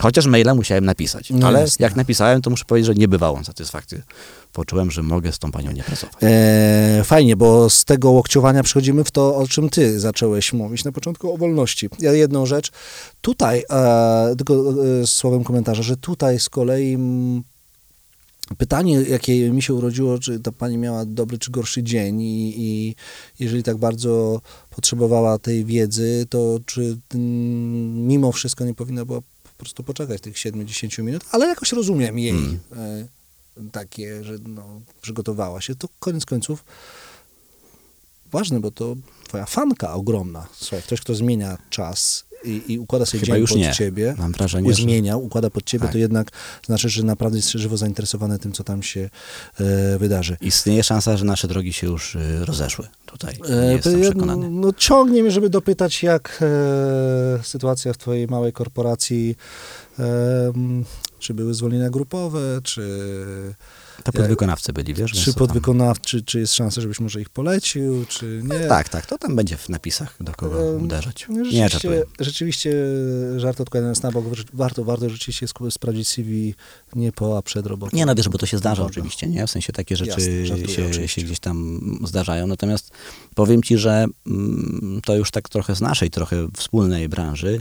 Chociaż 0.00 0.26
maila 0.26 0.54
musiałem 0.54 0.84
napisać, 0.84 1.30
No 1.30 1.46
ale 1.46 1.60
jasne. 1.60 1.82
jak 1.84 1.96
napisałem, 1.96 2.42
to 2.42 2.50
muszę 2.50 2.64
powiedzieć, 2.64 2.86
że 2.86 2.94
niebywałą 2.94 3.44
satysfakcję 3.44 4.02
poczułem, 4.52 4.90
że 4.90 5.02
mogę 5.02 5.32
z 5.32 5.38
tą 5.38 5.52
panią 5.52 5.72
nie 5.72 5.82
pracować. 5.82 6.14
E, 6.22 7.02
fajnie, 7.04 7.36
bo 7.36 7.70
z 7.70 7.84
tego 7.84 8.10
łokciowania 8.10 8.62
przechodzimy 8.62 9.04
w 9.04 9.10
to, 9.10 9.36
o 9.36 9.48
czym 9.48 9.68
ty 9.70 10.00
zacząłeś 10.00 10.52
mówić 10.52 10.84
na 10.84 10.92
początku, 10.92 11.34
o 11.34 11.36
wolności. 11.36 11.88
Ja 11.98 12.12
jedną 12.12 12.46
rzecz, 12.46 12.70
tutaj, 13.20 13.64
e, 13.70 14.34
tylko 14.36 14.54
e, 15.02 15.06
słowem 15.06 15.44
komentarza, 15.44 15.82
że 15.82 15.96
tutaj 15.96 16.40
z 16.40 16.48
kolei 16.48 16.94
mm, 16.94 17.42
pytanie, 18.58 19.02
jakie 19.02 19.50
mi 19.50 19.62
się 19.62 19.74
urodziło, 19.74 20.18
czy 20.18 20.40
ta 20.40 20.52
pani 20.52 20.78
miała 20.78 21.04
dobry 21.04 21.38
czy 21.38 21.50
gorszy 21.50 21.82
dzień 21.82 22.20
i, 22.20 22.54
i 22.56 22.94
jeżeli 23.38 23.62
tak 23.62 23.76
bardzo 23.76 24.40
potrzebowała 24.70 25.38
tej 25.38 25.64
wiedzy, 25.64 26.26
to 26.30 26.58
czy 26.66 26.98
mm, 27.14 28.06
mimo 28.06 28.32
wszystko 28.32 28.64
nie 28.64 28.74
powinna 28.74 29.04
była 29.04 29.20
po 29.20 29.58
prostu 29.58 29.82
poczekać 29.82 30.20
tych 30.20 30.34
7-10 30.34 31.02
minut, 31.02 31.24
ale 31.30 31.46
jakoś 31.46 31.72
rozumiem 31.72 32.18
jej 32.18 32.30
Mm. 32.30 32.60
e, 32.76 33.06
takie, 33.72 34.24
że 34.24 34.38
no, 34.46 34.80
przygotowała 35.00 35.60
się, 35.60 35.74
to 35.74 35.88
koniec 36.00 36.24
końców 36.24 36.64
ważne, 38.32 38.60
bo 38.60 38.70
to 38.70 38.96
twoja 39.28 39.46
fanka 39.46 39.94
ogromna. 39.94 40.46
Słuchaj, 40.54 40.82
ktoś, 40.82 41.00
kto 41.00 41.14
zmienia 41.14 41.58
czas 41.70 42.24
i, 42.44 42.62
i 42.72 42.78
układa 42.78 43.06
sobie 43.06 43.20
Chyba 43.20 43.36
dzień 43.36 43.46
pod 43.46 43.56
nie. 43.56 43.72
ciebie, 43.72 44.14
Mam 44.18 44.32
wrażenie, 44.32 44.74
że... 44.74 45.16
układa 45.16 45.50
pod 45.50 45.64
ciebie, 45.64 45.82
Tak. 45.82 45.92
to 45.92 45.98
jednak 45.98 46.30
znaczy, 46.66 46.88
że 46.88 47.02
naprawdę 47.02 47.38
jest 47.38 47.50
żywo 47.50 47.76
zainteresowany 47.76 48.38
tym, 48.38 48.52
co 48.52 48.64
tam 48.64 48.82
się 48.82 49.10
e, 49.60 49.98
wydarzy. 49.98 50.36
Istnieje 50.40 50.82
szansa, 50.82 51.16
że 51.16 51.24
nasze 51.24 51.48
drogi 51.48 51.72
się 51.72 51.86
już 51.86 52.14
y, 52.14 52.44
rozeszły 52.44 52.86
tutaj. 53.06 53.38
E, 53.50 53.72
jestem 53.72 54.00
przekonany. 54.00 54.50
No 54.50 54.72
ciągnie 54.72 55.22
mnie, 55.22 55.30
żeby 55.30 55.50
dopytać, 55.50 56.02
jak 56.02 56.42
e, 56.42 57.42
sytuacja 57.42 57.92
w 57.92 57.98
twojej 57.98 58.26
małej 58.26 58.52
korporacji, 58.52 59.36
e, 59.98 60.52
czy 61.18 61.34
były 61.34 61.54
zwolnienia 61.54 61.90
grupowe, 61.90 62.60
czy, 62.62 62.82
To 64.04 64.12
podwykonawcy 64.12 64.72
byli, 64.72 64.94
wiesz? 64.94 65.12
czy 65.12 65.34
podwykonawczy, 65.34 66.22
czy 66.22 66.40
jest 66.40 66.54
szansa, 66.54 66.80
żebyś 66.80 67.00
może 67.00 67.20
ich 67.20 67.30
polecił, 67.30 68.04
czy 68.08 68.40
nie. 68.44 68.66
Tak, 68.68 68.88
tak, 68.88 69.06
to 69.06 69.18
tam 69.18 69.36
będzie 69.36 69.56
w 69.56 69.68
napisach, 69.68 70.16
do 70.20 70.32
kogo 70.32 70.74
Em, 70.74 70.82
uderzać. 70.84 71.26
No, 71.28 71.34
Nie, 71.34 71.44
Rzeczywiście, 71.44 71.68
żartuję. 71.68 72.04
rzeczywiście 72.20 72.72
żart 73.36 73.60
odkładając 73.60 74.02
na 74.02 74.10
bok, 74.12 74.24
warto, 74.52 74.84
warto 74.84 75.10
rzeczywiście 75.10 75.46
sprawdzić 75.70 76.08
CV 76.08 76.54
nie 76.94 77.12
po, 77.12 77.38
a 77.38 77.42
przed 77.42 77.66
robotą. 77.66 77.96
Nie, 77.96 78.06
no 78.06 78.14
wiesz, 78.14 78.28
bo 78.28 78.38
to 78.38 78.46
się 78.46 78.58
zdarza 78.58 78.82
Dobra. 78.82 78.90
oczywiście, 78.92 79.26
nie? 79.28 79.46
W 79.46 79.50
sensie 79.50 79.72
takie 79.72 79.96
rzeczy 79.96 80.10
Jasne, 80.10 80.46
żartuję, 80.46 80.68
się, 80.76 80.86
oczywiście. 80.86 81.20
się 81.20 81.26
gdzieś 81.26 81.40
tam 81.40 81.80
zdarzają. 82.04 82.46
Natomiast 82.46 82.90
powiem 83.34 83.62
ci, 83.62 83.78
że 83.78 84.06
mm, 84.26 85.00
to 85.04 85.16
już 85.16 85.30
tak 85.30 85.48
trochę 85.48 85.76
z 85.76 85.80
naszej, 85.80 86.10
trochę 86.10 86.48
wspólnej 86.56 87.08
branży, 87.08 87.60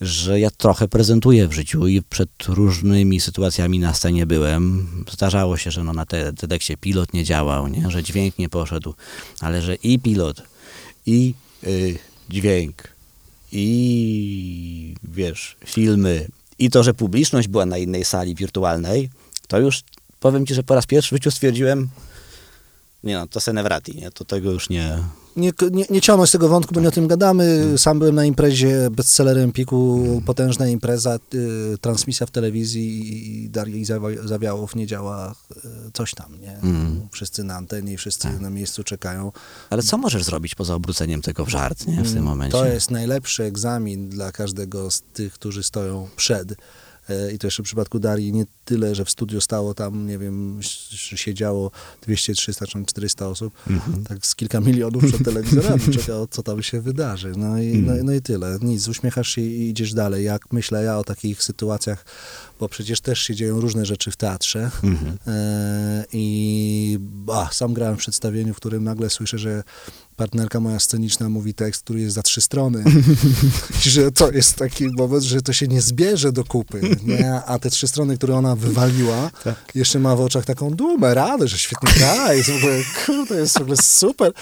że 0.00 0.40
ja 0.40 0.50
trochę 0.50 0.88
prezentuję 0.88 1.48
w 1.48 1.52
życiu 1.52 1.86
i 1.86 2.02
przed 2.02 2.30
różnymi 2.48 3.20
sytuacjami 3.20 3.78
na 3.78 3.94
scenie 3.94 4.26
byłem. 4.26 4.88
Zdarzało 5.12 5.56
się, 5.56 5.70
że 5.70 5.84
no 5.84 5.92
na 5.92 6.06
te 6.06 6.32
TEDxie 6.32 6.76
pilot 6.76 7.12
nie 7.12 7.24
działał, 7.24 7.68
nie? 7.68 7.90
że 7.90 8.02
dźwięk 8.02 8.38
nie 8.38 8.48
poszedł, 8.48 8.94
ale 9.40 9.62
że 9.62 9.74
i 9.74 9.98
pilot, 9.98 10.42
i 11.06 11.34
y, 11.64 11.98
dźwięk, 12.28 12.88
i 13.52 14.94
wiesz, 15.04 15.56
filmy, 15.66 16.28
i 16.58 16.70
to, 16.70 16.82
że 16.82 16.94
publiczność 16.94 17.48
była 17.48 17.66
na 17.66 17.78
innej 17.78 18.04
sali 18.04 18.34
wirtualnej, 18.34 19.10
to 19.48 19.58
już 19.58 19.82
powiem 20.20 20.46
ci, 20.46 20.54
że 20.54 20.62
po 20.62 20.74
raz 20.74 20.86
pierwszy 20.86 21.14
w 21.14 21.18
życiu 21.18 21.30
stwierdziłem, 21.30 21.88
nie 23.04 23.14
no, 23.14 23.26
to 23.26 23.40
senewrati, 23.40 23.96
nie? 23.96 24.10
To 24.10 24.24
tego 24.24 24.50
już 24.50 24.68
nie... 24.68 24.98
Nie, 25.36 25.52
nie, 25.70 25.84
nie 25.90 26.00
ciągnąć 26.00 26.30
tego 26.30 26.48
wątku, 26.48 26.74
bo 26.74 26.80
nie 26.80 26.88
o 26.88 26.90
tym 26.90 27.06
gadamy. 27.06 27.74
Sam 27.78 27.98
byłem 27.98 28.14
na 28.14 28.24
imprezie 28.24 28.90
bestseller 28.90 29.38
Empiku, 29.38 30.22
potężna 30.26 30.68
impreza, 30.68 31.18
y, 31.34 31.78
transmisja 31.80 32.26
w 32.26 32.30
telewizji 32.30 33.44
i 33.44 33.50
Darii 33.50 33.84
Zawiałow 34.24 34.76
nie 34.76 34.86
działa, 34.86 35.34
y, 35.56 35.92
coś 35.92 36.14
tam, 36.14 36.40
nie? 36.40 36.58
Mm. 36.58 37.08
Wszyscy 37.12 37.44
na 37.44 37.54
antenie, 37.56 37.98
wszyscy 37.98 38.28
na 38.40 38.50
miejscu 38.50 38.84
czekają. 38.84 39.32
Ale 39.70 39.82
co 39.82 39.98
możesz 39.98 40.24
zrobić 40.24 40.54
poza 40.54 40.74
obróceniem 40.74 41.22
tego 41.22 41.44
w 41.44 41.48
żart, 41.48 41.86
nie? 41.86 42.02
W 42.02 42.14
tym 42.14 42.22
momencie. 42.24 42.58
Mm, 42.58 42.68
To 42.68 42.74
jest 42.74 42.90
najlepszy 42.90 43.44
egzamin 43.44 44.08
dla 44.08 44.32
każdego 44.32 44.90
z 44.90 45.02
tych, 45.12 45.32
którzy 45.32 45.62
stoją 45.62 46.08
przed. 46.16 46.54
E, 47.08 47.32
I 47.32 47.38
to 47.38 47.46
jeszcze 47.46 47.62
w 47.62 47.66
przypadku 47.66 47.98
Darii 47.98 48.32
nie 48.32 48.44
tyle, 48.64 48.94
że 48.94 49.04
w 49.04 49.10
studiu 49.10 49.40
stało 49.40 49.74
tam, 49.74 50.06
nie 50.06 50.18
wiem, 50.18 50.60
siedziało 51.16 51.70
200, 52.02 52.34
300 52.34 52.66
czy 52.66 52.84
400 52.84 53.28
osób, 53.28 53.54
Mhm. 53.70 54.04
tak 54.04 54.26
z 54.26 54.34
kilka 54.36 54.60
milionów 54.60 55.04
przed 55.04 55.24
telewizorami 55.24 55.80
czekało, 55.80 56.26
co 56.26 56.42
tam 56.42 56.62
się 56.62 56.80
wydarzy. 56.80 57.32
No 57.36 57.58
i, 57.62 57.72
no, 57.72 57.78
Mhm. 57.92 58.06
no 58.06 58.12
i 58.12 58.20
tyle. 58.22 58.58
Nic, 58.62 58.88
uśmiechasz 58.88 59.28
się 59.28 59.40
i 59.42 59.68
idziesz 59.70 59.94
dalej. 59.94 60.24
Jak 60.24 60.52
myślę 60.52 60.84
ja 60.84 60.98
o 60.98 61.04
takich 61.04 61.42
sytuacjach, 61.42 62.04
bo 62.60 62.68
przecież 62.68 63.00
też 63.00 63.18
się 63.20 63.34
dzieją 63.34 63.60
różne 63.60 63.86
rzeczy 63.86 64.10
w 64.10 64.16
teatrze. 64.16 64.70
Mhm. 64.82 65.16
E, 65.26 66.04
I 66.12 66.98
a, 67.32 67.48
sam 67.52 67.74
grałem 67.74 67.96
w 67.96 67.98
przedstawieniu, 67.98 68.54
w 68.54 68.56
którym 68.56 68.84
nagle 68.84 69.10
słyszę, 69.10 69.38
że 69.38 69.62
partnerka 70.16 70.60
moja 70.60 70.80
sceniczna 70.80 71.28
mówi 71.28 71.54
tekst, 71.54 71.82
który 71.82 72.00
jest 72.00 72.14
za 72.14 72.22
trzy 72.22 72.40
strony. 72.40 72.84
I 73.86 73.90
że 73.94 74.12
to 74.12 74.30
jest 74.30 74.56
taki 74.56 74.86
moment, 74.98 75.22
że 75.22 75.42
to 75.42 75.52
się 75.52 75.68
nie 75.68 75.82
zbierze 75.82 76.32
do 76.32 76.44
kupy. 76.44 76.80
Nie? 77.02 77.42
A 77.46 77.58
te 77.58 77.70
trzy 77.70 77.88
strony, 77.88 78.16
które 78.16 78.36
ona 78.36 78.56
wywaliła, 78.56 79.30
jeszcze 79.74 79.98
ma 79.98 80.16
w 80.16 80.20
oczach 80.20 80.44
taką 80.44 80.70
dumę, 80.70 81.14
radę, 81.14 81.48
że 81.48 81.58
świetnie 81.58 81.92
gra, 81.96 82.34
jest 82.34 82.50
w 82.50 82.56
ogóle, 82.56 82.82
kurde, 83.06 83.34
jest 83.40 83.58
w 83.58 83.62
ogóle 83.62 83.76
super. 83.76 84.32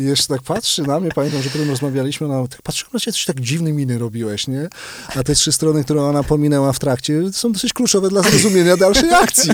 I 0.00 0.04
jeszcze 0.04 0.26
tak 0.26 0.42
patrzy 0.42 0.82
na 0.82 1.00
mnie, 1.00 1.10
pamiętam, 1.14 1.42
że 1.42 1.50
potem 1.50 1.70
rozmawialiśmy, 1.70 2.26
ona 2.26 2.48
tak 2.48 2.62
patrzyła 2.62 2.90
na 2.94 3.00
ciebie, 3.00 3.12
coś 3.12 3.24
tak 3.24 3.40
dziwne 3.40 3.72
miny 3.72 3.98
robiłeś, 3.98 4.46
nie? 4.46 4.68
A 5.16 5.24
te 5.24 5.34
trzy 5.34 5.52
strony, 5.52 5.84
które 5.84 6.02
ona 6.02 6.22
pominęła 6.22 6.72
w 6.72 6.78
trakcie, 6.78 7.32
są 7.32 7.52
dosyć 7.52 7.72
kluczowe 7.72 8.08
dla 8.08 8.22
zrozumienia 8.22 8.76
dalszej 8.76 9.14
akcji. 9.14 9.50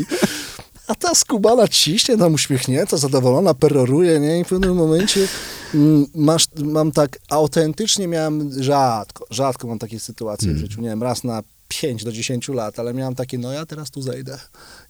A 0.86 0.94
ta 0.94 1.14
skubana 1.14 1.68
ciśnie, 1.68 2.18
tam 2.18 2.34
uśmiechnięta, 2.34 2.96
zadowolona, 2.96 3.54
peroruje, 3.54 4.20
nie? 4.20 4.40
I 4.40 4.44
w 4.44 4.48
pewnym 4.48 4.74
momencie 4.74 5.28
masz, 6.14 6.46
mam 6.64 6.92
tak, 6.92 7.18
autentycznie 7.28 8.08
miałem 8.08 8.62
rzadko, 8.62 9.26
rzadko 9.30 9.68
mam 9.68 9.78
takie 9.78 10.00
sytuacje 10.00 10.54
w 10.54 10.58
życiu, 10.58 10.80
nie 10.80 10.88
wiem, 10.88 11.02
raz 11.02 11.24
na 11.24 11.42
5 11.68 12.04
do 12.04 12.12
10 12.12 12.48
lat, 12.48 12.78
ale 12.78 12.94
miałem 12.94 13.14
takie, 13.14 13.38
no 13.38 13.52
ja 13.52 13.66
teraz 13.66 13.90
tu 13.90 14.02
zejdę, 14.02 14.38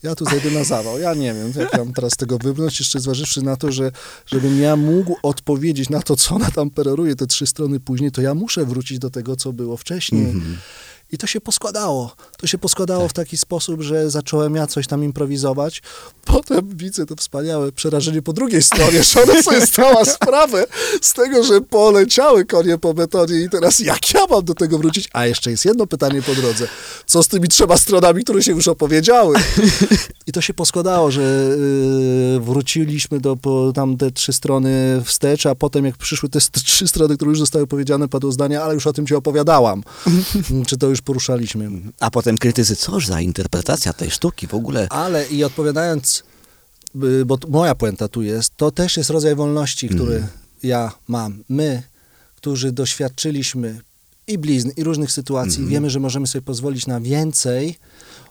ja 0.03 0.15
tu 0.15 0.25
zejdę 0.25 0.51
na 0.51 0.65
zawał, 0.65 0.99
ja 0.99 1.15
nie 1.15 1.35
wiem, 1.35 1.53
jak 1.57 1.79
mam 1.79 1.93
teraz 1.93 2.17
tego 2.17 2.39
wybrnąć, 2.39 2.79
jeszcze 2.79 3.01
zważywszy 3.01 3.43
na 3.43 3.57
to, 3.57 3.73
że 3.73 3.93
żebym 4.27 4.61
ja 4.61 4.77
mógł 4.77 5.17
odpowiedzieć 5.23 5.91
na 5.91 6.03
to, 6.03 6.17
co 6.17 6.35
ona 6.35 6.51
tam 6.51 6.71
peroruje 6.71 7.17
te 7.17 7.27
trzy 7.27 7.47
strony 7.47 7.81
później, 7.81 8.13
to 8.13 8.23
ja 8.23 8.35
muszę 8.35 8.65
wrócić 8.65 8.99
do 8.99 9.11
tego, 9.11 9.37
co 9.37 9.53
było 9.53 9.77
wcześniej. 9.77 10.35
I 11.13 11.19
to 11.19 11.27
się 11.27 11.41
poskładało. 11.41 12.17
To 12.39 12.47
się 12.47 12.59
poskładało 12.59 13.09
w 13.09 13.13
taki 13.13 13.37
sposób, 13.37 13.83
że 13.83 14.11
zacząłem 14.11 14.55
ja 14.55 14.67
coś 14.67 14.87
tam 14.87 15.05
improwizować. 15.05 15.83
Potem 16.25 16.69
widzę 16.77 17.07
to 17.07 17.17
wspaniałe 17.17 17.73
przerażenie 17.73 18.23
po 18.23 18.33
drugiej 18.33 18.63
stronie, 18.63 19.03
że 19.05 19.23
ona 19.23 19.43
sobie 19.43 19.67
stała 19.67 20.05
sprawę 20.05 20.67
z 21.01 21.13
tego, 21.13 21.45
że 21.45 21.61
poleciały 21.61 22.45
konie 22.45 22.79
po 22.79 22.95
betonie 22.95 23.41
i 23.41 23.51
teraz 23.51 23.81
jak 23.81 24.15
ja 24.15 24.21
mam 24.31 24.45
do 24.45 24.55
tego 24.55 24.79
wrócić? 24.79 25.09
A 25.13 25.27
jeszcze 25.27 25.51
jest 25.51 25.65
jedno 25.65 25.87
pytanie 25.87 26.23
po 26.23 26.35
drodze. 26.35 26.69
Co 27.07 27.23
z 27.23 27.29
tymi 27.29 27.49
trzema 27.49 27.77
stronami, 27.77 28.25
które 28.25 28.43
się 28.43 28.53
już 28.53 28.69
opowiedziały? 28.69 29.37
I 30.27 30.33
to 30.33 30.41
się 30.41 30.55
poskładało, 30.55 31.11
że 31.11 31.23
yy, 31.23 32.41
wróciliśmy 32.41 33.21
do 33.21 33.37
po, 33.37 33.73
tam 33.75 33.97
te 33.97 34.11
trzy 34.11 34.33
strony 34.33 35.03
wstecz, 35.05 35.47
a 35.47 35.55
potem 35.55 35.85
jak 35.85 35.97
przyszły 35.97 36.29
te 36.29 36.39
trzy 36.41 36.89
strony, 36.89 37.17
które 37.17 37.29
już 37.29 37.39
zostały 37.39 37.67
powiedziane, 37.67 38.09
padło 38.09 38.33
zdanie, 38.33 38.63
ale 38.63 38.75
już 38.75 38.87
o 38.87 38.93
tym 38.93 39.07
ci 39.07 39.15
opowiadałam. 39.15 39.83
Czy 40.69 40.77
to 40.77 40.89
już 40.95 41.03
poruszaliśmy. 41.03 41.71
A 42.01 42.11
potem 42.11 42.39
krytycy, 42.39 42.77
coż 42.77 43.07
za 43.07 43.21
interpretacja 43.21 43.93
tej 43.93 44.11
sztuki 44.11 44.47
w 44.47 44.55
ogóle. 44.55 44.87
Ale 44.91 45.27
i 45.27 45.45
odpowiadając, 45.45 46.23
y, 47.05 47.25
bo 47.25 47.39
moja 47.49 47.75
puenta 47.75 48.09
tu 48.09 48.23
jest, 48.23 48.57
to 48.57 48.71
też 48.71 48.97
jest 48.97 49.11
rodzaj 49.11 49.35
wolności, 49.35 49.89
który 49.89 50.27
ja 50.63 50.93
mam. 51.09 51.45
My, 51.49 51.83
którzy 52.37 52.73
doświadczyliśmy 52.73 53.81
i 54.27 54.39
blizn, 54.39 54.71
i 54.77 54.85
różnych 54.85 55.13
sytuacji, 55.13 55.67
wiemy, 55.67 55.91
że 55.91 56.01
możemy 56.01 56.27
sobie 56.27 56.43
pozwolić 56.43 56.87
na 56.87 57.01
więcej, 57.01 57.79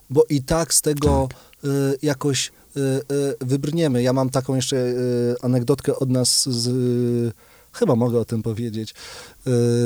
bo 0.09 0.23
i 0.29 0.41
tak 0.41 0.73
z 0.73 0.81
tego 0.81 1.29
y, 1.63 1.67
jakoś 2.01 2.51
y, 2.77 2.79
y, 2.81 3.01
wybrniemy. 3.41 4.03
Ja 4.03 4.13
mam 4.13 4.29
taką 4.29 4.55
jeszcze 4.55 4.75
y, 4.75 5.35
anegdotkę 5.41 5.95
od 5.95 6.09
nas 6.09 6.49
z... 6.49 6.67
Y, 6.67 7.31
chyba 7.73 7.95
mogę 7.95 8.19
o 8.19 8.25
tym 8.25 8.43
powiedzieć. 8.43 8.93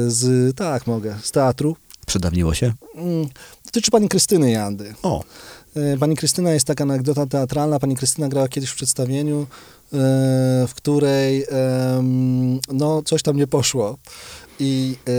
Z, 0.08 0.56
tak, 0.56 0.88
mogę. 0.88 1.16
Z 1.24 1.32
teatru. 1.32 1.76
Przedawniło 2.12 2.54
się? 2.54 2.74
Mm, 2.96 3.28
dotyczy 3.66 3.92
pani 3.92 4.10
Krystyny 4.10 4.52
Jandy. 4.52 4.94
O, 5.04 5.24
E, 5.76 5.98
Pani 5.98 6.16
Krystyna 6.16 6.52
jest 6.52 6.68
taka 6.68 6.84
anegdota 6.84 7.26
teatralna. 7.26 7.80
Pani 7.80 7.96
Krystyna 7.96 8.28
grała 8.28 8.48
kiedyś 8.48 8.70
w 8.70 8.76
przedstawieniu, 8.76 9.42
e, 9.42 9.48
w 10.68 10.72
której 10.76 11.46
no, 12.74 13.02
coś 13.02 13.24
tam 13.24 13.38
nie 13.38 13.48
poszło. 13.48 13.98
I 14.60 14.96
e, 15.08 15.12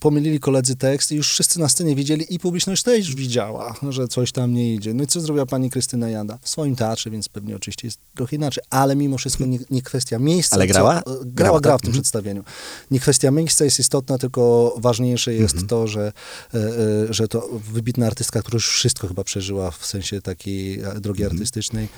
pomylili 0.00 0.40
koledzy 0.40 0.76
tekst 0.76 1.12
i 1.12 1.16
już 1.16 1.28
wszyscy 1.30 1.60
na 1.60 1.68
scenie 1.68 1.94
widzieli 1.96 2.34
i 2.34 2.38
publiczność 2.38 2.82
też 2.82 3.14
widziała, 3.14 3.74
że 3.88 4.08
coś 4.08 4.32
tam 4.32 4.54
nie 4.54 4.74
idzie. 4.74 4.94
No 4.94 5.04
i 5.04 5.06
co 5.06 5.20
zrobiła 5.20 5.46
pani 5.46 5.70
Krystyna 5.70 6.08
Janda? 6.10 6.38
W 6.42 6.48
swoim 6.48 6.76
teatrze, 6.76 7.10
więc 7.10 7.28
pewnie 7.28 7.56
oczywiście 7.56 7.86
jest 7.86 7.98
trochę 8.14 8.36
inaczej, 8.36 8.64
ale 8.70 8.96
mimo 8.96 9.18
wszystko 9.18 9.46
nie, 9.46 9.58
nie 9.70 9.82
kwestia 9.82 10.18
miejsca. 10.18 10.56
Ale 10.56 10.66
grała? 10.66 11.02
Co, 11.02 11.10
e, 11.10 11.14
grała, 11.14 11.24
Grała, 11.24 11.60
grała 11.60 11.74
tak? 11.76 11.80
w 11.80 11.82
tym 11.82 11.88
Mhm. 11.88 12.02
przedstawieniu. 12.02 12.44
Nie 12.90 13.00
kwestia 13.00 13.30
miejsca 13.30 13.64
jest 13.64 13.78
istotna, 13.78 14.18
tylko 14.18 14.74
ważniejsze 14.78 15.34
jest 15.34 15.54
Mhm. 15.54 15.68
to, 15.68 15.86
że, 15.86 16.12
e, 16.54 16.58
e, 16.58 17.14
że 17.14 17.28
to 17.28 17.48
wybitna 17.72 18.06
artystka, 18.06 18.40
która 18.40 18.56
już 18.56 18.68
wszystko 18.68 19.08
chyba 19.08 19.24
przeżyła 19.24 19.70
w 19.70 19.86
sensie 19.86 20.20
takiej 20.20 20.80
e, 20.80 21.00
drogi 21.00 21.22
Mhm. 21.22 21.32
artystycznej, 21.38 21.88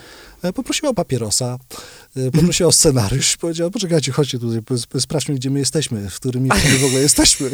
e, 0.42 0.52
poprosiła 0.52 0.90
o 0.90 0.94
papierosa, 0.94 1.58
e, 2.16 2.30
poprosiła 2.30 2.68
o 2.68 2.72
scenariusz, 2.72 3.36
powiedziała, 3.36 3.70
poczekajcie, 3.70 4.12
chodźcie 4.12 4.38
tutaj, 4.38 4.60
sprawdźmy, 5.00 5.34
gdzie 5.34 5.50
my 5.50 5.58
jesteśmy, 5.58 6.10
w 6.10 6.16
którym 6.16 6.42
miejscu 6.42 6.68
ogóle 6.86 7.00
jesteśmy. 7.02 7.50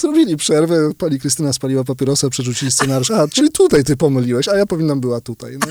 Zrobili 0.00 0.36
przerwę, 0.36 0.94
pani 0.98 1.20
Krystyna 1.20 1.52
spaliła 1.52 1.84
papierosa, 1.84 2.30
przerzucili 2.30 2.72
scenariusz, 2.72 3.10
a, 3.10 3.28
czyli 3.28 3.50
tutaj 3.50 3.84
ty 3.84 3.96
pomyliłeś, 3.96 4.48
a 4.48 4.56
ja 4.56 4.66
powinnam 4.66 5.00
była 5.00 5.20
tutaj. 5.20 5.58
No. 5.58 5.66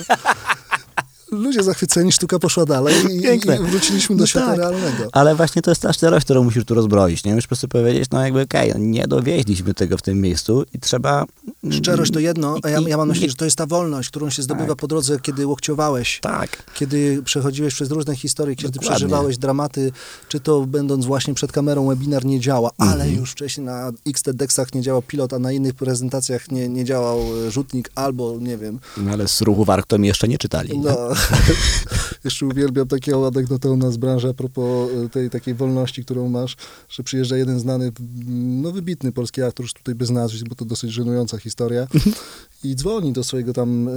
Ludzie 1.32 1.63
zachwyceni, 1.63 2.11
sztuka 2.11 2.39
poszła 2.39 2.65
dalej 2.65 2.95
i, 3.17 3.21
Piękne. 3.21 3.55
i 3.55 3.59
wróciliśmy 3.59 4.15
do 4.15 4.23
No 4.23 4.27
świata 4.27 4.47
tak. 4.47 4.57
realnego. 4.57 5.09
Ale 5.11 5.36
właśnie 5.36 5.61
to 5.61 5.71
jest 5.71 5.82
ta 5.82 5.93
szczerość, 5.93 6.25
którą 6.25 6.43
musisz 6.43 6.65
tu 6.65 6.73
rozbroić, 6.73 7.23
nie? 7.23 7.32
Musisz 7.36 7.45
po 7.45 7.49
prostu 7.49 7.67
powiedzieć, 7.67 8.09
no 8.11 8.23
jakby 8.23 8.41
okej, 8.41 8.71
no 8.73 8.80
nie 8.80 9.07
dowieźliśmy 9.07 9.73
tego 9.73 9.97
w 9.97 10.01
tym 10.01 10.21
miejscu 10.21 10.63
i 10.73 10.80
trzeba... 10.80 11.25
Szczerość 11.71 12.11
to 12.11 12.19
jedno, 12.19 12.55
a 12.63 12.69
ja, 12.69 12.80
ja 12.88 12.97
mam 12.97 13.07
na 13.07 13.13
myśli, 13.13 13.30
że 13.30 13.36
to 13.36 13.45
jest 13.45 13.57
ta 13.57 13.65
wolność, 13.65 14.09
którą 14.09 14.30
się 14.30 14.41
zdobywa 14.41 14.67
Tak. 14.67 14.77
po 14.77 14.88
drodze, 14.88 15.19
kiedy 15.19 15.47
łokciowałeś. 15.47 16.19
Tak. 16.21 16.63
Kiedy 16.73 17.21
przechodziłeś 17.25 17.73
przez 17.73 17.91
różne 17.91 18.15
historie, 18.15 18.55
kiedy 18.55 18.69
Dokładnie. 18.69 18.89
przeżywałeś 18.95 19.38
dramaty, 19.38 19.91
czy 20.27 20.39
to 20.39 20.61
będąc 20.61 21.05
właśnie 21.05 21.34
przed 21.34 21.51
kamerą 21.51 21.88
webinar 21.88 22.25
nie 22.25 22.39
działa, 22.39 22.71
ale 22.77 22.91
Mhm. 23.03 23.15
już 23.19 23.32
wcześniej 23.32 23.65
na 23.65 23.91
XTDexach 24.07 24.73
nie 24.73 24.82
działał 24.82 25.01
pilot, 25.01 25.34
a 25.34 25.39
na 25.39 25.51
innych 25.51 25.73
prezentacjach 25.73 26.51
nie, 26.51 26.69
nie 26.69 26.86
działał 26.86 27.19
e, 27.47 27.51
rzutnik, 27.51 27.89
albo 27.95 28.38
nie 28.39 28.57
wiem. 28.57 28.80
No 28.97 29.11
ale 29.11 29.27
z 29.27 29.41
ruchu 29.41 29.65
warg 29.65 29.86
to 29.88 29.97
mi 29.97 30.07
jeszcze 30.07 30.27
nie 30.27 30.38
czytali. 30.38 30.80
No, 30.80 30.97
jeszcze 32.26 32.45
uwielbiam 32.45 32.88
taką 32.88 33.28
anegdotę 33.28 33.70
u 33.72 33.78
nas 33.78 33.97
branży 33.97 34.30
a 34.30 34.34
propos 34.34 34.89
e, 35.05 35.09
tej 35.09 35.30
takiej 35.30 35.53
wolności, 35.53 36.05
którą 36.05 36.30
masz, 36.30 36.55
że 36.89 37.03
przyjeżdża 37.03 37.38
jeden 37.38 37.59
znany, 37.59 37.86
m, 37.86 38.61
no 38.61 38.72
wybitny 38.72 39.11
polski 39.11 39.43
aktor, 39.43 39.63
już 39.63 39.74
tutaj 39.74 39.95
bez 39.95 40.09
nazwisk, 40.09 40.45
bo 40.49 40.55
to 40.55 40.65
dosyć 40.65 40.91
żenująca 40.91 41.38
historia, 41.38 41.88
i 42.63 42.76
dzwoni 42.76 43.13
do 43.13 43.24
swojego 43.24 43.53
tam 43.53 43.88
e, 43.88 43.91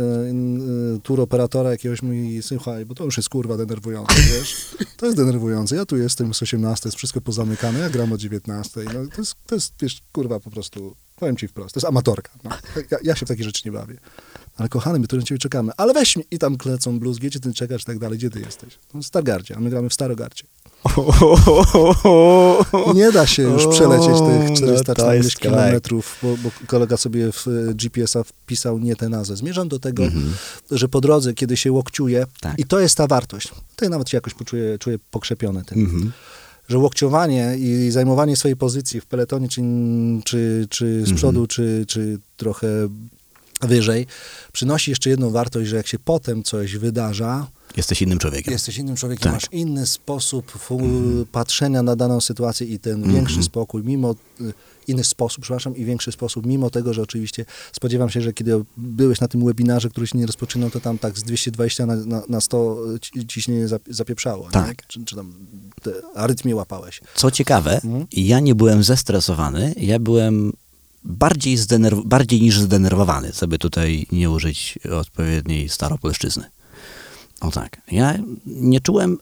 tour 1.03 1.21
operatora 1.21 1.71
jakiegoś 1.71 2.03
mówi, 2.03 2.43
słuchaj, 2.43 2.87
bo 2.87 2.95
to 2.95 3.05
już 3.05 3.17
jest 3.17 3.29
kurwa 3.29 3.57
denerwujące, 3.57 4.15
wiesz? 4.15 4.77
To 4.97 5.07
jest 5.07 5.19
denerwujące. 5.19 5.77
Ja 5.77 5.87
tu 5.87 5.97
jestem 5.97 6.35
z 6.35 6.43
18, 6.43 6.89
jest 6.89 6.99
wszystko 6.99 7.21
pozamykane, 7.21 7.79
ja 7.79 7.91
gram 7.91 8.13
o 8.13 8.19
19. 8.19 8.81
No, 8.85 8.93
to, 8.93 9.21
jest, 9.21 9.35
to 9.47 9.55
jest, 9.55 9.73
wiesz, 9.81 10.03
kurwa, 10.13 10.41
po 10.41 10.51
prostu, 10.51 10.97
powiem 11.17 11.37
ci 11.37 11.49
wprost, 11.49 11.75
to 11.75 11.79
jest 11.79 11.89
amatorka. 11.89 12.31
No. 12.45 12.51
Ja, 12.91 12.99
ja 13.03 13.17
się 13.17 13.27
w 13.27 13.29
takie 13.29 13.45
rzeczy 13.45 13.63
nie 13.65 13.73
bawię. 13.73 13.97
Ale 14.57 14.69
kochany, 14.69 14.99
my 14.99 15.07
tu 15.07 15.17
na 15.17 15.23
ciebie 15.23 15.39
czekamy. 15.39 15.73
Ale 15.77 15.95
weź 15.95 16.17
mi. 16.17 16.25
I 16.31 16.39
tam 16.39 16.57
klecą 16.57 16.99
blues, 16.99 17.19
gdzie 17.19 17.41
ty 17.41 17.53
czekasz 17.53 17.83
i 17.83 17.85
tak 17.85 17.99
dalej. 17.99 18.19
Gdzie 18.19 18.31
ty 18.31 18.41
jesteś? 18.41 18.79
No, 18.95 19.03
w 19.03 19.07
Stargardzie, 19.07 19.57
a 19.57 19.61
my 19.61 19.71
gramy 19.71 19.89
w 19.89 19.95
Starogardzie. 19.95 20.45
Nie 22.95 23.13
da 23.13 23.27
się 23.27 23.43
już 23.43 23.67
przelecieć 23.67 24.07
tych 24.19 24.51
No, 24.51 24.57
440 24.57 24.95
to 24.95 25.15
jest 25.15 25.39
kilometrów, 25.39 26.19
bo, 26.23 26.37
bo 26.37 26.51
kolega 26.67 26.97
sobie 26.97 27.33
w 27.33 27.47
e, 27.49 27.75
GPS-a 27.75 28.25
wpisał 28.25 28.79
nie 28.79 28.97
tę 28.97 29.09
nazwę. 29.09 29.37
Zmierzam 29.37 29.69
do 29.69 29.79
tego, 29.79 30.05
Mhm. 30.05 30.35
że 30.71 30.89
po 30.89 31.01
drodze, 31.01 31.35
kiedy 31.35 31.57
się 31.57 31.73
łokciuje, 31.73 32.27
Tak. 32.41 32.59
i 32.59 32.65
to 32.65 32.81
jest 32.81 32.97
ta 32.97 33.07
wartość, 33.07 33.49
to 33.77 33.85
ja 33.85 33.89
nawet 33.91 34.09
się 34.11 34.17
jakoś 34.17 34.35
poczuję, 34.35 34.79
czuję 34.79 34.99
pokrzepiony 35.11 35.65
tym, 35.65 35.79
Mhm. 35.81 36.13
że 36.69 36.79
łokciowanie 36.79 37.55
i 37.59 37.91
zajmowanie 37.91 38.37
swojej 38.37 38.57
pozycji 38.57 39.01
w 39.01 39.07
peletonie, 39.07 39.49
czy, 39.49 39.63
czy, 40.25 40.67
czy 40.71 41.03
z 41.07 41.13
przodu, 41.13 41.47
czy, 41.47 41.85
czy 41.89 42.19
trochę 42.37 42.69
wyżej, 43.67 44.07
przynosi 44.53 44.91
jeszcze 44.91 45.11
jedną 45.11 45.31
wartość, 45.31 45.71
że 45.71 45.77
jak 45.77 45.87
się 45.87 45.99
potem 45.99 46.43
coś 46.43 46.77
wydarza, 46.77 47.47
Jesteś 47.77 48.03
innym 48.03 48.19
człowiekiem. 48.19 48.53
jesteś 48.53 48.79
innym 48.79 48.97
człowiekiem, 48.97 49.23
Tak. 49.25 49.33
masz 49.33 49.45
inny 49.53 49.87
sposób 49.87 50.51
fu- 50.51 51.27
patrzenia 51.33 51.83
na 51.83 51.97
daną 51.97 52.21
sytuację 52.21 52.67
i 52.67 52.79
ten 52.79 53.13
większy 53.13 53.43
spokój, 53.43 53.83
mimo 53.85 54.15
y, 54.41 54.53
inny 54.89 55.05
sposób, 55.05 55.43
przepraszam, 55.43 55.77
i 55.77 55.85
większy 55.85 56.13
sposób, 56.13 56.47
mimo 56.47 56.71
tego, 56.71 56.95
że 56.95 57.03
oczywiście 57.03 57.45
spodziewam 57.73 58.11
się, 58.11 58.21
że 58.21 58.33
kiedy 58.33 58.65
byłeś 58.77 59.21
na 59.21 59.29
tym 59.29 59.45
webinarze, 59.45 59.91
który 59.91 60.07
się 60.07 60.19
nie 60.19 60.27
rozpoczynał, 60.27 60.71
to 60.71 60.81
tam 60.81 60.99
tak 60.99 61.19
z 61.19 61.23
220 61.23 61.87
na, 61.87 61.97
na, 61.97 62.23
na 62.29 62.41
100 62.41 62.77
ci- 63.01 63.27
ciśnienie 63.27 63.67
zap- 63.69 63.81
zapieprzało? 63.95 64.49
Tak. 64.53 64.87
Czy, 64.87 65.05
czy 65.05 65.17
tam 65.17 65.33
te 65.83 65.91
arytmię 66.15 66.57
łapałeś. 66.57 67.01
Co 67.15 67.31
ciekawe, 67.31 67.75
Mhm. 67.85 68.07
ja 68.13 68.41
nie 68.41 68.55
byłem 68.55 68.83
zestresowany, 68.83 69.75
ja 69.77 69.99
byłem 69.99 70.53
bardziej, 71.05 71.59
zdenerw- 71.59 72.07
bardziej 72.07 72.41
niż 72.41 72.59
zdenerwowany, 72.61 73.33
żeby 73.41 73.59
tutaj 73.59 74.07
nie 74.13 74.31
użyć 74.31 74.79
odpowiedniej 75.01 75.69
staropolszczyzny. 75.69 76.45
O 77.41 77.51
tak. 77.51 77.81
Ja 77.91 78.19
nie 78.47 78.81
czułem 78.81 79.19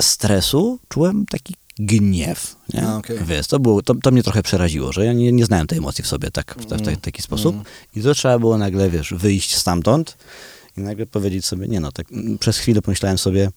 stresu, 0.00 0.78
czułem 0.88 1.26
taki 1.26 1.54
gniew. 1.78 2.56
Nie? 2.74 2.86
A, 2.88 2.96
okej. 2.96 3.18
Wiesz, 3.26 3.46
to, 3.46 3.58
było, 3.60 3.82
to, 3.82 3.94
to 3.94 4.10
mnie 4.10 4.22
trochę 4.22 4.42
przeraziło, 4.42 4.92
że 4.92 5.04
ja 5.04 5.12
nie, 5.12 5.32
nie 5.32 5.44
znałem 5.44 5.66
tej 5.66 5.78
emocji 5.78 6.04
w 6.04 6.06
sobie 6.06 6.30
tak, 6.30 6.54
w, 6.58 6.66
ta- 6.66 6.76
w 6.76 6.82
ta- 6.82 6.96
taki 6.96 7.22
sposób. 7.22 7.56
I 7.96 8.02
to 8.02 8.14
trzeba 8.14 8.38
było 8.38 8.58
nagle, 8.58 8.90
wiesz, 8.90 9.14
wyjść 9.14 9.56
stamtąd 9.56 10.16
i 10.76 10.80
nagle 10.80 11.06
powiedzieć 11.06 11.44
sobie, 11.46 11.68
nie 11.68 11.80
no, 11.80 11.92
tak 11.92 12.12
mm, 12.12 12.38
przez 12.38 12.58
chwilę 12.58 12.82
pomyślałem 12.82 13.18
sobie, 13.18 13.50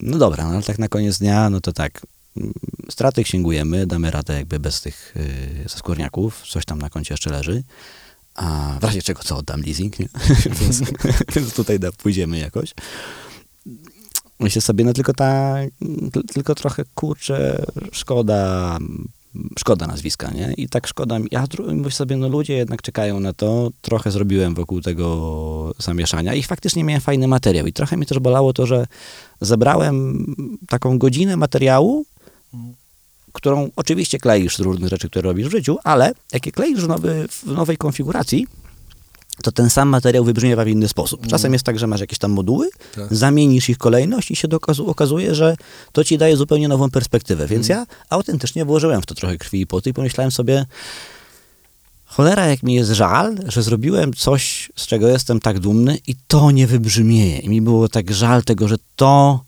no 0.00 0.18
dobra, 0.18 0.44
no 0.44 0.50
ale 0.50 0.62
tak 0.62 0.78
na 0.78 0.88
koniec 0.88 1.18
dnia, 1.18 1.50
no 1.50 1.60
to 1.60 1.72
tak, 1.72 1.92
mm, 1.94 2.06
straty 2.90 3.24
księgujemy, 3.24 3.86
damy 3.86 4.10
radę 4.10 4.34
jakby 4.34 4.60
bez 4.60 4.80
tych 4.80 5.14
yy, 5.62 5.68
zaskórniaków, 5.68 6.42
coś 6.48 6.64
tam 6.64 6.78
na 6.78 6.90
koncie 6.90 7.14
jeszcze 7.14 7.30
leży, 7.30 7.62
a 8.34 8.76
w 8.80 8.84
razie 8.84 9.02
czego 9.02 9.22
co 9.22 9.36
oddam 9.36 9.60
leasing, 9.60 9.96
więc, 10.60 10.82
więc 11.34 11.54
tutaj 11.54 11.78
da, 11.78 11.92
pójdziemy 11.92 12.38
jakoś. 12.38 12.74
Myślę 14.40 14.62
sobie, 14.62 14.84
no 14.84 14.92
tylko 14.92 15.14
ta, 15.14 15.56
tylko 16.32 16.54
trochę 16.54 16.84
kurczę, 16.94 17.64
szkoda, 17.92 18.78
szkoda 19.58 19.86
nazwiska, 19.86 20.30
nie? 20.30 20.54
I 20.56 20.68
tak 20.68 20.86
szkoda, 20.86 21.18
ja 21.30 21.46
myślę 21.66 21.90
sobie, 21.90 22.16
no 22.16 22.28
ludzie 22.28 22.54
jednak 22.54 22.82
czekają 22.82 23.20
na 23.20 23.32
to, 23.32 23.70
trochę 23.80 24.10
zrobiłem 24.10 24.54
wokół 24.54 24.80
tego 24.80 25.74
zamieszania 25.78 26.34
i 26.34 26.42
faktycznie 26.42 26.84
miałem 26.84 27.00
fajny 27.00 27.28
materiał. 27.28 27.66
I 27.66 27.72
trochę 27.72 27.96
mi 27.96 28.06
też 28.06 28.18
bolało 28.18 28.52
to, 28.52 28.66
że 28.66 28.86
zebrałem 29.40 30.26
taką 30.68 30.98
godzinę 30.98 31.36
materiału, 31.36 32.04
którą 33.32 33.70
oczywiście 33.76 34.18
kleisz 34.18 34.56
z 34.56 34.60
różnych 34.60 34.88
rzeczy, 34.88 35.08
które 35.10 35.22
robisz 35.22 35.48
w 35.48 35.50
życiu, 35.50 35.78
ale 35.84 36.12
jak 36.32 36.46
je 36.46 36.52
kleisz 36.52 36.80
w, 36.80 36.88
nowy, 36.88 37.28
w 37.28 37.46
nowej 37.46 37.76
konfiguracji, 37.76 38.46
to 39.42 39.52
ten 39.52 39.70
sam 39.70 39.88
materiał 39.88 40.24
wybrzmiewa 40.24 40.64
w 40.64 40.68
inny 40.68 40.88
sposób. 40.88 41.26
Czasem 41.26 41.52
jest 41.52 41.64
tak, 41.64 41.78
że 41.78 41.86
masz 41.86 42.00
jakieś 42.00 42.18
tam 42.18 42.30
moduły, 42.30 42.70
Tak. 42.94 43.14
zamienisz 43.14 43.68
ich 43.68 43.78
kolejność 43.78 44.30
i 44.30 44.36
się 44.36 44.48
okazuje, 44.86 45.34
że 45.34 45.56
to 45.92 46.04
ci 46.04 46.18
daje 46.18 46.36
zupełnie 46.36 46.68
nową 46.68 46.90
perspektywę. 46.90 47.46
Więc 47.46 47.68
ja 47.68 47.86
autentycznie 48.10 48.64
włożyłem 48.64 49.02
w 49.02 49.06
to 49.06 49.14
trochę 49.14 49.38
krwi 49.38 49.60
i 49.60 49.66
poty 49.66 49.90
i 49.90 49.92
pomyślałem 49.92 50.30
sobie, 50.30 50.66
cholera, 52.04 52.46
jak 52.46 52.62
mi 52.62 52.74
jest 52.74 52.90
żal, 52.90 53.36
że 53.46 53.62
zrobiłem 53.62 54.12
coś, 54.14 54.72
z 54.76 54.86
czego 54.86 55.08
jestem 55.08 55.40
tak 55.40 55.58
dumny 55.60 55.98
i 56.06 56.14
to 56.26 56.50
nie 56.50 56.66
wybrzmieje. 56.66 57.38
I 57.38 57.48
mi 57.48 57.62
było 57.62 57.88
tak 57.88 58.12
żal 58.12 58.42
tego, 58.42 58.68
że 58.68 58.76
to 58.96 59.44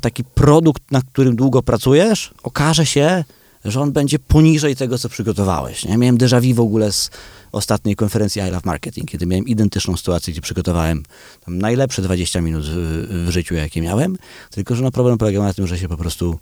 taki 0.00 0.24
produkt, 0.24 0.82
nad 0.90 1.04
którym 1.04 1.36
długo 1.36 1.62
pracujesz, 1.62 2.34
okaże 2.42 2.86
się, 2.86 3.24
że 3.64 3.80
on 3.80 3.92
będzie 3.92 4.18
poniżej 4.18 4.76
tego, 4.76 4.98
co 4.98 5.08
przygotowałeś. 5.08 5.84
Nie? 5.84 5.98
Miałem 5.98 6.18
déjà 6.18 6.40
vu 6.40 6.54
w 6.54 6.60
ogóle 6.60 6.92
z 6.92 7.10
ostatniej 7.52 7.96
konferencji 7.96 8.42
I 8.42 8.50
Love 8.50 8.60
Marketing, 8.64 9.10
kiedy 9.10 9.26
miałem 9.26 9.46
identyczną 9.46 9.96
sytuację, 9.96 10.32
gdzie 10.32 10.40
przygotowałem 10.40 11.02
najlepsze 11.46 12.02
20 12.02 12.40
minut 12.40 12.64
w, 12.64 13.26
w 13.26 13.30
życiu, 13.30 13.54
jakie 13.54 13.82
miałem, 13.82 14.16
tylko 14.50 14.74
że 14.74 14.82
no 14.82 14.90
problem 14.90 15.18
polegał 15.18 15.42
na 15.42 15.54
tym, 15.54 15.66
że 15.66 15.78
się 15.78 15.88
po 15.88 15.96
prostu 15.96 16.38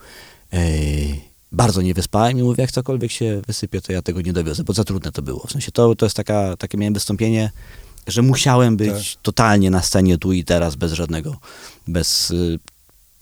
e, 0.52 0.58
bardzo 1.52 1.82
nie 1.82 1.94
wyspałem 1.94 2.38
i 2.38 2.42
mówię, 2.42 2.62
jak 2.62 2.72
cokolwiek 2.72 3.12
się 3.12 3.42
wysypie, 3.46 3.80
to 3.80 3.92
ja 3.92 4.02
tego 4.02 4.20
nie 4.20 4.32
dowiozę, 4.32 4.64
bo 4.64 4.72
za 4.72 4.84
trudne 4.84 5.12
to 5.12 5.22
było. 5.22 5.46
W 5.46 5.52
sensie 5.52 5.72
to, 5.72 5.94
to 5.94 6.06
jest 6.06 6.16
taka, 6.16 6.56
takie 6.56 6.78
miałem 6.78 6.94
wystąpienie, 6.94 7.50
że 8.08 8.22
musiałem 8.22 8.76
być 8.76 9.18
totalnie 9.22 9.70
na 9.70 9.82
scenie 9.82 10.18
tu 10.18 10.32
i 10.32 10.44
teraz, 10.44 10.74
bez 10.76 10.92
żadnego, 10.92 11.36
bez 11.88 12.30
y, 12.30 12.58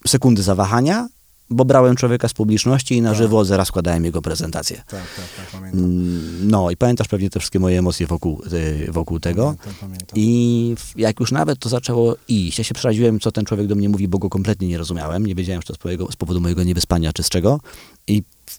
sekundy 0.07 0.43
zawahania, 0.43 1.09
bo 1.51 1.64
brałem 1.64 1.97
człowieka 1.97 2.28
z 2.28 2.32
publiczności 2.32 2.97
i 2.97 3.03
na 3.03 3.09
Tak. 3.11 3.18
żywo 3.18 3.45
zaraz 3.45 3.68
składałem 3.68 4.05
jego 4.05 4.22
prezentację. 4.22 4.76
Tak, 4.76 4.87
tak, 4.87 5.01
tak, 5.37 5.47
pamiętam. 5.53 5.84
Mm, 5.84 6.49
No 6.49 6.70
i 6.70 6.76
pamiętasz 6.76 7.09
pewnie 7.09 7.30
te 7.30 7.41
wszystkie 7.41 7.59
moje 7.59 7.78
emocje 7.78 8.07
wokół, 8.07 8.43
y, 8.53 8.93
wokół 8.93 9.20
tego. 9.20 9.45
Pamiętam, 9.45 9.74
pamiętam. 9.80 10.09
I 10.14 10.74
jak 10.97 11.20
już 11.20 11.32
nawet 11.32 11.59
to 11.59 11.68
zaczęło 11.68 12.16
iść, 12.28 12.59
ja 12.59 12.64
się 12.64 12.74
przeraziłem, 12.74 13.20
co 13.20 13.32
ten 13.32 13.45
człowiek 13.45 13.66
do 13.66 13.74
mnie 13.74 13.89
mówi, 13.89 14.09
bo 14.09 14.18
go 14.18 14.28
kompletnie 14.28 14.68
nie 14.68 14.78
rozumiałem. 14.78 15.26
Nie 15.26 15.34
wiedziałem, 15.34 15.62
czy 15.62 15.68
to 15.68 15.74
z, 15.80 15.84
mojego, 15.84 16.12
z 16.12 16.16
powodu 16.16 16.41
mojego 16.41 16.62
niewyspania, 16.62 17.12
czy 17.12 17.22
z 17.22 17.28
czego. 17.28 17.61
I 18.07 18.22
w 18.47 18.59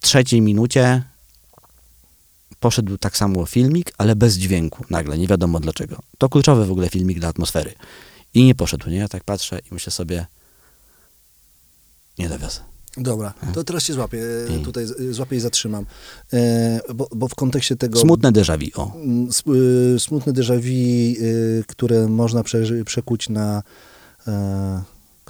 trzeciej 0.00 0.40
minucie 0.40 1.02
poszedł 2.66 2.98
tak 2.98 3.16
samo 3.16 3.46
filmik, 3.46 3.92
ale 3.98 4.16
bez 4.16 4.34
dźwięku 4.36 4.84
nagle, 4.90 5.18
nie 5.18 5.26
wiadomo 5.26 5.60
dlaczego. 5.60 5.98
To 6.18 6.28
kluczowy 6.28 6.66
w 6.66 6.70
ogóle 6.70 6.88
filmik 6.88 7.18
dla 7.20 7.28
atmosfery. 7.28 7.72
I 8.34 8.44
nie 8.44 8.54
poszedł, 8.54 8.90
nie? 8.90 8.96
Ja 8.96 9.08
tak 9.08 9.24
patrzę 9.24 9.58
i 9.58 9.74
myślę 9.74 9.92
sobie, 9.92 10.26
nie 12.18 12.28
dowiozę. 12.28 12.60
Dobra, 12.96 13.34
to 13.54 13.64
teraz 13.64 13.82
się 13.82 13.92
złapię, 13.92 14.18
e, 14.18 14.48
Mm. 14.48 14.64
tutaj 14.64 14.86
złapię 15.10 15.36
i 15.36 15.40
zatrzymam. 15.40 15.86
E, 16.32 16.80
bo, 16.94 17.08
bo 17.16 17.28
w 17.28 17.34
kontekście 17.34 17.76
tego... 17.76 18.00
Smutne 18.00 18.32
déjà 18.32 18.58
vu, 18.58 18.82
o. 18.82 18.92
Mm, 18.94 19.28
y, 19.96 20.00
smutne 20.00 20.32
déjà 20.32 20.56
vu, 20.60 20.66
y, 20.68 21.64
które 21.66 22.08
można 22.08 22.42
prze, 22.42 22.84
przekuć 22.84 23.28
na... 23.28 23.62
E, 24.26 24.82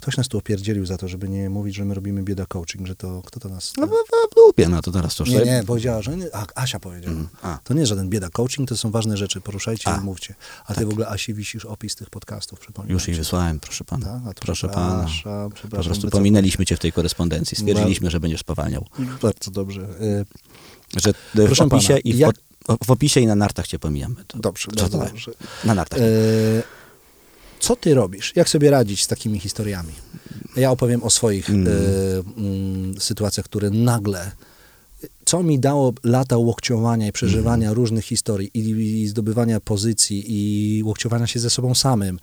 ktoś 0.06 0.16
nas 0.16 0.28
tu 0.28 0.38
opierdzielił 0.38 0.86
za 0.86 0.96
to, 0.96 1.08
żeby 1.08 1.28
nie 1.28 1.50
mówić, 1.50 1.74
że 1.74 1.84
my 1.84 1.94
robimy 1.94 2.22
bieda 2.22 2.46
coaching, 2.46 2.86
że 2.86 2.96
to... 2.96 3.22
Kto 3.26 3.40
to 3.40 3.48
nas... 3.48 3.72
No, 3.76 3.86
no, 3.86 3.96
no, 4.12 4.42
lubię, 4.46 4.68
no 4.68 4.82
to 4.82 4.92
teraz 4.92 5.16
to 5.16 5.24
już 5.24 5.32
nie, 5.32 5.40
nie, 5.40 5.62
powiedziała, 5.66 6.02
że... 6.02 6.16
Nie, 6.16 6.34
a, 6.34 6.46
Asia 6.54 6.80
powiedziała. 6.80 7.14
Mm, 7.16 7.28
a. 7.42 7.58
To 7.64 7.74
nie 7.74 7.80
jest 7.80 7.88
żaden 7.88 8.08
bieda 8.08 8.30
coaching, 8.30 8.68
to 8.68 8.76
są 8.76 8.90
ważne 8.90 9.16
rzeczy, 9.16 9.40
poruszajcie 9.40 9.90
A, 9.90 9.96
i 9.96 10.00
mówcie. 10.04 10.34
A 10.66 10.74
ty 10.74 10.86
w 10.86 10.88
ogóle, 10.88 11.08
Asi, 11.08 11.34
wisisz 11.34 11.64
opis 11.64 11.96
tych 11.96 12.10
podcastów, 12.10 12.60
przypominam 12.60 12.92
Już 12.94 13.08
jej 13.08 13.16
wysłałem, 13.16 13.60
proszę 13.60 13.84
pana. 13.84 14.20
Tak? 14.24 14.34
To 14.34 14.40
proszę 14.40 14.68
pana. 14.68 15.06
przepraszam, 15.54 15.70
Po 15.70 15.84
prostu 15.84 16.10
pominęliśmy 16.10 16.66
cię 16.66 16.76
w 16.76 16.80
tej 16.80 16.92
korespondencji. 16.92 17.56
Stwierdziliśmy, 17.56 18.10
że 18.10 18.20
będziesz 18.20 18.40
spowalniał. 18.40 18.86
Bardzo 19.22 19.50
dobrze. 19.50 19.80
E, 19.82 20.24
Że 21.00 21.12
w 21.12 21.46
Proszę 21.46 21.64
opisie, 21.64 21.88
pana, 21.88 22.00
i 22.00 22.12
w, 22.12 22.18
jak- 22.18 22.36
w 22.84 22.90
opisie 22.90 23.20
i 23.20 23.26
na 23.26 23.34
nartach 23.34 23.66
cię 23.66 23.78
pomijamy. 23.78 24.14
To 24.26 24.38
Dobrze, 24.38 24.68
bardzo 24.76 24.98
dobrze. 24.98 25.30
Na 25.64 25.74
nartach. 25.74 25.98
E, 26.00 26.02
co 27.60 27.76
ty 27.76 27.94
robisz? 27.94 28.32
Jak 28.36 28.48
sobie 28.48 28.70
radzić 28.70 29.04
z 29.04 29.06
takimi 29.06 29.38
historiami? 29.40 29.92
Ja 30.56 30.70
opowiem 30.70 31.02
o 31.02 31.10
swoich 31.10 31.50
Mm. 31.50 31.66
e, 31.66 31.70
mm, 32.40 33.00
sytuacjach, 33.00 33.44
które 33.44 33.70
nagle 33.70 34.30
co 35.26 35.42
mi 35.42 35.58
dało 35.58 35.92
lata 36.04 36.36
łokciowania 36.36 37.08
i 37.08 37.12
przeżywania 37.12 37.72
różnych 37.72 38.04
historii 38.04 38.50
i, 38.54 38.60
i 39.02 39.08
zdobywania 39.08 39.60
pozycji 39.60 40.24
i 40.28 40.82
łokciowania 40.82 41.26
się 41.26 41.40
ze 41.40 41.50
sobą 41.50 41.74
samym, 41.74 42.18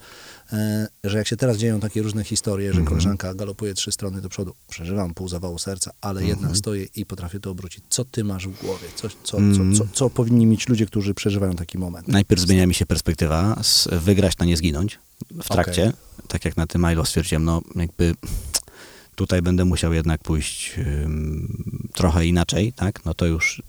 e, 0.52 0.88
że 1.04 1.18
jak 1.18 1.26
się 1.26 1.36
teraz 1.36 1.56
dzieją 1.56 1.80
takie 1.80 2.02
różne 2.02 2.24
historie, 2.24 2.72
że 2.72 2.82
koleżanka 2.82 3.34
galopuje 3.34 3.74
trzy 3.74 3.92
strony 3.92 4.20
do 4.20 4.28
przodu, 4.28 4.54
przeżywam 4.68 5.14
pół 5.14 5.28
zawału 5.28 5.58
serca, 5.58 5.90
ale 6.00 6.24
jednak 6.24 6.56
stoję 6.56 6.86
i 6.96 7.06
potrafię 7.06 7.40
to 7.40 7.50
obrócić. 7.50 7.84
Co 7.88 8.04
ty 8.04 8.24
masz 8.24 8.48
w 8.48 8.60
głowie? 8.60 8.86
Co, 8.96 9.08
co, 9.08 9.16
co, 9.24 9.78
co, 9.78 9.86
co 9.92 10.10
powinni 10.10 10.46
mieć 10.46 10.68
ludzie, 10.68 10.86
którzy 10.86 11.14
przeżywają 11.14 11.56
taki 11.56 11.78
moment? 11.78 12.08
Najpierw 12.08 12.42
zmienia 12.42 12.66
mi 12.66 12.74
się 12.74 12.86
perspektywa 12.86 13.62
z 13.62 13.88
wygrać 13.92 14.38
na 14.38 14.46
nie 14.46 14.56
zginąć 14.56 14.98
w 15.42 15.48
trakcie. 15.48 15.92
Tak 16.28 16.44
jak 16.44 16.56
na 16.56 16.66
tym 16.66 16.86
Milo 16.88 17.04
stwierdziłem, 17.04 17.44
no 17.44 17.62
jakby 17.76 18.14
tutaj 19.14 19.42
będę 19.42 19.64
musiał 19.64 19.92
jednak 19.92 20.22
pójść 20.22 20.74
trochę 21.94 22.26
inaczej, 22.26 22.72
tak? 22.72 23.04
No 23.04 23.14
to 23.14 23.26
już 23.26 23.62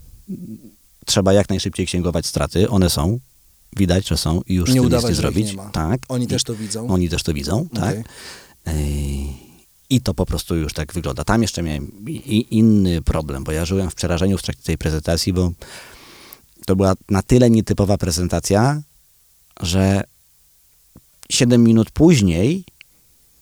trzeba 1.05 1.33
jak 1.33 1.49
najszybciej 1.49 1.85
księgować 1.85 2.25
straty. 2.25 2.69
One 2.69 2.89
są, 2.89 3.19
widać, 3.75 4.07
że 4.07 4.17
są 4.17 4.41
i 4.47 4.53
już 4.53 4.73
Nie 4.73 4.81
udawać, 4.81 5.03
nic 5.03 5.09
nie 5.09 5.15
zrobić. 5.15 5.53
nie. 5.53 5.69
Tak. 5.71 6.01
Oni 6.09 6.27
też 6.27 6.43
to 6.43 6.55
widzą. 6.55 6.87
Oni 6.87 7.09
też 7.09 7.23
to 7.23 7.33
widzą, 7.33 7.69
tak. 7.73 7.89
Okej. 7.99 8.03
Ej, 8.65 9.27
I 9.89 10.01
to 10.01 10.13
po 10.13 10.25
prostu 10.25 10.55
już 10.55 10.73
tak 10.73 10.93
wygląda. 10.93 11.23
Tam 11.23 11.41
jeszcze 11.41 11.63
miałem 11.63 12.05
inny 12.51 13.01
problem, 13.01 13.43
bo 13.43 13.51
ja 13.51 13.65
żyłem 13.65 13.89
w 13.89 13.95
przerażeniu 13.95 14.37
w 14.37 14.41
trakcie 14.43 14.63
tej 14.63 14.77
prezentacji, 14.77 15.33
bo 15.33 15.51
to 16.65 16.75
była 16.75 16.93
na 17.09 17.21
tyle 17.21 17.49
nietypowa 17.49 17.97
prezentacja, 17.97 18.81
że 19.61 20.03
7 21.31 21.63
minut 21.63 21.91
później 21.91 22.63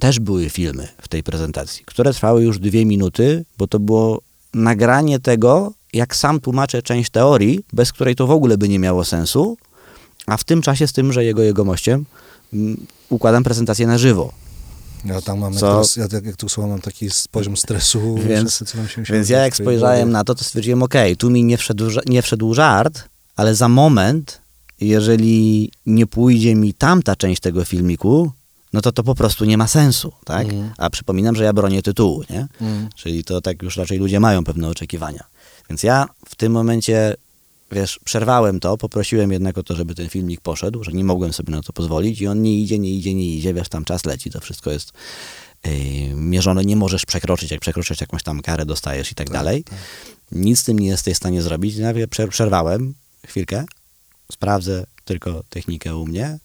też 0.03 0.19
były 0.19 0.49
filmy 0.49 0.87
w 1.01 1.07
tej 1.07 1.23
prezentacji, 1.23 1.83
które 1.85 2.13
trwały 2.13 2.43
już 2.43 2.59
dwie 2.59 2.85
minuty, 2.85 3.45
bo 3.57 3.67
to 3.67 3.79
było 3.79 4.21
nagranie 4.53 5.19
tego, 5.19 5.73
jak 5.93 6.15
sam 6.15 6.39
tłumaczę 6.39 6.81
część 6.81 7.09
teorii, 7.09 7.65
bez 7.73 7.91
której 7.91 8.15
to 8.15 8.27
w 8.27 8.31
ogóle 8.31 8.57
by 8.57 8.69
nie 8.69 8.79
miało 8.79 9.03
sensu, 9.03 9.57
a 10.25 10.37
w 10.37 10.43
tym 10.43 10.61
czasie 10.61 10.87
z 10.87 10.93
tym, 10.93 11.13
że 11.13 11.25
jego 11.25 11.41
jegomościem 11.41 12.05
mm, 12.53 12.85
układam 13.09 13.43
prezentację 13.43 13.87
na 13.87 13.97
żywo. 13.97 14.33
Ja 15.05 15.21
tam 15.21 15.39
mam, 15.39 15.53
Co? 15.53 15.71
teraz, 15.71 15.95
ja 15.95 16.07
tak 16.07 16.25
jak 16.25 16.35
tu 16.35 16.49
słucham, 16.49 16.71
mam 16.71 16.81
taki 16.81 17.09
poziom 17.31 17.57
stresu. 17.57 18.15
Więc, 18.29 18.63
się 18.87 19.13
więc 19.13 19.29
ja 19.29 19.39
jak 19.39 19.55
spojrzałem 19.55 19.99
głowie. 19.99 20.13
na 20.13 20.23
to, 20.23 20.35
to 20.35 20.43
stwierdziłem, 20.43 20.83
okej, 20.83 21.17
tu 21.17 21.29
mi 21.29 21.43
nie 21.43 21.57
wszedł, 21.57 21.85
nie 22.05 22.21
wszedł 22.21 22.53
żart, 22.53 23.03
ale 23.35 23.55
za 23.55 23.69
moment, 23.69 24.41
jeżeli 24.81 25.71
nie 25.85 26.07
pójdzie 26.07 26.55
mi 26.55 26.73
tamta 26.73 27.15
część 27.15 27.41
tego 27.41 27.65
filmiku, 27.65 28.31
no 28.73 28.81
to 28.81 28.91
to 28.91 29.03
po 29.03 29.15
prostu 29.15 29.45
nie 29.45 29.57
ma 29.57 29.67
sensu, 29.67 30.11
tak? 30.25 30.45
Mhm. 30.45 30.71
A 30.77 30.89
przypominam, 30.89 31.35
że 31.35 31.43
ja 31.43 31.53
bronię 31.53 31.81
tytułu, 31.81 32.23
nie? 32.29 32.47
Mm. 32.61 32.89
Czyli 32.95 33.23
to 33.23 33.41
tak 33.41 33.61
już 33.63 33.77
raczej 33.77 33.97
ludzie 33.97 34.19
mają 34.19 34.43
pewne 34.43 34.69
oczekiwania. 34.69 35.23
Więc 35.69 35.83
ja 35.83 36.07
w 36.29 36.35
tym 36.35 36.51
momencie, 36.51 37.15
wiesz, 37.71 37.99
przerwałem 38.05 38.59
to, 38.59 38.77
poprosiłem 38.77 39.31
jednak 39.31 39.57
o 39.57 39.63
to, 39.63 39.75
żeby 39.75 39.95
ten 39.95 40.09
filmik 40.09 40.41
poszedł, 40.41 40.83
że 40.83 40.91
nie 40.91 41.03
mogłem 41.03 41.33
sobie 41.33 41.51
na 41.51 41.61
to 41.61 41.73
pozwolić 41.73 42.21
i 42.21 42.27
on 42.27 42.41
nie 42.41 42.59
idzie, 42.59 42.79
nie 42.79 42.89
idzie, 42.89 43.13
nie 43.13 43.35
idzie, 43.35 43.53
wiesz, 43.53 43.69
tam 43.69 43.85
czas 43.85 44.05
leci, 44.05 44.31
to 44.31 44.39
wszystko 44.39 44.71
jest 44.71 44.91
yy, 45.65 45.71
mierzone, 46.15 46.65
nie 46.65 46.75
możesz 46.75 47.05
przekroczyć, 47.05 47.51
jak 47.51 47.61
przekroczysz 47.61 48.01
jakąś 48.01 48.23
tam 48.23 48.41
karę 48.41 48.65
dostajesz 48.65 49.11
i 49.11 49.15
tak, 49.15 49.29
dalej. 49.29 49.63
Nic 50.31 50.59
z 50.59 50.63
tym 50.63 50.79
nie 50.79 50.87
jesteś 50.87 51.13
w 51.13 51.17
stanie 51.17 51.41
zrobić. 51.41 51.75
Przer- 51.75 52.27
przerwałem 52.27 52.93
chwilkę, 53.27 53.65
sprawdzę 54.31 54.85
tylko 55.05 55.43
technikę 55.49 55.95
u 55.95 56.05
mnie, 56.05 56.39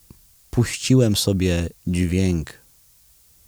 puściłem 0.63 1.17
sobie 1.17 1.69
dźwięk 1.87 2.53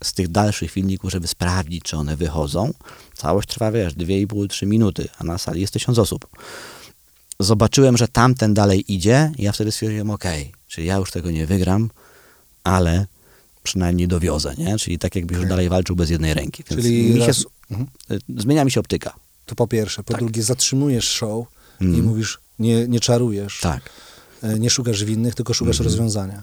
z 0.04 0.12
tych 0.12 0.28
dalszych 0.28 0.70
filmików, 0.70 1.11
żeby 1.11 1.28
sprawdzić, 1.28 1.82
czy 1.84 1.96
one 1.96 2.16
wychodzą. 2.16 2.72
Całość 3.14 3.48
trwa, 3.48 3.72
wiesz, 3.72 3.94
2,5-3 3.94 4.66
minuty, 4.66 5.08
a 5.18 5.24
na 5.24 5.38
sali 5.38 5.61
jest 5.61 5.72
tysiąc 5.72 5.98
osób. 5.98 6.26
Zobaczyłem, 7.40 7.96
że 7.96 8.08
tamten 8.08 8.54
dalej 8.54 8.92
idzie 8.94 9.32
i 9.38 9.42
ja 9.42 9.52
wtedy 9.52 9.72
stwierdziłem, 9.72 10.11
okej, 10.11 10.52
czyli 10.68 10.86
ja 10.86 10.96
już 10.96 11.11
tego 11.11 11.30
nie 11.30 11.46
wygram, 11.46 11.90
ale 12.64 13.06
przynajmniej 13.62 14.08
dowiozę, 14.08 14.54
nie? 14.58 14.78
Czyli 14.78 14.98
tak 14.98 15.16
jakbyś 15.16 15.34
już 15.34 15.40
Okej. 15.42 15.48
dalej 15.50 15.68
walczył 15.68 15.96
bez 15.96 16.11
jednej 16.11 16.34
ręki. 16.34 16.64
Więc 16.70 16.82
Czyli 16.82 17.02
mi 17.11 17.20
się, 17.20 17.26
raz, 17.26 17.44
mhm. 17.70 17.88
y, 18.11 18.18
zmienia 18.42 18.64
mi 18.64 18.70
się 18.70 18.80
optyka. 18.80 19.14
to 19.46 19.54
po 19.54 19.66
pierwsze. 19.68 20.02
Po 20.04 20.12
Tak. 20.12 20.20
drugie, 20.22 20.42
zatrzymujesz 20.42 21.08
show 21.08 21.46
i 21.80 21.84
Mhm. 21.84 22.04
mówisz, 22.04 22.38
nie, 22.58 22.88
nie 22.88 23.00
czarujesz, 23.00 23.61
Tak. 23.61 23.90
e, 24.42 24.58
nie 24.58 24.70
szukasz 24.70 25.04
winnych, 25.04 25.34
tylko 25.34 25.54
szukasz 25.54 25.76
Mhm. 25.80 25.84
rozwiązania. 25.90 26.42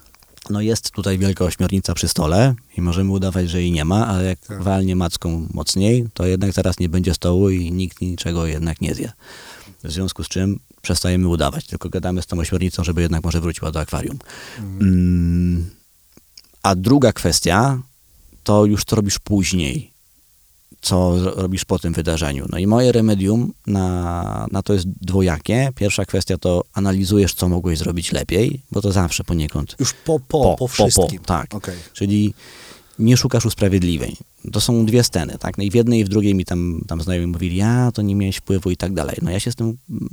No 0.50 0.62
jest 0.62 0.92
tutaj 0.92 1.18
wielka 1.18 1.46
ośmiornica 1.46 1.94
przy 1.94 2.08
stole 2.08 2.56
i 2.78 2.82
możemy 2.82 3.12
udawać, 3.12 3.50
że 3.50 3.62
jej 3.62 3.72
nie 3.72 3.86
ma, 3.86 4.08
ale 4.08 4.24
jak 4.26 4.40
Tak. 4.40 4.64
walnie 4.64 4.96
macką 4.96 5.48
mocniej, 5.54 6.08
to 6.14 6.26
jednak 6.26 6.54
teraz 6.54 6.80
nie 6.80 6.90
będzie 6.90 7.14
stołu 7.14 7.50
i 7.50 7.72
nikt 7.72 8.02
niczego 8.02 8.46
jednak 8.46 8.82
nie 8.82 8.96
zje. 8.96 9.12
W 9.84 9.92
związku 9.92 10.24
z 10.24 10.28
czym 10.28 10.60
przestajemy 10.82 11.28
udawać, 11.28 11.68
tylko 11.68 11.90
gadamy 11.90 12.22
z 12.22 12.26
tą 12.28 12.40
ośmiornicą, 12.40 12.84
żeby 12.84 13.02
jednak 13.02 13.24
może 13.24 13.42
wróciła 13.42 13.72
do 13.72 13.80
akwarium. 13.80 14.18
Mm, 14.60 15.70
a 16.64 16.76
druga 16.76 17.14
kwestia, 17.14 17.82
to 18.44 18.66
już 18.66 18.84
co 18.84 18.96
robisz 18.96 19.20
później, 19.20 19.92
co 20.82 21.24
ro- 21.24 21.34
robisz 21.36 21.66
po 21.66 21.80
tym 21.80 21.94
wydarzeniu. 21.94 22.46
No 22.50 22.58
i 22.58 22.68
moje 22.68 22.92
remedium 22.92 23.54
na, 23.68 24.48
na 24.52 24.64
to 24.64 24.74
jest 24.74 24.88
dwojakie. 24.90 25.70
Pierwsza 25.76 26.06
kwestia 26.06 26.38
to 26.38 26.64
analizujesz, 26.74 27.34
co 27.34 27.50
mogłeś 27.50 27.80
zrobić 27.80 28.12
lepiej, 28.12 28.62
bo 28.72 28.82
to 28.82 28.92
zawsze 28.92 29.24
poniekąd 29.24 29.76
Już 29.80 29.94
po, 29.94 30.20
po, 30.20 30.56
po, 30.60 30.68
wszystkim. 30.68 31.20
tak. 31.26 31.56
Okej. 31.56 31.76
Czyli 31.94 32.34
nie 33.00 33.18
szukasz 33.18 33.46
usprawiedliwień. 33.46 34.16
To 34.52 34.62
są 34.62 34.86
dwie 34.86 35.04
sceny, 35.04 35.38
tak? 35.40 35.58
No 35.58 35.64
i 35.64 35.72
w 35.72 35.76
jednej 35.76 36.00
i 36.00 36.06
w 36.06 36.10
drugiej 36.10 36.36
mi 36.36 36.46
tam, 36.46 36.82
tam 36.88 37.02
znajomi 37.02 37.28
mówili, 37.28 37.58
ja 37.58 37.92
to 37.94 38.02
nie 38.02 38.16
miałeś 38.16 38.38
wpływu 38.38 38.72
i 38.72 38.78
tak 38.78 38.94
dalej. 38.94 39.18
No 39.22 39.32
ja 39.32 39.40
się 39.40 39.52
z 39.52 39.56
tym 39.56 39.68
mm, 39.90 40.10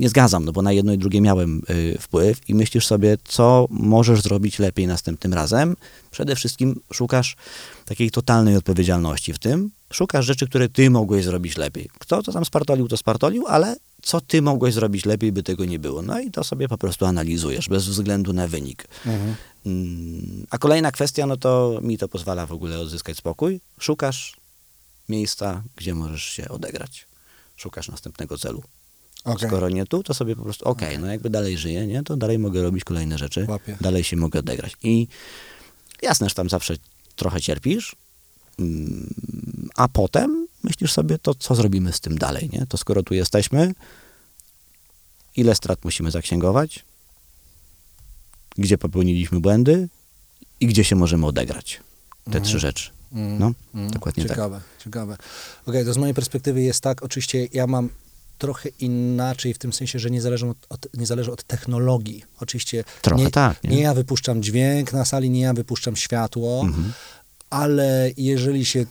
nie 0.00 0.08
zgadzam, 0.08 0.44
no 0.44 0.52
bo 0.52 0.62
na 0.62 0.72
jedno 0.72 0.92
i 0.92 0.98
drugie 0.98 1.20
miałem 1.20 1.62
y, 1.70 1.96
wpływ 2.00 2.48
i 2.50 2.54
myślisz 2.54 2.86
sobie, 2.86 3.18
co 3.24 3.66
możesz 3.70 4.20
zrobić 4.22 4.58
lepiej 4.58 4.86
następnym 4.86 5.34
razem. 5.34 5.76
Przede 6.10 6.36
wszystkim 6.36 6.80
szukasz 6.92 7.36
takiej 7.84 8.10
totalnej 8.10 8.56
odpowiedzialności 8.56 9.32
w 9.32 9.38
tym. 9.38 9.70
Szukasz 9.92 10.26
rzeczy, 10.26 10.46
które 10.46 10.68
ty 10.68 10.90
mogłeś 10.90 11.24
zrobić 11.24 11.56
lepiej. 11.56 11.90
Kto 11.98 12.22
to 12.22 12.32
tam 12.32 12.44
spartolił, 12.44 12.88
to 12.88 12.96
spartolił, 12.96 13.46
ale 13.46 13.76
co 14.02 14.20
ty 14.20 14.42
mogłeś 14.42 14.74
zrobić 14.74 15.04
lepiej, 15.04 15.32
by 15.32 15.42
tego 15.42 15.64
nie 15.64 15.78
było. 15.78 16.02
No 16.02 16.20
i 16.20 16.30
to 16.30 16.44
sobie 16.44 16.68
po 16.68 16.78
prostu 16.78 17.06
analizujesz, 17.06 17.68
bez 17.68 17.86
względu 17.88 18.32
na 18.32 18.48
wynik. 18.48 18.88
Mhm. 19.06 19.34
Mm, 19.66 20.46
A 20.50 20.58
kolejna 20.58 20.92
kwestia, 20.92 21.26
no 21.26 21.36
to 21.36 21.78
mi 21.82 21.98
to 21.98 22.08
pozwala 22.08 22.46
w 22.46 22.52
ogóle 22.52 22.78
odzyskać 22.78 23.16
spokój. 23.16 23.60
Szukasz 23.80 24.36
miejsca, 25.08 25.62
gdzie 25.76 25.94
możesz 25.94 26.24
się 26.24 26.48
odegrać. 26.48 27.06
Szukasz 27.56 27.88
następnego 27.88 28.38
celu. 28.38 28.62
Okej. 29.24 29.48
Skoro 29.48 29.68
nie 29.68 29.86
tu, 29.86 30.02
to 30.02 30.14
sobie 30.14 30.36
po 30.36 30.42
prostu, 30.42 30.64
okej, 30.64 30.98
no 30.98 31.06
jakby 31.06 31.30
dalej 31.30 31.58
żyję, 31.58 31.86
nie, 31.86 32.02
to 32.02 32.16
dalej 32.16 32.38
mogę 32.38 32.62
robić 32.62 32.84
kolejne 32.84 33.18
rzeczy, 33.18 33.46
dalej 33.80 34.04
się 34.04 34.16
mogę 34.16 34.38
odegrać. 34.38 34.76
I 34.82 35.08
jasne, 36.02 36.28
że 36.28 36.34
tam 36.34 36.48
zawsze 36.48 36.74
trochę 37.16 37.40
cierpisz, 37.40 37.96
a 39.76 39.88
potem 39.88 40.46
myślisz 40.64 40.92
sobie, 40.92 41.18
to 41.18 41.34
co 41.34 41.54
zrobimy 41.54 41.92
z 41.92 42.00
tym 42.00 42.18
dalej, 42.18 42.50
nie? 42.52 42.66
To 42.68 42.76
skoro 42.78 43.02
tu 43.02 43.14
jesteśmy, 43.14 43.74
ile 45.36 45.54
strat 45.54 45.84
musimy 45.84 46.10
zaksięgować, 46.10 46.84
gdzie 48.56 48.78
popełniliśmy 48.78 49.40
błędy 49.40 49.88
i 50.60 50.66
gdzie 50.66 50.84
się 50.84 50.96
możemy 50.96 51.26
odegrać. 51.26 51.80
Te 52.24 52.26
Mhm. 52.30 52.44
trzy 52.44 52.58
rzeczy. 52.58 52.90
Mm, 53.12 53.38
No, 53.38 53.52
mm. 53.74 53.90
dokładnie 53.90 54.22
tak. 54.24 54.32
ciekawe, 54.32 54.60
Ciekawe, 54.84 55.16
Okej, 55.66 55.84
to 55.84 55.92
z 55.92 55.96
mojej 55.96 56.14
perspektywy 56.14 56.62
jest 56.62 56.80
tak, 56.80 57.02
oczywiście 57.02 57.48
ja 57.52 57.66
mam 57.66 57.88
trochę 58.38 58.68
inaczej 58.68 59.54
w 59.54 59.58
tym 59.58 59.72
sensie, 59.72 59.98
że 59.98 60.10
nie 60.10 60.22
zależy 60.22 60.46
od, 60.46 60.56
od, 60.68 60.86
nie 60.94 61.06
zależy 61.06 61.32
od 61.32 61.42
technologii. 61.44 62.24
Oczywiście 62.40 62.84
Trochę 63.02 63.24
nie, 63.24 63.30
tak, 63.30 63.64
nie? 63.64 63.70
nie 63.70 63.80
ja 63.82 63.94
wypuszczam 63.94 64.42
dźwięk 64.42 64.92
na 64.92 65.04
sali, 65.04 65.30
nie 65.30 65.40
ja 65.40 65.54
wypuszczam 65.54 65.96
światło, 65.96 66.60
Mhm. 66.64 66.92
Ale 67.50 68.10
jeżeli 68.16 68.64
się 68.64 68.84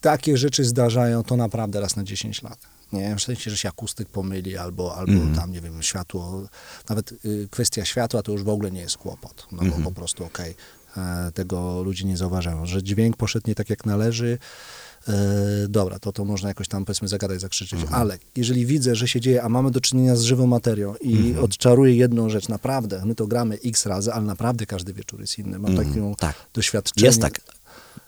takie 0.00 0.36
rzeczy 0.36 0.64
zdarzają, 0.64 1.22
to 1.24 1.36
naprawdę 1.36 1.80
raz 1.80 1.96
na 1.96 2.04
10 2.04 2.42
lat. 2.42 2.58
Nie, 2.92 3.16
w 3.16 3.22
sensie, 3.22 3.50
że 3.50 3.56
się 3.56 3.68
akustyk 3.68 4.08
pomyli, 4.08 4.56
albo, 4.56 4.96
albo 4.96 5.12
Mhm. 5.12 5.34
tam, 5.34 5.52
nie 5.52 5.60
wiem, 5.60 5.82
światło, 5.82 6.42
nawet 6.88 7.12
y, 7.24 7.48
kwestia 7.50 7.84
światła 7.84 8.22
to 8.22 8.32
już 8.32 8.42
w 8.42 8.48
ogóle 8.48 8.70
nie 8.70 8.80
jest 8.80 8.96
kłopot, 8.98 9.46
no 9.52 9.62
Mhm. 9.62 9.82
bo 9.82 9.90
po 9.90 9.94
prostu 9.96 10.24
okej, 10.24 10.54
e, 10.96 11.30
tego 11.34 11.82
ludzie 11.82 12.04
nie 12.04 12.16
zauważają, 12.16 12.66
że 12.66 12.82
dźwięk 12.82 13.16
poszedł 13.16 13.44
nie 13.48 13.54
tak 13.54 13.70
jak 13.70 13.86
należy, 13.86 14.38
dobra, 15.68 15.98
to 15.98 16.12
to 16.12 16.24
można 16.24 16.48
jakoś 16.48 16.68
tam 16.68 16.84
powiedzmy 16.84 17.08
zagadać, 17.08 17.40
zakrzyczeć, 17.40 17.80
Mhm. 17.80 18.00
ale 18.02 18.18
jeżeli 18.36 18.66
widzę, 18.66 18.94
że 18.94 19.08
się 19.08 19.20
dzieje, 19.20 19.42
a 19.42 19.48
mamy 19.48 19.70
do 19.70 19.80
czynienia 19.80 20.16
z 20.16 20.22
żywą 20.22 20.46
materią 20.46 20.94
i 21.00 21.16
Mhm. 21.16 21.44
odczaruję 21.44 21.96
jedną 21.96 22.30
rzecz, 22.30 22.48
naprawdę, 22.48 23.02
my 23.04 23.14
to 23.14 23.26
gramy 23.26 23.58
x 23.64 23.86
razy, 23.86 24.12
ale 24.12 24.24
naprawdę 24.24 24.66
każdy 24.66 24.92
wieczór 24.92 25.20
jest 25.20 25.38
inny, 25.38 25.58
mam 25.58 25.70
Mhm, 25.70 25.88
taką 25.88 26.14
tak. 26.14 26.36
doświadczenie. 26.54 27.06
Jest 27.06 27.20
tak. 27.20 27.40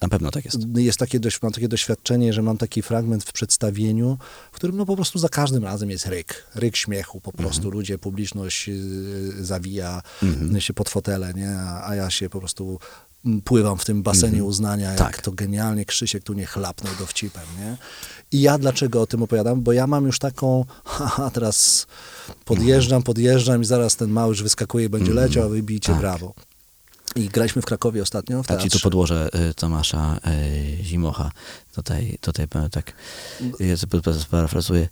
Na 0.01 0.09
pewno 0.09 0.31
tak 0.31 0.45
jest. 0.45 0.59
Jest 0.77 0.99
takie, 0.99 1.21
mam 1.43 1.53
takie 1.53 1.69
doświadczenie, 1.69 2.33
że 2.33 2.43
mam 2.43 2.59
taki 2.59 2.83
fragment 2.83 3.25
w 3.25 3.33
przedstawieniu, 3.33 4.19
w 4.53 4.57
którym 4.57 4.77
no 4.77 4.87
po 4.87 4.97
prostu 4.97 5.19
za 5.19 5.29
każdym 5.29 5.65
razem 5.65 5.91
jest 5.91 6.07
ryk, 6.07 6.45
ryk 6.55 6.77
śmiechu, 6.77 7.21
po 7.21 7.33
prostu 7.33 7.59
Mhm. 7.61 7.75
ludzie, 7.75 7.99
publiczność 7.99 8.69
y, 8.69 9.45
zawija 9.45 10.03
się 10.59 10.75
pod 10.75 10.89
fotele, 10.89 11.35
nie? 11.35 11.51
A, 11.85 11.95
ja 11.95 12.11
się 12.11 12.31
po 12.31 12.39
prostu 12.39 12.79
pływam 13.45 13.79
w 13.79 13.85
tym 13.85 14.03
basenie 14.03 14.27
Mhm. 14.33 14.49
uznania, 14.49 14.89
jak 14.89 14.99
Tak. 14.99 15.23
to 15.23 15.33
genialnie 15.33 15.85
Krzysiek 15.85 16.23
tu 16.25 16.33
nie 16.33 16.47
chlapnął 16.47 16.93
dowcipem, 16.99 17.43
nie? 17.59 17.77
I 18.33 18.41
ja 18.41 18.59
dlaczego 18.59 19.03
o 19.03 19.07
tym 19.07 19.23
opowiadam? 19.23 19.63
Bo 19.63 19.73
ja 19.73 19.87
mam 19.87 20.07
już 20.07 20.19
taką, 20.19 20.65
haha, 20.85 21.31
teraz 21.31 21.87
podjeżdżam, 22.45 23.03
podjeżdżam 23.03 23.63
i 23.63 23.65
zaraz 23.65 23.97
ten 23.97 24.11
mały 24.11 24.29
już 24.29 24.43
wyskakuje, 24.43 24.89
będzie 24.91 25.13
leciał, 25.13 25.45
a 25.45 25.49
wy 25.49 25.63
bijcie 25.63 25.93
Tak. 25.93 26.01
brawo. 26.01 26.35
I 27.17 27.29
graliśmy 27.29 27.63
w 27.63 27.65
Krakowie 27.65 28.03
ostatnio 28.03 28.43
w 28.43 28.51
A 28.51 28.55
ci 28.57 28.63
tu 28.63 28.63
teatrze. 28.63 28.81
podłożę 28.81 29.29
y, 29.51 29.55
Tomasza 29.55 30.19
y, 30.81 30.85
Zimocha. 30.85 31.31
Tutaj, 31.75 32.19
tutaj 32.21 32.49
powiem 32.49 32.71
tak, 32.71 32.93
ja 33.61 33.77
parafrazuję. 34.31 34.89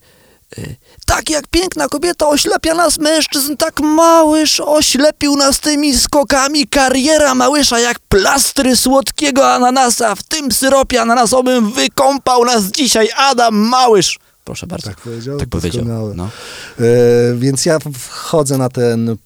Tak 1.06 1.30
jak 1.30 1.46
piękna 1.46 1.88
kobieta 1.88 2.28
oślepia 2.28 2.74
nas 2.74 2.98
mężczyzn, 2.98 3.56
tak 3.56 3.80
małyż 3.80 4.60
oślepił 4.60 5.36
nas 5.36 5.60
tymi 5.60 5.98
skokami. 5.98 6.66
Kariera 6.66 7.34
małysza 7.34 7.78
jak 7.80 7.98
plastry 7.98 8.76
słodkiego 8.76 9.52
ananasa. 9.54 10.14
W 10.14 10.22
tym 10.22 10.52
syropie 10.52 11.00
ananasowym 11.02 11.72
wykąpał 11.72 12.44
nas 12.44 12.64
dzisiaj 12.64 13.08
Adam 13.16 13.54
Małysz. 13.54 14.18
Proszę 14.44 14.66
bardzo. 14.66 14.90
Tak 14.90 15.00
powiedział? 15.00 15.38
Tak 15.38 15.48
powiedział. 15.48 15.84
No. 16.14 16.24
E, 16.80 16.80
więc 17.36 17.66
ja 17.66 17.78
wchodzę 17.98 18.58
na 18.58 18.68
ten, 18.68 19.16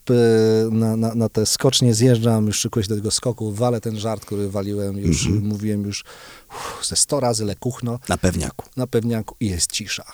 na, 0.70 0.96
na, 0.96 1.14
na 1.14 1.28
te 1.28 1.46
skocznie, 1.46 1.94
zjeżdżam, 1.94 2.46
już 2.46 2.58
szykuję 2.58 2.82
się 2.84 2.88
do 2.88 2.94
tego 2.96 3.10
skoku, 3.10 3.52
walę 3.52 3.80
ten 3.80 3.98
żart, 3.98 4.24
który 4.24 4.48
waliłem 4.50 4.98
już, 4.98 5.26
Mhm. 5.26 5.46
mówiłem 5.46 5.82
już 5.82 6.04
uff, 6.50 6.86
ze 6.86 6.96
100 6.96 7.20
razy 7.20 7.44
lekuchno 7.44 7.98
Na 8.08 8.18
pewniaku. 8.18 8.64
na 8.76 8.86
pewniaku 8.86 9.34
i 9.40 9.46
jest 9.48 9.72
cisza. 9.72 10.04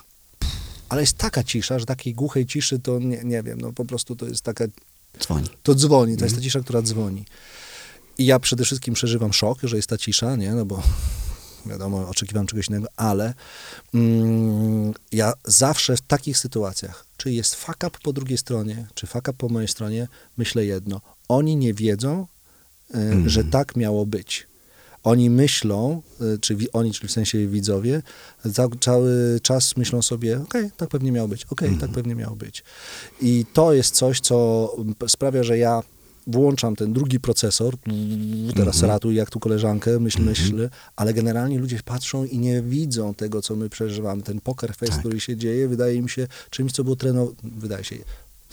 Ale 0.95 1.03
jest 1.03 1.19
taka 1.19 1.45
cisza, 1.45 1.79
że 1.79 1.87
takiej 1.87 2.15
głuchej 2.15 2.47
ciszy 2.47 2.79
to 2.79 2.99
nie, 2.99 3.21
nie 3.25 3.43
wiem, 3.43 3.61
no 3.61 3.73
po 3.73 3.85
prostu 3.85 4.17
to 4.17 4.27
jest 4.27 4.43
taka, 4.43 4.65
Dzwoni. 5.21 5.49
to 5.63 5.75
dzwoni, 5.75 6.13
to 6.13 6.25
Mhm. 6.25 6.27
jest 6.27 6.37
ta 6.37 6.43
cisza, 6.43 6.61
która 6.61 6.83
dzwoni. 6.83 7.25
I 8.19 8.27
ja 8.27 8.39
przede 8.39 8.65
wszystkim 8.65 8.95
przeżywam 8.95 9.33
szok, 9.33 9.59
że 9.63 9.77
jest 9.77 9.89
ta 9.89 9.99
cisza, 9.99 10.37
nie, 10.37 10.53
no 10.55 10.65
bo 10.65 10.83
wiadomo, 11.71 12.09
oczekiwałem 12.09 12.47
czegoś 12.47 12.69
innego, 12.69 12.87
ale 12.97 13.35
mm, 13.95 14.93
ja 15.13 15.33
zawsze 15.45 15.97
w 15.97 16.01
takich 16.01 16.39
sytuacjach, 16.39 17.07
czy 17.17 17.33
jest 17.33 17.55
fuck 17.55 17.85
up 17.87 17.99
po 18.03 18.13
drugiej 18.13 18.39
stronie, 18.39 18.87
czy 18.95 19.07
fuck 19.07 19.29
up 19.29 19.33
po 19.39 19.49
mojej 19.49 19.69
stronie, 19.69 20.09
myślę 20.37 20.65
jedno, 20.65 21.01
oni 21.29 21.57
nie 21.57 21.75
wiedzą, 21.75 22.27
Mhm. 22.95 23.29
że 23.29 23.45
tak 23.45 23.77
miało 23.77 24.07
być. 24.07 24.47
Oni 25.05 25.31
myślą, 25.31 26.03
e, 26.21 26.39
czy 26.39 26.57
oni, 26.73 26.93
czyli 26.93 27.09
w 27.09 27.13
sensie 27.13 27.47
widzowie, 27.47 28.03
cały 28.81 29.41
czas 29.43 29.77
myślą 29.77 30.03
sobie, 30.03 30.41
okej, 30.43 30.71
tak 30.77 30.89
pewnie 30.89 31.13
miało 31.13 31.29
być, 31.29 31.45
okej, 31.51 31.69
Mhm. 31.69 31.81
tak 31.81 31.91
pewnie 31.97 32.15
miało 32.15 32.37
być. 32.37 32.65
I 33.21 33.47
to 33.53 33.73
jest 33.73 33.95
coś, 33.95 34.21
co 34.21 34.71
sprawia, 35.09 35.43
że 35.43 35.59
ja 35.59 35.83
włączam 36.27 36.77
ten 36.77 36.93
drugi 36.93 37.21
procesor, 37.21 37.75
teraz 38.57 38.75
Mhm. 38.75 38.89
ratuj 38.93 39.15
jak 39.15 39.31
tu 39.31 39.41
koleżankę, 39.41 40.01
myśl, 40.01 40.23
myśl, 40.23 40.69
ale 40.97 41.15
generalnie 41.15 41.59
ludzie 41.59 41.81
patrzą 41.85 42.25
i 42.25 42.39
nie 42.39 42.63
widzą 42.63 43.15
tego, 43.15 43.43
co 43.43 43.57
my 43.57 43.69
przeżywamy. 43.71 44.23
Ten 44.23 44.41
poker 44.41 44.75
face, 44.75 44.93
Tak. 44.93 45.01
który 45.01 45.21
się 45.21 45.37
dzieje, 45.37 45.69
wydaje 45.69 46.03
mi 46.03 46.11
się 46.11 46.27
czymś, 46.51 46.73
co 46.73 46.85
było 46.85 46.97
trenowane, 46.97 47.37
wydaje 47.43 47.85
się, 47.85 47.97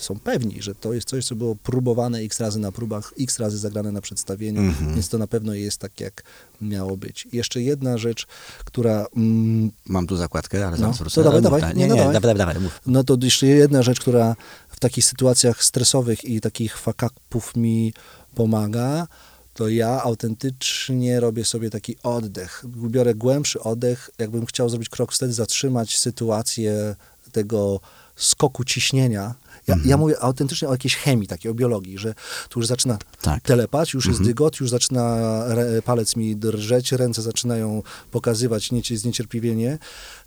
są 0.04 0.20
pewni, 0.20 0.62
że 0.62 0.76
to 0.76 0.93
jest 0.93 1.08
coś, 1.08 1.26
co 1.26 1.36
było 1.36 1.56
próbowane 1.56 2.20
x 2.20 2.39
razy 2.39 2.60
na 2.60 2.72
próbach, 2.72 3.14
x 3.20 3.39
razy 3.39 3.58
zagrane 3.58 3.91
na 3.91 4.02
przedstawieniu, 4.02 4.62
Mhm. 4.62 4.93
więc 4.95 5.10
to 5.10 5.18
na 5.18 5.28
pewno 5.28 5.54
jest 5.54 5.78
tak, 5.78 5.99
jak 5.99 6.24
miało 6.62 6.97
być. 6.97 7.28
Jeszcze 7.34 7.62
jedna 7.62 7.97
rzecz, 7.97 8.28
która... 8.66 9.06
Mm, 9.16 9.72
Mam 9.86 10.08
tu 10.08 10.16
zakładkę, 10.18 10.68
ale 10.68 10.72
No, 10.72 10.78
zaraz 10.78 10.97
to 10.97 11.04
wrócę. 11.04 11.24
dawaj, 11.24 11.41
dawaj. 11.41 11.62
Nie, 11.62 11.74
Nie, 11.74 11.88
no 11.88 11.95
nie, 11.95 12.02
dawaj, 12.02 12.14
dawaj, 12.22 12.36
dawaj, 12.38 12.60
mów. 12.60 12.82
no 12.86 13.04
to 13.04 13.18
jeszcze 13.22 13.47
jedna 13.47 13.84
rzecz, 13.84 13.99
która 13.99 14.36
w 14.70 14.80
takich 14.80 15.06
sytuacjach 15.06 15.64
stresowych 15.64 16.26
i 16.26 16.41
takich 16.41 16.78
fakapów 16.78 17.56
mi 17.56 17.93
pomaga, 18.36 19.08
to 19.54 19.68
ja 19.70 20.02
autentycznie 20.04 21.20
robię 21.20 21.45
sobie 21.45 21.70
taki 21.70 21.95
oddech. 22.04 22.64
Biorę 22.68 23.16
głębszy 23.16 23.62
oddech, 23.62 24.10
jakbym 24.20 24.45
chciał 24.45 24.70
zrobić 24.70 24.89
krok 24.89 25.12
wstecz, 25.12 25.32
zatrzymać 25.32 25.97
sytuację 25.99 26.95
tego 27.32 27.80
skoku 28.16 28.64
ciśnienia. 28.64 29.36
Ja, 29.68 29.74
Mhm. 29.74 29.89
ja 29.89 29.97
mówię 29.97 30.20
autentycznie 30.20 30.68
o 30.68 30.72
jakiejś 30.72 30.95
chemii, 30.95 31.28
takiej, 31.28 31.51
o 31.51 31.53
biologii, 31.53 31.97
że 31.97 32.14
tu 32.49 32.59
już 32.59 32.68
zaczyna 32.68 32.97
Tak. 33.22 33.43
telepać, 33.43 33.93
już 33.93 34.05
jest 34.05 34.20
Mhm. 34.20 34.28
dygot, 34.28 34.59
już 34.59 34.70
zaczyna 34.70 35.18
re, 35.47 35.82
palec 35.82 36.16
mi 36.16 36.36
drżeć, 36.36 36.91
ręce 36.91 37.22
zaczynają 37.22 37.84
pokazywać 38.12 38.72
niecie, 38.72 38.97
zniecierpliwienie, 38.97 39.78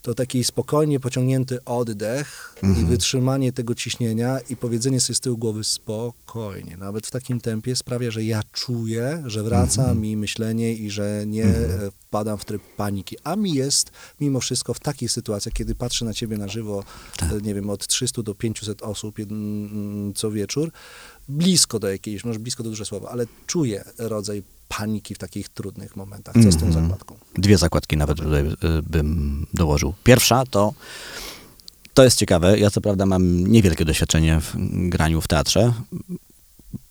to 0.04 0.14
taki 0.14 0.44
spokojnie 0.44 1.00
pociągnięty 1.00 1.64
oddech 1.64 2.54
i 2.62 2.66
Mhm. 2.66 2.86
wytrzymanie 2.86 3.52
tego 3.52 3.74
ciśnienia 3.74 4.38
i 4.50 4.56
powiedzenie 4.56 5.00
sobie 5.00 5.14
z 5.14 5.20
tyłu 5.20 5.38
głowy 5.38 5.64
spokojnie, 5.64 6.76
nawet 6.76 7.06
w 7.06 7.10
takim 7.10 7.40
tempie 7.40 7.76
sprawia, 7.76 8.10
że 8.10 8.24
ja 8.24 8.42
czuję, 8.52 9.22
że 9.26 9.42
wraca 9.42 9.80
Mhm. 9.82 10.00
mi 10.00 10.16
myślenie 10.16 10.72
i 10.74 10.90
że 10.90 11.24
nie 11.26 11.44
e, 11.44 11.90
wpadam 12.06 12.38
w 12.38 12.44
tryb 12.44 12.62
paniki. 12.76 13.16
A 13.24 13.36
mi 13.36 13.52
jest 13.54 13.90
mimo 14.20 14.40
wszystko 14.40 14.74
w 14.74 14.80
takich 14.80 15.12
sytuacjach, 15.12 15.54
kiedy 15.54 15.74
patrzę 15.74 16.04
na 16.04 16.14
ciebie 16.14 16.36
na 16.38 16.48
żywo, 16.48 16.84
Tak. 17.16 17.32
e, 17.32 17.40
nie 17.40 17.54
wiem, 17.54 17.70
od 17.70 17.86
300 17.86 18.22
do 18.22 18.34
500 18.34 18.82
osób 18.82 19.18
jedn- 19.18 20.12
co 20.14 20.30
wieczór, 20.30 20.70
blisko 21.28 21.78
do 21.78 21.88
jakiejś, 21.90 22.24
może 22.24 22.38
blisko 22.38 22.62
to 22.62 22.68
duże 22.70 22.84
słowo, 22.84 23.10
ale 23.10 23.26
czuję 23.46 23.84
rodzaj 23.98 24.42
paniki 24.78 25.14
w 25.14 25.18
takich 25.18 25.48
trudnych 25.48 25.96
momentach. 25.96 26.34
Co 26.44 26.52
z 26.52 26.56
tą 26.56 26.66
Mhm. 26.66 26.82
zakładką? 26.84 27.16
Dwie 27.34 27.58
zakładki 27.58 27.96
nawet 27.96 28.18
tutaj 28.18 28.42
y, 28.46 28.54
bym 28.82 29.46
dołożył. 29.54 29.94
Pierwsza 30.04 30.44
to, 30.50 30.74
to 31.94 32.04
jest 32.04 32.18
ciekawe, 32.18 32.58
ja 32.58 32.70
co 32.70 32.80
prawda 32.80 33.06
mam 33.06 33.46
niewielkie 33.46 33.84
doświadczenie 33.84 34.40
w 34.40 34.52
graniu 34.88 35.20
w 35.20 35.28
teatrze, 35.28 35.72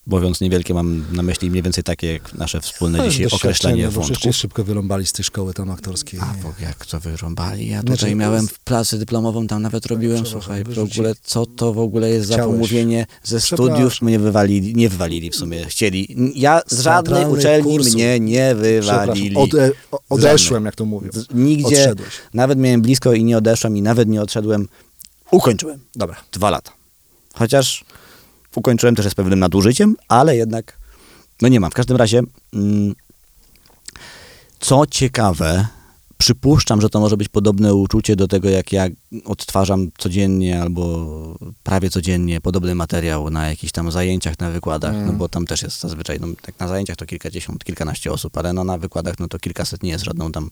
mówiąc 0.08 0.42
niewielkie 0.42 0.74
mam 0.74 1.06
na 1.12 1.24
myśli 1.24 1.50
mniej 1.50 1.64
więcej 1.64 1.84
takie 1.84 2.14
jak 2.14 2.34
nasze 2.34 2.62
wspólne 2.62 3.00
Ale 3.00 3.10
dzisiaj 3.10 3.28
określenie 3.32 3.86
bo 3.86 3.92
wątków. 3.92 4.18
cię 4.18 4.34
szybko 4.34 4.64
wyrąbali 4.64 5.06
z 5.06 5.14
tej 5.14 5.26
szkoły 5.26 5.54
tam 5.54 5.72
aktorskiej. 5.72 6.20
A 6.20 6.36
bo 6.44 6.54
jak 6.62 6.86
to 6.86 7.00
wyrąbali? 7.00 7.68
Ja 7.70 7.82
Znaczy, 7.82 7.98
tutaj 7.98 8.16
miałem 8.16 8.46
z- 8.48 8.50
w 8.50 8.60
pracy 8.60 8.98
dyplomową, 9.00 9.48
tam 9.48 9.62
nawet 9.62 9.86
robiłem, 9.86 10.26
słuchaj, 10.26 10.64
w 10.64 10.80
ogóle 10.80 11.14
co 11.24 11.46
to 11.46 11.74
w 11.74 11.80
ogóle 11.80 12.10
jest 12.10 12.28
za 12.28 12.34
Chciałeś. 12.34 12.52
pomówienie 12.54 13.06
ze 13.24 13.42
studiów, 13.42 14.02
mnie 14.02 14.20
wywalili, 14.20 14.76
nie 14.76 14.90
wywalili 14.90 15.30
w 15.30 15.36
sumie, 15.36 15.66
chcieli. 15.66 16.16
Ja 16.36 16.62
z 16.68 16.80
żadnej 16.82 17.26
uczelni 17.26 17.72
kursów. 17.72 17.94
mnie 17.94 18.20
nie 18.20 18.56
wywalili. 18.56 19.36
ode, 19.36 19.72
o- 19.92 20.00
odeszłem, 20.10 20.66
jak 20.66 20.76
to 20.76 20.86
mówią. 20.86 21.10
Nigdzie, 21.34 21.68
Odszedłeś. 21.68 22.10
nawet 22.34 22.60
miałem 22.60 22.82
blisko 22.82 23.14
i 23.14 23.24
nie 23.24 23.38
odeszłem 23.38 23.78
i 23.78 23.82
nawet 23.82 24.10
nie 24.10 24.22
odszedłem. 24.22 24.68
Ukończyłem. 25.32 25.80
Dobra. 25.96 26.16
Dwa 26.32 26.50
lata. 26.50 26.72
Chociaż 27.34 27.86
ukończyłem 28.58 28.96
też 28.96 29.08
z 29.10 29.16
pewnym 29.16 29.40
nadużyciem, 29.40 29.96
ale 30.08 30.36
jednak, 30.36 30.80
no 31.42 31.48
nie 31.48 31.60
mam. 31.60 31.72
W 31.72 31.74
każdym 31.74 31.98
razie, 31.98 32.22
mm, 32.54 32.96
co 34.60 34.86
ciekawe, 34.86 35.68
przypuszczam, 36.18 36.82
że 36.82 36.90
to 36.90 37.00
może 37.00 37.18
być 37.18 37.30
podobne 37.30 37.74
uczucie 37.76 38.16
do 38.16 38.28
tego, 38.28 38.50
jak 38.50 38.72
ja 38.72 38.88
odtwarzam 39.26 39.90
codziennie 39.98 40.62
albo 40.62 41.06
prawie 41.64 41.90
codziennie 41.90 42.42
podobny 42.42 42.76
materiał 42.76 43.30
na 43.30 43.50
jakichś 43.50 43.72
tam 43.74 43.92
zajęciach, 43.92 44.40
na 44.40 44.52
wykładach, 44.52 44.94
Mm. 44.94 45.08
no 45.08 45.14
bo 45.14 45.30
tam 45.30 45.46
też 45.46 45.62
jest 45.62 45.80
zazwyczaj, 45.82 46.20
no, 46.20 46.28
tak 46.42 46.60
na 46.60 46.68
zajęciach 46.68 46.96
to 46.96 47.06
kilkadziesiąt, 47.06 47.64
kilkanaście 47.64 48.12
osób, 48.12 48.38
ale 48.38 48.54
no 48.54 48.64
na 48.64 48.78
wykładach 48.78 49.20
no 49.20 49.28
to 49.28 49.40
kilkaset 49.40 49.84
nie 49.84 49.90
jest 49.92 50.06
żadną 50.06 50.32
tam, 50.32 50.50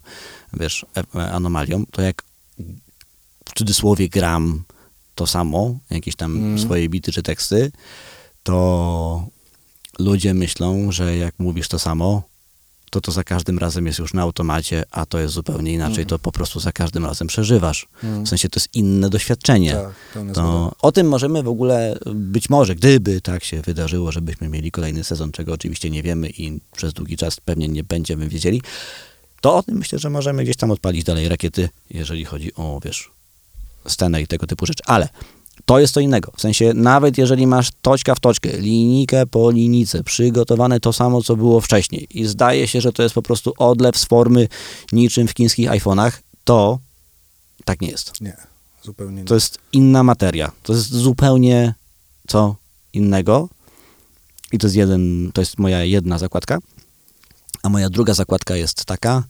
wiesz, 0.54 0.86
e- 0.98 1.20
e- 1.20 1.32
anomalią. 1.32 1.84
To 1.92 2.02
jak 2.02 2.24
w 3.46 3.54
cudzysłowie 3.56 4.10
gram 4.10 4.64
to 5.16 5.28
samo, 5.28 5.80
jakieś 5.90 6.16
tam 6.16 6.38
Mm. 6.38 6.60
swoje 6.60 6.90
bity 6.90 7.12
czy 7.12 7.24
teksty, 7.24 7.72
to 8.44 9.28
ludzie 10.00 10.34
myślą, 10.34 10.92
że 10.92 11.18
jak 11.18 11.40
mówisz 11.40 11.68
to 11.68 11.80
samo, 11.80 12.24
to 12.90 13.02
to 13.02 13.12
za 13.12 13.24
każdym 13.24 13.60
razem 13.60 13.88
jest 13.88 14.00
już 14.00 14.14
na 14.14 14.22
automacie, 14.22 14.84
a 14.92 15.06
to 15.06 15.20
jest 15.20 15.34
zupełnie 15.34 15.74
inaczej. 15.74 15.98
Mm. 15.98 16.06
To 16.08 16.20
po 16.20 16.32
prostu 16.32 16.60
za 16.60 16.72
każdym 16.72 17.06
razem 17.06 17.28
przeżywasz. 17.28 17.88
Mm. 18.04 18.24
W 18.24 18.30
sensie 18.30 18.50
to 18.50 18.60
jest 18.60 18.76
inne 18.76 19.10
doświadczenie. 19.10 19.78
Tak. 20.14 20.32
To 20.34 20.72
o 20.82 20.92
tym 20.92 21.08
możemy 21.08 21.44
w 21.44 21.48
ogóle, 21.48 21.98
być 22.16 22.50
może, 22.50 22.76
gdyby 22.76 23.22
tak 23.22 23.44
się 23.44 23.62
wydarzyło, 23.62 24.12
żebyśmy 24.12 24.50
mieli 24.50 24.72
kolejny 24.72 25.04
sezon, 25.04 25.32
czego 25.32 25.54
oczywiście 25.54 25.90
nie 25.90 26.04
wiemy 26.04 26.30
i 26.30 26.60
przez 26.76 26.94
długi 26.94 27.18
czas 27.18 27.40
pewnie 27.40 27.68
nie 27.68 27.84
będziemy 27.84 28.28
wiedzieli, 28.28 28.62
to 29.42 29.56
o 29.56 29.64
tym 29.64 29.78
myślę, 29.78 30.00
że 30.00 30.10
możemy 30.10 30.44
gdzieś 30.44 30.58
tam 30.58 30.72
odpalić 30.72 31.04
dalej 31.04 31.30
rakiety, 31.30 31.70
jeżeli 31.90 32.26
chodzi 32.26 32.56
o, 32.56 32.80
wiesz, 32.86 33.12
scenę 33.88 34.22
i 34.22 34.28
tego 34.28 34.48
typu 34.48 34.66
rzeczy. 34.66 34.84
Ale 34.86 35.10
to 35.66 35.80
jest 35.80 35.94
co 35.94 36.00
innego. 36.00 36.32
W 36.38 36.42
sensie, 36.42 36.74
nawet 36.74 37.18
jeżeli 37.18 37.48
masz 37.48 37.70
toczka 37.82 38.16
w 38.16 38.20
toczkę, 38.20 38.58
linijkę 38.58 39.26
po 39.26 39.52
linijce, 39.52 40.04
przygotowane 40.04 40.80
to 40.80 40.94
samo, 40.94 41.22
co 41.22 41.36
było 41.36 41.62
wcześniej 41.62 42.08
i 42.20 42.26
zdaje 42.26 42.68
się, 42.68 42.82
że 42.82 42.94
to 42.94 43.04
jest 43.04 43.16
po 43.16 43.22
prostu 43.22 43.54
odlew 43.58 43.98
z 43.98 44.06
formy 44.06 44.48
niczym 44.92 45.28
w 45.28 45.32
chińskich 45.32 45.70
iPhone'ach, 45.70 46.12
to 46.44 46.80
tak 47.66 47.82
nie 47.82 47.90
jest. 47.90 48.22
Nie, 48.22 48.38
zupełnie 48.84 49.22
nie. 49.22 49.26
To 49.26 49.34
jest 49.34 49.58
inna 49.72 50.04
materia. 50.04 50.52
To 50.64 50.74
jest 50.74 50.90
zupełnie 50.90 51.74
co 52.28 52.56
innego. 52.94 53.50
I 54.52 54.58
to 54.58 54.68
jest 54.68 54.76
jeden, 54.76 55.32
to 55.34 55.42
jest 55.42 55.60
moja 55.60 55.84
jedna 55.84 56.18
zakładka. 56.18 56.58
A 57.64 57.70
moja 57.70 57.90
druga 57.90 58.14
zakładka 58.14 58.56
jest 58.56 58.86
taka, 58.86 59.24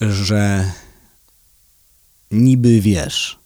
że 0.00 0.72
niby 2.32 2.80
wiesz, 2.80 3.38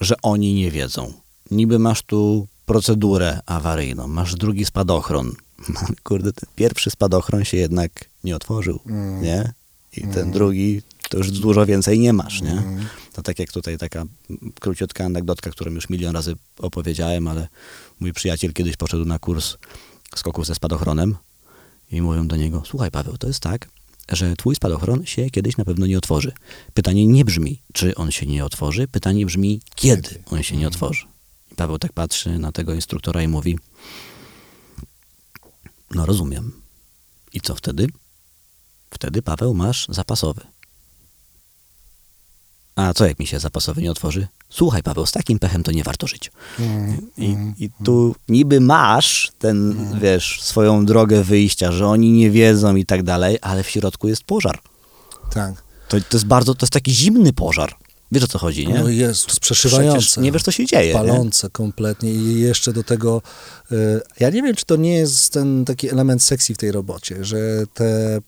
że 0.00 0.14
oni 0.22 0.54
nie 0.54 0.70
wiedzą. 0.70 1.12
Niby 1.50 1.78
masz 1.78 2.02
tu 2.02 2.46
procedurę 2.66 3.40
awaryjną, 3.46 4.08
masz 4.08 4.34
drugi 4.34 4.64
spadochron. 4.64 5.32
Kurde, 6.04 6.32
ten 6.32 6.48
pierwszy 6.56 6.90
spadochron 6.90 7.44
się 7.44 7.56
jednak 7.56 7.90
nie 8.24 8.36
otworzył, 8.36 8.80
Mm. 8.86 9.22
nie? 9.22 9.52
I 9.96 10.00
ten 10.00 10.30
drugi, 10.30 10.82
to 11.10 11.18
już 11.18 11.30
dużo 11.30 11.66
więcej 11.66 11.98
nie 11.98 12.12
masz, 12.12 12.42
nie? 12.42 12.50
Mm. 12.52 12.86
To 13.12 13.22
tak 13.22 13.38
jak 13.38 13.52
tutaj 13.52 13.78
taka 13.78 14.04
króciutka 14.60 15.04
anegdotka, 15.04 15.50
którą 15.50 15.72
już 15.72 15.88
milion 15.88 16.14
razy 16.14 16.36
opowiedziałem, 16.58 17.28
ale 17.28 17.48
mój 18.00 18.12
przyjaciel 18.12 18.52
kiedyś 18.52 18.76
poszedł 18.76 19.04
na 19.04 19.18
kurs 19.18 19.56
skoków 20.16 20.46
ze 20.46 20.54
spadochronem 20.54 21.16
i 21.92 22.02
mówią 22.02 22.28
do 22.28 22.36
niego, 22.36 22.62
słuchaj 22.66 22.90
Paweł, 22.90 23.16
to 23.18 23.26
jest 23.26 23.40
tak, 23.40 23.68
że 24.08 24.36
twój 24.36 24.54
spadochron 24.54 25.06
się 25.06 25.30
kiedyś 25.30 25.56
na 25.56 25.64
pewno 25.64 25.86
nie 25.86 25.98
otworzy. 25.98 26.32
Pytanie 26.74 27.06
nie 27.06 27.24
brzmi, 27.24 27.62
czy 27.72 27.94
on 27.94 28.10
się 28.10 28.26
nie 28.26 28.44
otworzy, 28.44 28.88
pytanie 28.88 29.26
brzmi, 29.26 29.60
kiedy 29.74 30.22
on 30.26 30.42
się 30.42 30.56
nie 30.56 30.68
otworzy. 30.68 31.06
I 31.52 31.54
Paweł 31.54 31.78
tak 31.78 31.92
patrzy 31.92 32.38
na 32.38 32.52
tego 32.52 32.74
instruktora 32.74 33.22
i 33.22 33.28
mówi, 33.28 33.58
no 35.90 36.06
rozumiem. 36.06 36.52
I 37.32 37.40
co 37.40 37.54
wtedy? 37.54 37.86
Wtedy, 38.90 39.22
Paweł, 39.22 39.54
masz 39.54 39.86
zapasowy. 39.88 40.40
A 42.76 42.94
co 42.94 43.06
jak 43.06 43.18
mi 43.18 43.26
się 43.26 43.38
zapasowy 43.38 43.82
nie 43.82 43.90
otworzy? 43.90 44.26
Słuchaj, 44.50 44.82
Paweł, 44.82 45.06
z 45.06 45.12
takim 45.12 45.38
pechem 45.38 45.62
to 45.62 45.72
nie 45.72 45.84
warto 45.84 46.06
żyć. 46.06 46.30
I, 47.18 47.36
I 47.58 47.70
tu 47.84 48.14
niby 48.28 48.60
masz 48.60 49.32
ten, 49.38 49.86
wiesz, 50.00 50.42
swoją 50.42 50.86
drogę 50.86 51.22
wyjścia, 51.22 51.72
że 51.72 51.86
oni 51.86 52.12
nie 52.12 52.30
wiedzą 52.30 52.76
i 52.76 52.86
tak 52.86 53.02
dalej, 53.02 53.38
ale 53.42 53.62
w 53.62 53.70
środku 53.70 54.08
jest 54.08 54.24
pożar. 54.24 54.58
Tak. 55.30 55.54
To, 55.88 56.00
to 56.00 56.16
jest 56.16 56.26
bardzo, 56.26 56.54
to 56.54 56.66
jest 56.66 56.72
taki 56.72 56.92
zimny 56.92 57.32
pożar. 57.32 57.74
Wiesz 58.12 58.24
o 58.24 58.26
co 58.26 58.38
chodzi, 58.38 58.66
nie? 58.68 58.74
No 58.74 58.88
jest 58.88 59.40
przeszywające. 59.40 59.98
Przecież 59.98 60.16
nie 60.16 60.32
wiesz, 60.32 60.42
co 60.42 60.52
się 60.52 60.66
dzieje. 60.66 60.86
Nie? 60.86 60.92
palące 60.92 61.50
kompletnie 61.50 62.10
i 62.10 62.40
jeszcze 62.40 62.72
do 62.72 62.82
tego, 62.82 63.22
y, 63.72 64.00
ja 64.20 64.30
nie 64.30 64.42
wiem, 64.42 64.56
czy 64.56 64.64
to 64.64 64.76
nie 64.76 64.94
jest 64.94 65.32
ten 65.32 65.64
taki 65.64 65.90
element 65.90 66.22
seksji 66.22 66.54
w 66.54 66.58
tej 66.58 66.72
robocie, 66.72 67.24
że 67.24 67.38
te, 67.74 68.20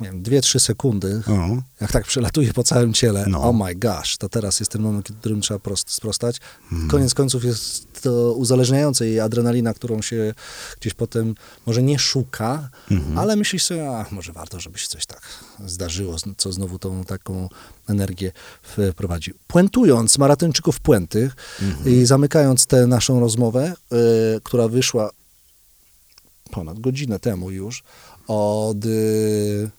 nie 0.00 0.06
wiem, 0.06 0.22
dwie, 0.22 0.40
trzy 0.40 0.60
sekundy, 0.60 1.22
O. 1.28 1.62
jak 1.80 1.92
tak 1.92 2.04
przelatuje 2.06 2.52
po 2.52 2.62
całym 2.64 2.92
ciele, 2.92 3.24
No. 3.28 3.42
oh 3.42 3.64
my 3.64 3.74
gosh, 3.74 4.16
to 4.16 4.28
teraz 4.28 4.60
jest 4.60 4.72
ten 4.72 4.82
moment, 4.82 5.08
w 5.12 5.18
którym 5.20 5.40
trzeba 5.40 5.60
prost, 5.60 5.90
sprostać. 5.90 6.36
Mhm. 6.72 6.90
Koniec 6.90 7.14
końców 7.14 7.44
jest 7.44 7.86
to 8.02 8.32
uzależniające 8.34 9.08
i 9.10 9.20
adrenalina, 9.20 9.74
którą 9.74 10.02
się 10.02 10.34
gdzieś 10.80 10.94
potem 10.94 11.34
może 11.66 11.82
nie 11.82 11.98
szuka, 11.98 12.70
Mhm. 12.90 13.18
ale 13.18 13.36
myślisz 13.36 13.64
sobie, 13.64 13.90
a 13.90 14.06
może 14.10 14.32
warto, 14.32 14.60
żeby 14.60 14.78
się 14.78 14.88
coś 14.88 15.06
tak 15.06 15.20
zdarzyło, 15.66 16.16
co 16.36 16.52
znowu 16.52 16.78
tą 16.78 17.04
taką 17.04 17.48
energię 17.88 18.32
wprowadzi. 18.92 19.34
Puentując 19.46 20.18
maratończyków 20.18 20.80
puenty 20.80 21.30
Mhm. 21.62 21.94
i 21.94 22.06
zamykając 22.06 22.66
tę 22.66 22.86
naszą 22.86 23.20
rozmowę, 23.20 23.72
y, 24.36 24.40
która 24.42 24.68
wyszła 24.68 25.10
ponad 26.50 26.80
godzinę 26.80 27.18
temu 27.18 27.50
już, 27.50 27.82
od... 28.30 28.84
Y, 28.84 29.70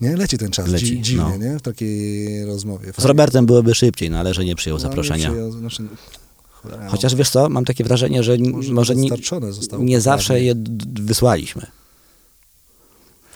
nie, 0.00 0.16
leci 0.16 0.38
ten 0.38 0.50
czas, 0.50 0.68
Leci, 0.68 0.86
dzi, 0.86 1.02
dziwnie, 1.02 1.24
no. 1.24 1.36
nie? 1.52 1.58
W 1.58 1.62
takiej 1.62 2.44
rozmowie. 2.44 2.92
Z 2.98 3.04
Robertem 3.04 3.46
byłoby 3.46 3.74
szybciej, 3.74 4.10
no 4.10 4.18
ale 4.18 4.34
że 4.34 4.44
nie 4.44 4.54
przyjął 4.56 4.78
No, 4.78 4.84
nie 4.84 4.88
zaproszenia. 4.88 5.28
przyjął, 5.30 5.52
znaczy, 5.52 5.82
cholera, 6.50 6.84
no, 6.84 6.90
Chociaż 6.90 7.14
wiesz 7.14 7.30
co, 7.30 7.48
mam 7.48 7.64
takie 7.64 7.84
wrażenie, 7.84 8.22
że 8.22 8.36
może, 8.38 8.72
może 8.72 8.96
nie, 8.96 9.10
nie 9.78 10.00
zawsze 10.00 10.40
je 10.42 10.54
wysłaliśmy. 10.92 11.66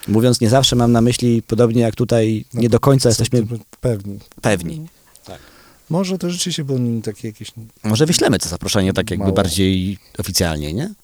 Mówiąc 0.09 0.41
nie 0.41 0.51
zawsze 0.51 0.77
mam 0.77 0.93
na 0.93 1.01
myśli, 1.01 1.43
podobnie 1.47 1.83
jak 1.83 1.95
tutaj, 1.95 2.45
No, 2.55 2.61
nie 2.61 2.68
do 2.68 2.81
końca 2.81 3.09
jesteśmy 3.09 3.47
Pewni. 3.81 4.18
pewni. 4.43 4.87
Może 5.91 6.18
to 6.18 6.31
rzeczywiście 6.31 6.64
było 6.64 6.79
nim 6.79 7.03
takie 7.03 7.29
jakieś... 7.29 7.53
Może 7.85 8.07
wyślemy 8.07 8.39
to 8.39 8.49
zaproszenie 8.49 8.93
tak 8.93 9.11
jakby 9.11 9.25
Mało. 9.25 9.35
bardziej 9.37 9.99
oficjalnie, 10.18 10.73
nie? 10.73 10.95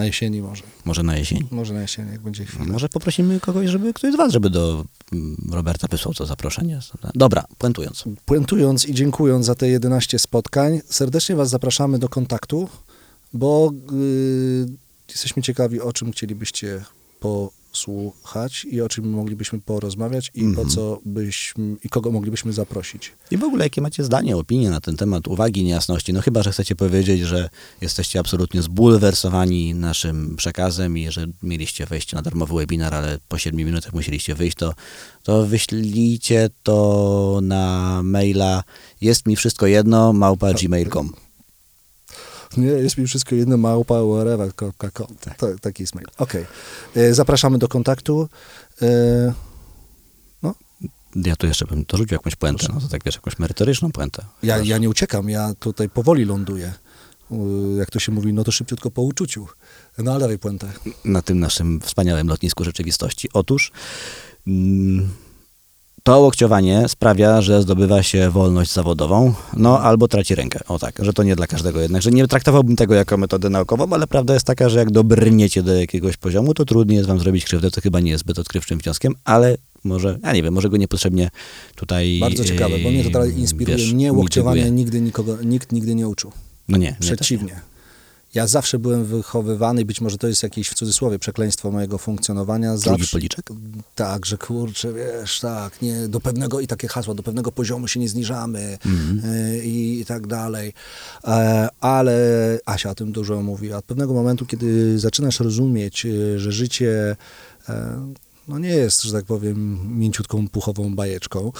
Na 0.00 0.06
jesieni 0.06 0.42
może. 0.42 0.62
Może 0.84 1.02
na 1.02 1.16
jesień. 1.16 1.48
Może 1.50 1.74
na 1.74 1.82
jesieni, 1.82 2.10
jak 2.12 2.20
będzie 2.20 2.44
chwila. 2.44 2.64
Może 2.64 2.88
poprosimy 2.88 3.40
kogoś, 3.40 3.70
żeby 3.70 3.94
ktoś 3.94 4.12
z 4.12 4.16
was, 4.16 4.32
żeby 4.32 4.50
do 4.50 4.84
mm, 5.12 5.36
Roberta 5.52 5.86
wysłał 5.90 6.14
to 6.14 6.26
zaproszenie. 6.26 6.80
Dobra, 7.14 7.44
puentując. 7.58 8.04
Puentując 8.24 8.88
i 8.88 8.94
dziękując 8.94 9.46
za 9.46 9.54
te 9.54 9.68
11 9.68 10.18
spotkań, 10.18 10.80
serdecznie 10.88 11.36
Was 11.36 11.50
zapraszamy 11.50 11.98
do 11.98 12.08
kontaktu, 12.08 12.68
bo 13.32 13.72
y, 13.92 14.66
jesteśmy 15.08 15.42
ciekawi, 15.42 15.80
o 15.80 15.92
czym 15.92 16.12
chcielibyście 16.12 16.84
posłuchać 17.70 18.64
i 18.70 18.80
o 18.80 18.88
czym 18.88 19.10
moglibyśmy 19.10 19.60
porozmawiać 19.60 20.30
i 20.34 20.40
po 20.40 20.46
Mhm. 20.48 20.68
co 20.68 21.00
byśmy, 21.04 21.76
i 21.84 21.88
kogo 21.88 22.10
moglibyśmy 22.10 22.52
zaprosić. 22.52 23.12
I 23.30 23.36
w 23.36 23.44
ogóle 23.44 23.64
jakie 23.64 23.80
macie 23.80 24.04
zdanie, 24.04 24.36
opinie 24.36 24.70
na 24.70 24.80
ten 24.80 24.96
temat, 24.96 25.28
uwagi, 25.28 25.64
niejasności? 25.64 26.12
No 26.12 26.20
chyba, 26.20 26.42
że 26.42 26.52
chcecie 26.52 26.76
powiedzieć, 26.76 27.20
że 27.20 27.48
jesteście 27.80 28.18
absolutnie 28.20 28.62
zbulwersowani 28.62 29.74
naszym 29.74 30.36
przekazem 30.36 30.98
i 30.98 31.10
że 31.10 31.26
mieliście 31.42 31.86
wejść 31.86 32.12
na 32.12 32.22
darmowy 32.22 32.54
webinar, 32.54 32.94
ale 32.94 33.18
po 33.28 33.38
7 33.38 33.56
minutach 33.56 33.92
musieliście 33.92 34.34
wyjść, 34.34 34.56
to, 34.56 34.74
to 35.22 35.46
wyślijcie 35.46 36.50
to 36.62 37.38
na 37.42 38.00
maila 38.04 38.62
jest 39.00 39.26
mi 39.26 39.36
wszystko 39.36 39.66
jedno, 39.66 40.12
małpa 40.12 40.52
gmail.com. 40.52 41.12
Nie, 42.56 42.66
jest 42.66 42.98
mi 42.98 43.06
wszystko 43.06 43.34
jedno, 43.34 43.56
małpa, 43.56 43.94
whatever.com. 44.14 45.06
To, 45.36 45.46
taki 45.60 45.82
jest 45.82 45.94
mail. 45.94 46.06
Okej. 46.18 46.46
Y, 46.96 47.14
Zapraszamy 47.14 47.58
do 47.58 47.68
kontaktu. 47.68 48.28
Y, 48.82 49.32
Ja 51.16 51.36
tu 51.36 51.46
jeszcze 51.46 51.66
bym 51.66 51.84
dorzucił 51.88 52.14
jakąś 52.14 52.36
puentę, 52.36 52.66
no 52.74 52.80
to 52.80 52.88
tak 52.88 53.04
wiesz, 53.04 53.14
jakąś 53.14 53.38
merytoryczną 53.38 53.92
puentę. 53.92 54.24
Ja, 54.42 54.58
ja 54.58 54.78
nie 54.78 54.88
uciekam, 54.88 55.28
ja 55.28 55.54
tutaj 55.58 55.88
powoli 55.88 56.24
ląduję. 56.24 56.74
Jak 57.78 57.90
to 57.90 57.98
się 57.98 58.12
mówi, 58.12 58.32
no 58.32 58.44
to 58.44 58.52
szybciutko 58.52 58.90
po 58.90 59.02
uczuciu. 59.02 59.48
No 59.98 60.10
ale 60.10 60.20
dawaj 60.20 60.38
puentę. 60.38 60.72
na 61.04 61.22
tym 61.22 61.40
naszym 61.40 61.80
wspaniałym 61.80 62.28
lotnisku 62.28 62.64
rzeczywistości. 62.64 63.28
Otóż 63.32 63.72
mm, 64.46 65.10
to 66.02 66.20
łokciowanie 66.20 66.88
sprawia, 66.88 67.40
że 67.40 67.62
zdobywa 67.62 68.02
się 68.02 68.30
wolność 68.30 68.72
zawodową, 68.72 69.34
no 69.56 69.80
albo 69.80 70.08
traci 70.08 70.34
rękę. 70.34 70.60
O 70.68 70.78
tak, 70.78 70.98
że 71.04 71.12
to 71.12 71.22
nie 71.22 71.36
dla 71.36 71.46
każdego 71.46 71.80
jednak, 71.80 72.02
że 72.02 72.10
nie 72.10 72.26
traktowałbym 72.26 72.76
tego 72.76 72.94
jako 72.94 73.16
metodę 73.16 73.50
naukową, 73.50 73.92
ale 73.92 74.06
prawda 74.06 74.34
jest 74.34 74.46
taka, 74.46 74.68
że 74.68 74.78
jak 74.78 74.90
dobrniecie 74.90 75.62
do 75.62 75.74
jakiegoś 75.74 76.16
poziomu, 76.16 76.54
to 76.54 76.64
trudniej 76.64 76.96
jest 76.96 77.08
wam 77.08 77.20
zrobić 77.20 77.44
krzywdę, 77.44 77.70
to 77.70 77.80
chyba 77.80 78.00
nie 78.00 78.10
jest 78.10 78.24
zbyt 78.24 78.38
odkrywczym 78.38 78.78
wnioskiem, 78.78 79.14
ale 79.24 79.56
może, 79.84 80.18
ja 80.24 80.32
nie 80.32 80.42
wiem, 80.42 80.54
może 80.54 80.68
go 80.68 80.76
niepotrzebnie 80.76 81.30
tutaj 81.76 82.18
Bardzo 82.20 82.44
ciekawe, 82.44 82.78
bo 82.78 82.90
mnie 82.90 83.04
to 83.04 83.10
dalej 83.10 83.38
inspiruje. 83.38 83.76
wiesz, 83.76 83.92
mnie 83.92 84.12
łokciowania 84.12 84.68
nigdy 84.68 85.00
nikogo, 85.00 85.36
nikt 85.44 85.72
nigdy 85.72 85.94
nie 85.94 86.08
uczył. 86.08 86.32
No 86.68 86.76
nie, 86.76 86.86
nie 86.86 86.92
też 86.92 87.10
nie. 87.10 87.16
Przeciwnie. 87.16 87.60
Ja 88.34 88.46
zawsze 88.46 88.78
byłem 88.78 89.04
wychowywany, 89.04 89.84
być 89.84 90.00
może 90.00 90.18
to 90.18 90.26
jest 90.28 90.42
jakieś 90.42 90.68
w 90.68 90.74
cudzysłowie 90.74 91.18
przekleństwo 91.18 91.70
mojego 91.70 91.98
funkcjonowania. 91.98 92.76
Drugi 92.76 92.84
Zawsze, 93.02 93.12
policzek? 93.12 93.46
tak, 93.94 94.26
że 94.26 94.38
kurczę, 94.38 94.92
wiesz, 94.92 95.40
tak, 95.40 95.82
nie, 95.82 96.08
do 96.08 96.20
pewnego 96.20 96.60
i 96.60 96.66
takie 96.66 96.88
hasła, 96.88 97.14
do 97.14 97.22
pewnego 97.22 97.52
poziomu 97.52 97.88
się 97.88 98.00
nie 98.00 98.08
zniżamy 98.08 98.78
Mhm. 98.86 99.34
y, 99.34 99.60
i, 99.64 100.04
tak 100.04 100.26
dalej. 100.26 100.72
E, 101.24 101.68
ale 101.80 102.18
Asia 102.66 102.90
o 102.90 102.94
tym 102.94 103.12
dużo 103.12 103.42
mówi. 103.42 103.72
Od 103.72 103.84
pewnego 103.84 104.14
momentu, 104.14 104.46
kiedy 104.46 104.98
zaczynasz 104.98 105.40
rozumieć, 105.40 106.06
y, 106.06 106.38
że 106.38 106.52
życie 106.52 107.16
e, 107.68 108.12
no 108.50 108.58
nie 108.58 108.68
jest, 108.68 109.02
że 109.02 109.12
tak 109.12 109.24
powiem, 109.24 109.78
mięciutką 109.98 110.48
puchową 110.48 110.94
bajeczką. 110.94 111.52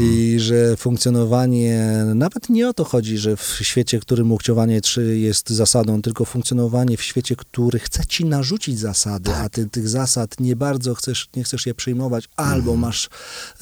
I 0.00 0.36
że 0.38 0.76
funkcjonowanie, 0.76 2.04
nawet 2.14 2.48
nie 2.48 2.68
o 2.68 2.74
to 2.74 2.84
chodzi, 2.84 3.18
że 3.18 3.36
w 3.36 3.58
świecie, 3.62 4.00
w 4.00 4.02
którym 4.02 4.32
łokciowanie 4.32 4.80
3 4.80 5.18
jest 5.18 5.50
zasadą, 5.50 6.02
tylko 6.02 6.24
funkcjonowanie 6.24 6.96
w 6.96 7.02
świecie, 7.02 7.36
który 7.36 7.78
chce 7.78 8.06
ci 8.06 8.24
narzucić 8.24 8.78
zasady, 8.78 9.34
a 9.34 9.48
ty 9.48 9.66
tych 9.66 9.88
zasad 9.88 10.40
nie 10.40 10.56
bardzo 10.56 10.94
chcesz, 10.94 11.28
nie 11.36 11.44
chcesz 11.44 11.66
je 11.66 11.74
przyjmować, 11.74 12.28
albo 12.36 12.76
masz 12.76 13.08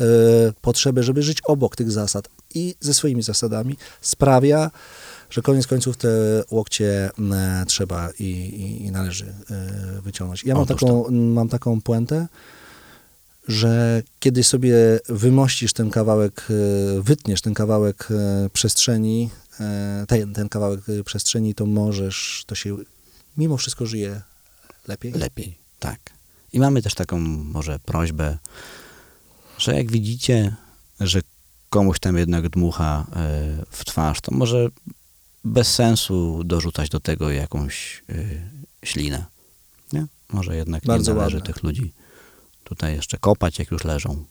e, 0.01 0.05
potrzebę, 0.61 1.03
żeby 1.03 1.23
żyć 1.23 1.39
obok 1.45 1.77
tych 1.77 1.91
zasad. 1.91 2.29
I 2.55 2.75
ze 2.81 2.95
swoimi 2.95 3.23
zasadami, 3.23 3.77
sprawia, 4.01 4.71
że 5.31 5.43
koniec 5.43 5.67
końców 5.67 5.97
te 5.97 6.09
łokcie 6.51 7.11
trzeba 7.67 8.11
i, 8.19 8.25
i, 8.25 8.85
i 8.87 8.91
należy 8.91 9.27
e, 9.51 10.01
wyciągnąć. 10.03 10.45
Ja 10.45 10.55
mam 10.55 10.63
Otóż 10.63 10.81
taką, 10.81 11.11
mam 11.11 11.49
taką 11.49 11.81
puentę, 11.81 12.27
że 13.49 14.03
kiedy 14.21 14.45
sobie 14.45 14.75
wymościsz 15.09 15.73
ten 15.73 15.91
kawałek, 15.91 16.49
e, 16.51 17.01
wytniesz 17.01 17.41
ten 17.41 17.55
kawałek 17.55 18.09
e, 18.11 18.51
przestrzeni, 18.53 19.31
e, 19.61 20.05
ten, 20.09 20.33
ten 20.33 20.49
kawałek 20.49 20.81
przestrzeni, 21.05 21.55
to 21.55 21.67
możesz, 21.67 22.45
to 22.47 22.55
się 22.55 22.77
mimo 23.37 23.57
wszystko 23.57 23.87
żyje 23.87 24.23
lepiej. 24.89 25.13
lepiej, 25.13 25.59
tak. 25.79 26.01
I 26.53 26.61
mamy 26.61 26.83
też 26.83 26.95
taką 26.95 27.19
może 27.19 27.79
prośbę, 27.79 28.39
że 29.59 29.75
jak 29.75 29.91
widzicie, 29.91 30.57
że 31.01 31.21
komuś 31.71 31.99
tam 31.99 32.17
jednak 32.17 32.49
dmucha 32.49 33.07
w 33.71 33.85
twarz, 33.85 34.21
to 34.21 34.35
może 34.35 34.69
bez 35.45 35.75
sensu 35.75 36.45
dorzucać 36.45 36.89
do 36.89 37.01
tego 37.01 37.31
jakąś 37.31 38.05
ślinę. 38.85 39.25
Nie? 39.93 40.07
Może 40.33 40.57
jednak 40.57 40.85
Bardzo 40.85 41.13
nie 41.13 41.19
należy 41.19 41.37
ładne. 41.37 41.55
tych 41.55 41.63
ludzi 41.63 41.93
tutaj 42.67 42.95
jeszcze 42.97 43.19
kopać, 43.19 43.59
jak 43.59 43.71
już 43.71 43.85
leżą. 43.85 44.25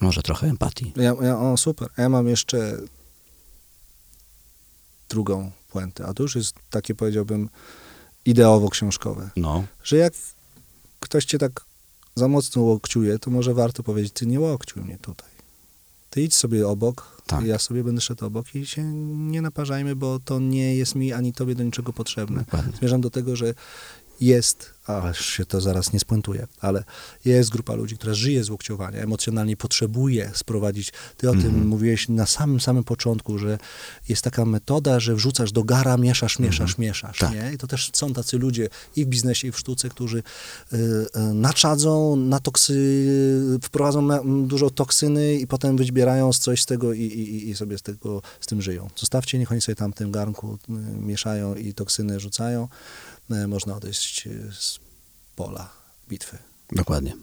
Może 0.00 0.22
trochę 0.22 0.46
empatii. 0.46 0.92
Ja, 0.96 1.14
ja, 1.22 1.38
o, 1.38 1.56
super. 1.56 1.88
Ja 1.98 2.08
mam 2.08 2.28
jeszcze 2.28 2.76
drugą 5.08 5.50
puentę, 5.70 6.06
a 6.06 6.14
to 6.14 6.22
już 6.22 6.36
jest 6.36 6.54
takie, 6.70 6.94
powiedziałbym, 6.94 7.48
ideowo-książkowe, 8.26 9.30
No, 9.36 9.64
że 9.84 9.96
jak 9.96 10.12
ktoś 11.00 11.24
cię 11.24 11.38
tak 11.38 11.64
za 12.14 12.28
mocno 12.28 12.62
łokciuje, 12.62 13.18
to 13.18 13.30
może 13.30 13.54
warto 13.54 13.82
powiedzieć, 13.82 14.12
ty 14.12 14.26
nie 14.26 14.40
łokciuj 14.40 14.82
mnie 14.82 14.98
tutaj. 14.98 15.28
Ty 16.10 16.22
idź 16.22 16.34
sobie 16.34 16.68
obok, 16.68 17.22
Tak. 17.26 17.44
ja 17.44 17.58
sobie 17.58 17.84
będę 17.84 18.00
szedł 18.00 18.26
obok 18.26 18.54
i 18.54 18.66
się 18.66 18.84
nie 19.14 19.42
naparzajmy, 19.42 19.96
bo 19.96 20.18
to 20.24 20.38
nie 20.38 20.76
jest 20.76 20.94
mi 20.94 21.12
ani 21.12 21.32
tobie 21.32 21.54
do 21.54 21.62
niczego 21.64 21.92
potrzebne. 21.92 22.38
dokładnie. 22.38 22.72
Zmierzam 22.78 23.00
do 23.00 23.10
tego, 23.10 23.36
że 23.36 23.54
jest, 24.20 24.74
ależ 24.86 25.26
się 25.26 25.46
to 25.46 25.60
zaraz 25.60 25.92
nie 25.92 26.00
spuentuje, 26.00 26.46
ale 26.60 26.84
jest 27.24 27.50
grupa 27.50 27.74
ludzi, 27.74 27.96
która 27.96 28.14
żyje 28.14 28.44
z 28.44 28.50
łokciowania, 28.50 28.98
emocjonalnie 28.98 29.56
potrzebuje 29.56 30.30
sprowadzić. 30.34 30.92
Ty 31.16 31.30
o 31.30 31.32
tym 31.32 31.66
mówiłeś 31.66 32.08
na 32.08 32.26
samym, 32.26 32.60
samym 32.60 32.84
początku, 32.84 33.38
że 33.38 33.58
jest 34.08 34.22
taka 34.22 34.44
metoda, 34.44 35.00
że 35.00 35.14
wrzucasz 35.14 35.52
do 35.52 35.64
gara, 35.64 35.96
mieszasz, 35.96 36.38
mieszasz, 36.38 36.78
mieszasz. 36.78 37.18
Tak. 37.18 37.32
Nie? 37.32 37.52
I 37.52 37.58
to 37.58 37.66
też 37.66 37.90
są 37.92 38.12
tacy 38.12 38.38
ludzie 38.38 38.68
i 38.96 39.04
w 39.04 39.08
biznesie, 39.08 39.48
i 39.48 39.52
w 39.52 39.58
sztuce, 39.58 39.88
którzy 39.88 40.18
y, 40.18 40.76
y, 40.76 41.34
naczadzą, 41.34 42.16
na 42.16 42.40
toksy, 42.40 42.78
wprowadzą 43.62 44.02
na, 44.02 44.20
m, 44.20 44.46
dużo 44.46 44.70
toksyny 44.70 45.34
i 45.34 45.46
potem 45.46 45.76
wybierają 45.76 46.32
coś 46.32 46.62
z 46.62 46.66
tego 46.66 46.92
i, 46.92 47.02
i, 47.02 47.50
i 47.50 47.56
sobie 47.56 47.78
z 47.78 47.82
tego, 47.82 48.22
z 48.40 48.46
tym 48.46 48.62
żyją. 48.62 48.90
Zostawcie, 48.96 49.38
niech 49.38 49.52
oni 49.52 49.60
sobie 49.60 49.76
tam 49.76 49.92
w 49.92 49.94
tym 49.94 50.10
garnku 50.10 50.58
y, 50.68 50.72
mieszają 51.00 51.54
i 51.54 51.74
toksyny 51.74 52.20
rzucają. 52.20 52.68
Można 53.48 53.76
odejść 53.76 54.26
y, 54.26 54.52
z 54.52 54.78
pola 55.36 55.70
bitwy. 56.08 56.38
Dokładnie. 56.72 57.16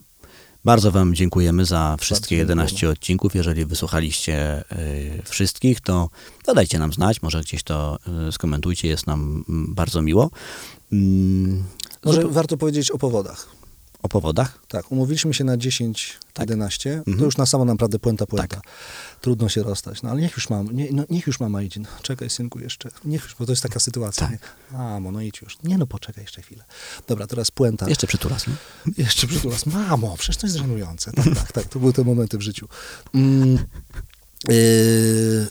Bardzo 0.66 0.92
Wam 0.92 1.16
dziękujemy 1.16 1.66
za 1.66 1.98
wszystkie 2.00 2.36
dziękujemy. 2.36 2.62
11 2.64 2.90
odcinków. 2.90 3.36
Jeżeli 3.36 3.66
wysłuchaliście 3.66 4.64
y, 4.72 5.22
wszystkich, 5.26 5.82
to, 5.82 6.10
dajcie 6.56 6.80
nam 6.80 6.94
znać, 6.94 7.22
może 7.22 7.42
gdzieś 7.42 7.64
to 7.64 8.00
y, 8.28 8.32
skomentujcie, 8.32 8.88
jest 8.88 9.08
nam 9.08 9.44
bardzo 9.48 10.02
miło. 10.02 10.30
Mm, 10.92 11.64
Może 12.06 12.28
warto 12.28 12.58
powiedzieć 12.58 12.92
o 12.92 12.98
powodach. 12.98 13.59
O 14.04 14.10
powodach? 14.10 14.60
Tak, 14.68 14.92
umówiliśmy 14.92 15.34
się 15.34 15.44
na 15.44 15.58
10, 15.58 16.18
Tak. 16.34 16.50
11. 16.50 16.94
Mhm. 16.98 17.18
To 17.18 17.26
już 17.26 17.38
na 17.38 17.46
samo 17.46 17.66
naprawdę 17.66 18.00
puenta 18.00 18.26
puenta. 18.26 18.48
Tak. 18.56 18.64
Trudno 19.22 19.50
się 19.50 19.64
rozstać. 19.64 20.02
No 20.02 20.10
ale 20.10 20.22
niech 20.22 20.36
już 20.36 20.50
mam, 20.50 20.72
nie, 20.76 20.88
no, 20.92 21.04
niech 21.10 21.28
już 21.28 21.40
mama 21.40 21.62
idzie. 21.62 21.80
No, 21.80 21.88
czekaj 22.02 22.30
synku 22.30 22.60
jeszcze. 22.60 22.90
Niech 23.06 23.24
już, 23.24 23.36
bo 23.36 23.46
to 23.46 23.52
jest 23.52 23.64
taka 23.64 23.80
sytuacja. 23.80 24.28
Tak. 24.28 24.58
Nie? 24.72 24.78
Mamo, 24.78 25.12
no 25.12 25.22
idź 25.22 25.42
już. 25.42 25.58
Nie 25.64 25.78
no, 25.78 25.88
poczekaj 25.88 26.24
jeszcze 26.24 26.42
chwilę. 26.42 26.64
Dobra, 27.08 27.28
teraz 27.28 27.52
puenta. 27.52 27.90
Jeszcze 27.90 28.08
przytulas. 28.08 28.48
nie? 28.48 28.54
Jeszcze 29.04 29.28
przytulas. 29.28 29.66
Mamo, 29.66 30.16
przecież 30.18 30.38
to 30.38 30.48
jest 30.48 30.58
żenujące. 30.58 31.12
Tak, 31.12 31.26
tak, 31.36 31.52
tak. 31.52 31.66
To 31.66 31.80
były 31.80 31.94
te 31.94 32.04
momenty 32.04 32.38
w 32.38 32.42
życiu. 32.42 32.68
Mm, 33.14 33.60
yy, 34.48 35.48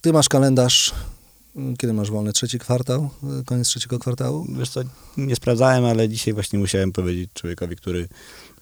ty 0.00 0.12
masz 0.12 0.28
kalendarz. 0.28 0.94
Kiedy 1.78 1.92
masz 1.92 2.10
wolny? 2.10 2.32
Trzeci 2.32 2.58
kwartał? 2.58 3.10
Yy, 3.22 3.44
Koniec 3.44 3.68
trzeciego 3.68 3.98
kwartału? 3.98 4.46
Wiesz 4.58 4.70
co, 4.70 4.80
nie 5.16 5.36
sprawdzałem, 5.36 5.84
ale 5.84 6.08
dzisiaj 6.08 6.34
właśnie 6.34 6.58
musiałem 6.58 6.92
powiedzieć 6.92 7.30
człowiekowi, 7.34 7.76
który... 7.76 8.08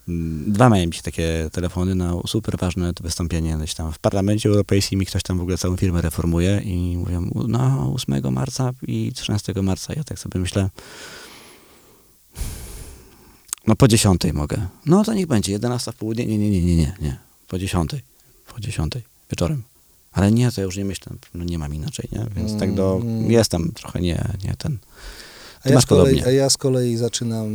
mm, 0.08 0.52
Dwa 0.52 0.68
miałem 0.68 0.92
dzisiaj 0.92 1.04
takie 1.04 1.48
telefony 1.52 1.94
na 1.94 2.14
super 2.26 2.58
ważne 2.58 2.92
wystąpienie 3.00 3.56
gdzieś 3.56 3.74
tam 3.74 3.92
w 3.92 3.98
Parlamencie 3.98 4.48
Europejskim 4.48 5.02
i 5.02 5.06
ktoś 5.06 5.22
tam 5.22 5.38
w 5.38 5.40
ogóle 5.40 5.58
całą 5.58 5.76
firmę 5.76 6.02
reformuje 6.02 6.60
i 6.64 6.96
mówią, 6.96 7.30
no 7.48 7.92
8 7.94 8.32
marca 8.32 8.70
i 8.82 9.12
13 9.14 9.52
marca. 9.62 9.92
Ja 9.96 10.04
tak 10.04 10.18
sobie 10.18 10.40
myślę, 10.40 10.70
no 13.66 13.76
po 13.76 13.88
10 13.88 14.20
mogę. 14.32 14.66
No 14.86 15.04
to 15.04 15.14
niech 15.14 15.26
będzie, 15.26 15.52
11 15.52 15.92
w 15.92 15.94
południe. 15.94 16.26
Nie, 16.26 16.38
nie, 16.38 16.50
nie, 16.50 16.62
nie, 16.62 16.76
nie, 16.76 16.94
nie. 17.00 17.16
Po 17.48 17.58
10. 17.58 17.90
Po 18.54 18.60
10 18.60 18.92
wieczorem. 19.30 19.62
Ale 20.16 20.32
nie, 20.32 20.52
to 20.52 20.60
ja 20.60 20.64
już 20.64 20.76
nie 20.76 20.84
myślę, 20.84 21.12
no 21.34 21.44
nie 21.44 21.58
mam 21.58 21.74
inaczej, 21.74 22.08
nie? 22.12 22.26
Więc 22.36 22.60
tak 22.60 22.74
do, 22.74 22.98
Mm. 23.02 23.30
jestem 23.30 23.72
trochę 23.72 24.00
nie, 24.00 24.28
nie 24.44 24.54
ten. 24.58 24.78
A 25.64 25.68
ja, 25.68 25.80
kolei, 25.82 26.22
a 26.24 26.30
ja 26.30 26.50
z 26.50 26.56
kolei 26.56 26.96
zaczynam, 26.96 27.48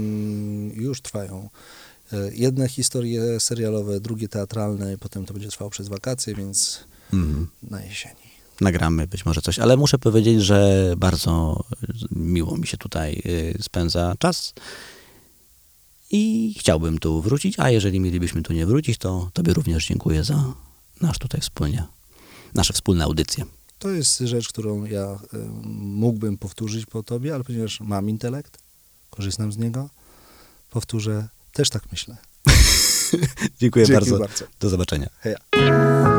już 0.73 1.01
trwają 1.01 1.49
e, 2.13 2.17
jedne 2.33 2.69
historie 2.69 3.39
serialowe, 3.39 3.99
drugie 3.99 4.27
teatralne, 4.27 4.97
potem 4.97 5.25
to 5.25 5.33
będzie 5.33 5.47
trwało 5.49 5.71
przez 5.71 5.87
wakacje, 5.87 6.35
więc 6.35 6.79
Mhm. 7.13 7.47
na 7.63 7.81
jesieni. 7.83 8.15
nagramy 8.61 9.07
być 9.07 9.25
może 9.25 9.41
coś, 9.41 9.59
ale 9.59 9.77
muszę 9.77 9.99
powiedzieć, 9.99 10.41
że 10.41 10.93
bardzo 10.97 11.63
miło 12.11 12.57
mi 12.57 12.67
się 12.67 12.77
tutaj 12.77 13.21
y, 13.25 13.57
spędza 13.61 14.15
czas 14.19 14.53
i 16.11 16.55
chciałbym 16.59 16.99
tu 16.99 17.21
wrócić, 17.21 17.59
a 17.59 17.69
jeżeli 17.69 17.99
mielibyśmy 17.99 18.41
tu 18.43 18.53
nie 18.53 18.65
wrócić, 18.65 18.97
to 18.97 19.29
Tobie 19.33 19.53
również 19.53 19.87
dziękuję 19.87 20.23
za 20.23 20.53
nasz 21.01 21.17
tutaj 21.19 21.41
wspólnie, 21.41 21.83
nasze 22.53 22.73
wspólne 22.73 23.03
audycje. 23.03 23.45
To 23.79 23.89
jest 23.89 24.19
rzecz, 24.19 24.47
którą 24.49 24.85
ja 24.85 25.19
mógłbym 25.73 26.37
powtórzyć 26.37 26.85
po 26.85 27.03
tobie, 27.03 27.35
ale 27.35 27.43
ponieważ 27.43 27.79
mam 27.79 28.09
intelekt, 28.09 28.57
korzystam 29.09 29.51
z 29.51 29.57
niego, 29.57 29.89
powtórzę, 30.69 31.27
też 31.53 31.69
tak 31.69 31.83
myślę. 31.91 32.17
Dziękuję 33.59 33.85
Dzięki 33.85 33.93
bardzo. 33.93 34.19
bardzo. 34.19 34.45
Do 34.59 34.69
zobaczenia. 34.69 35.09
Heja. 35.19 36.10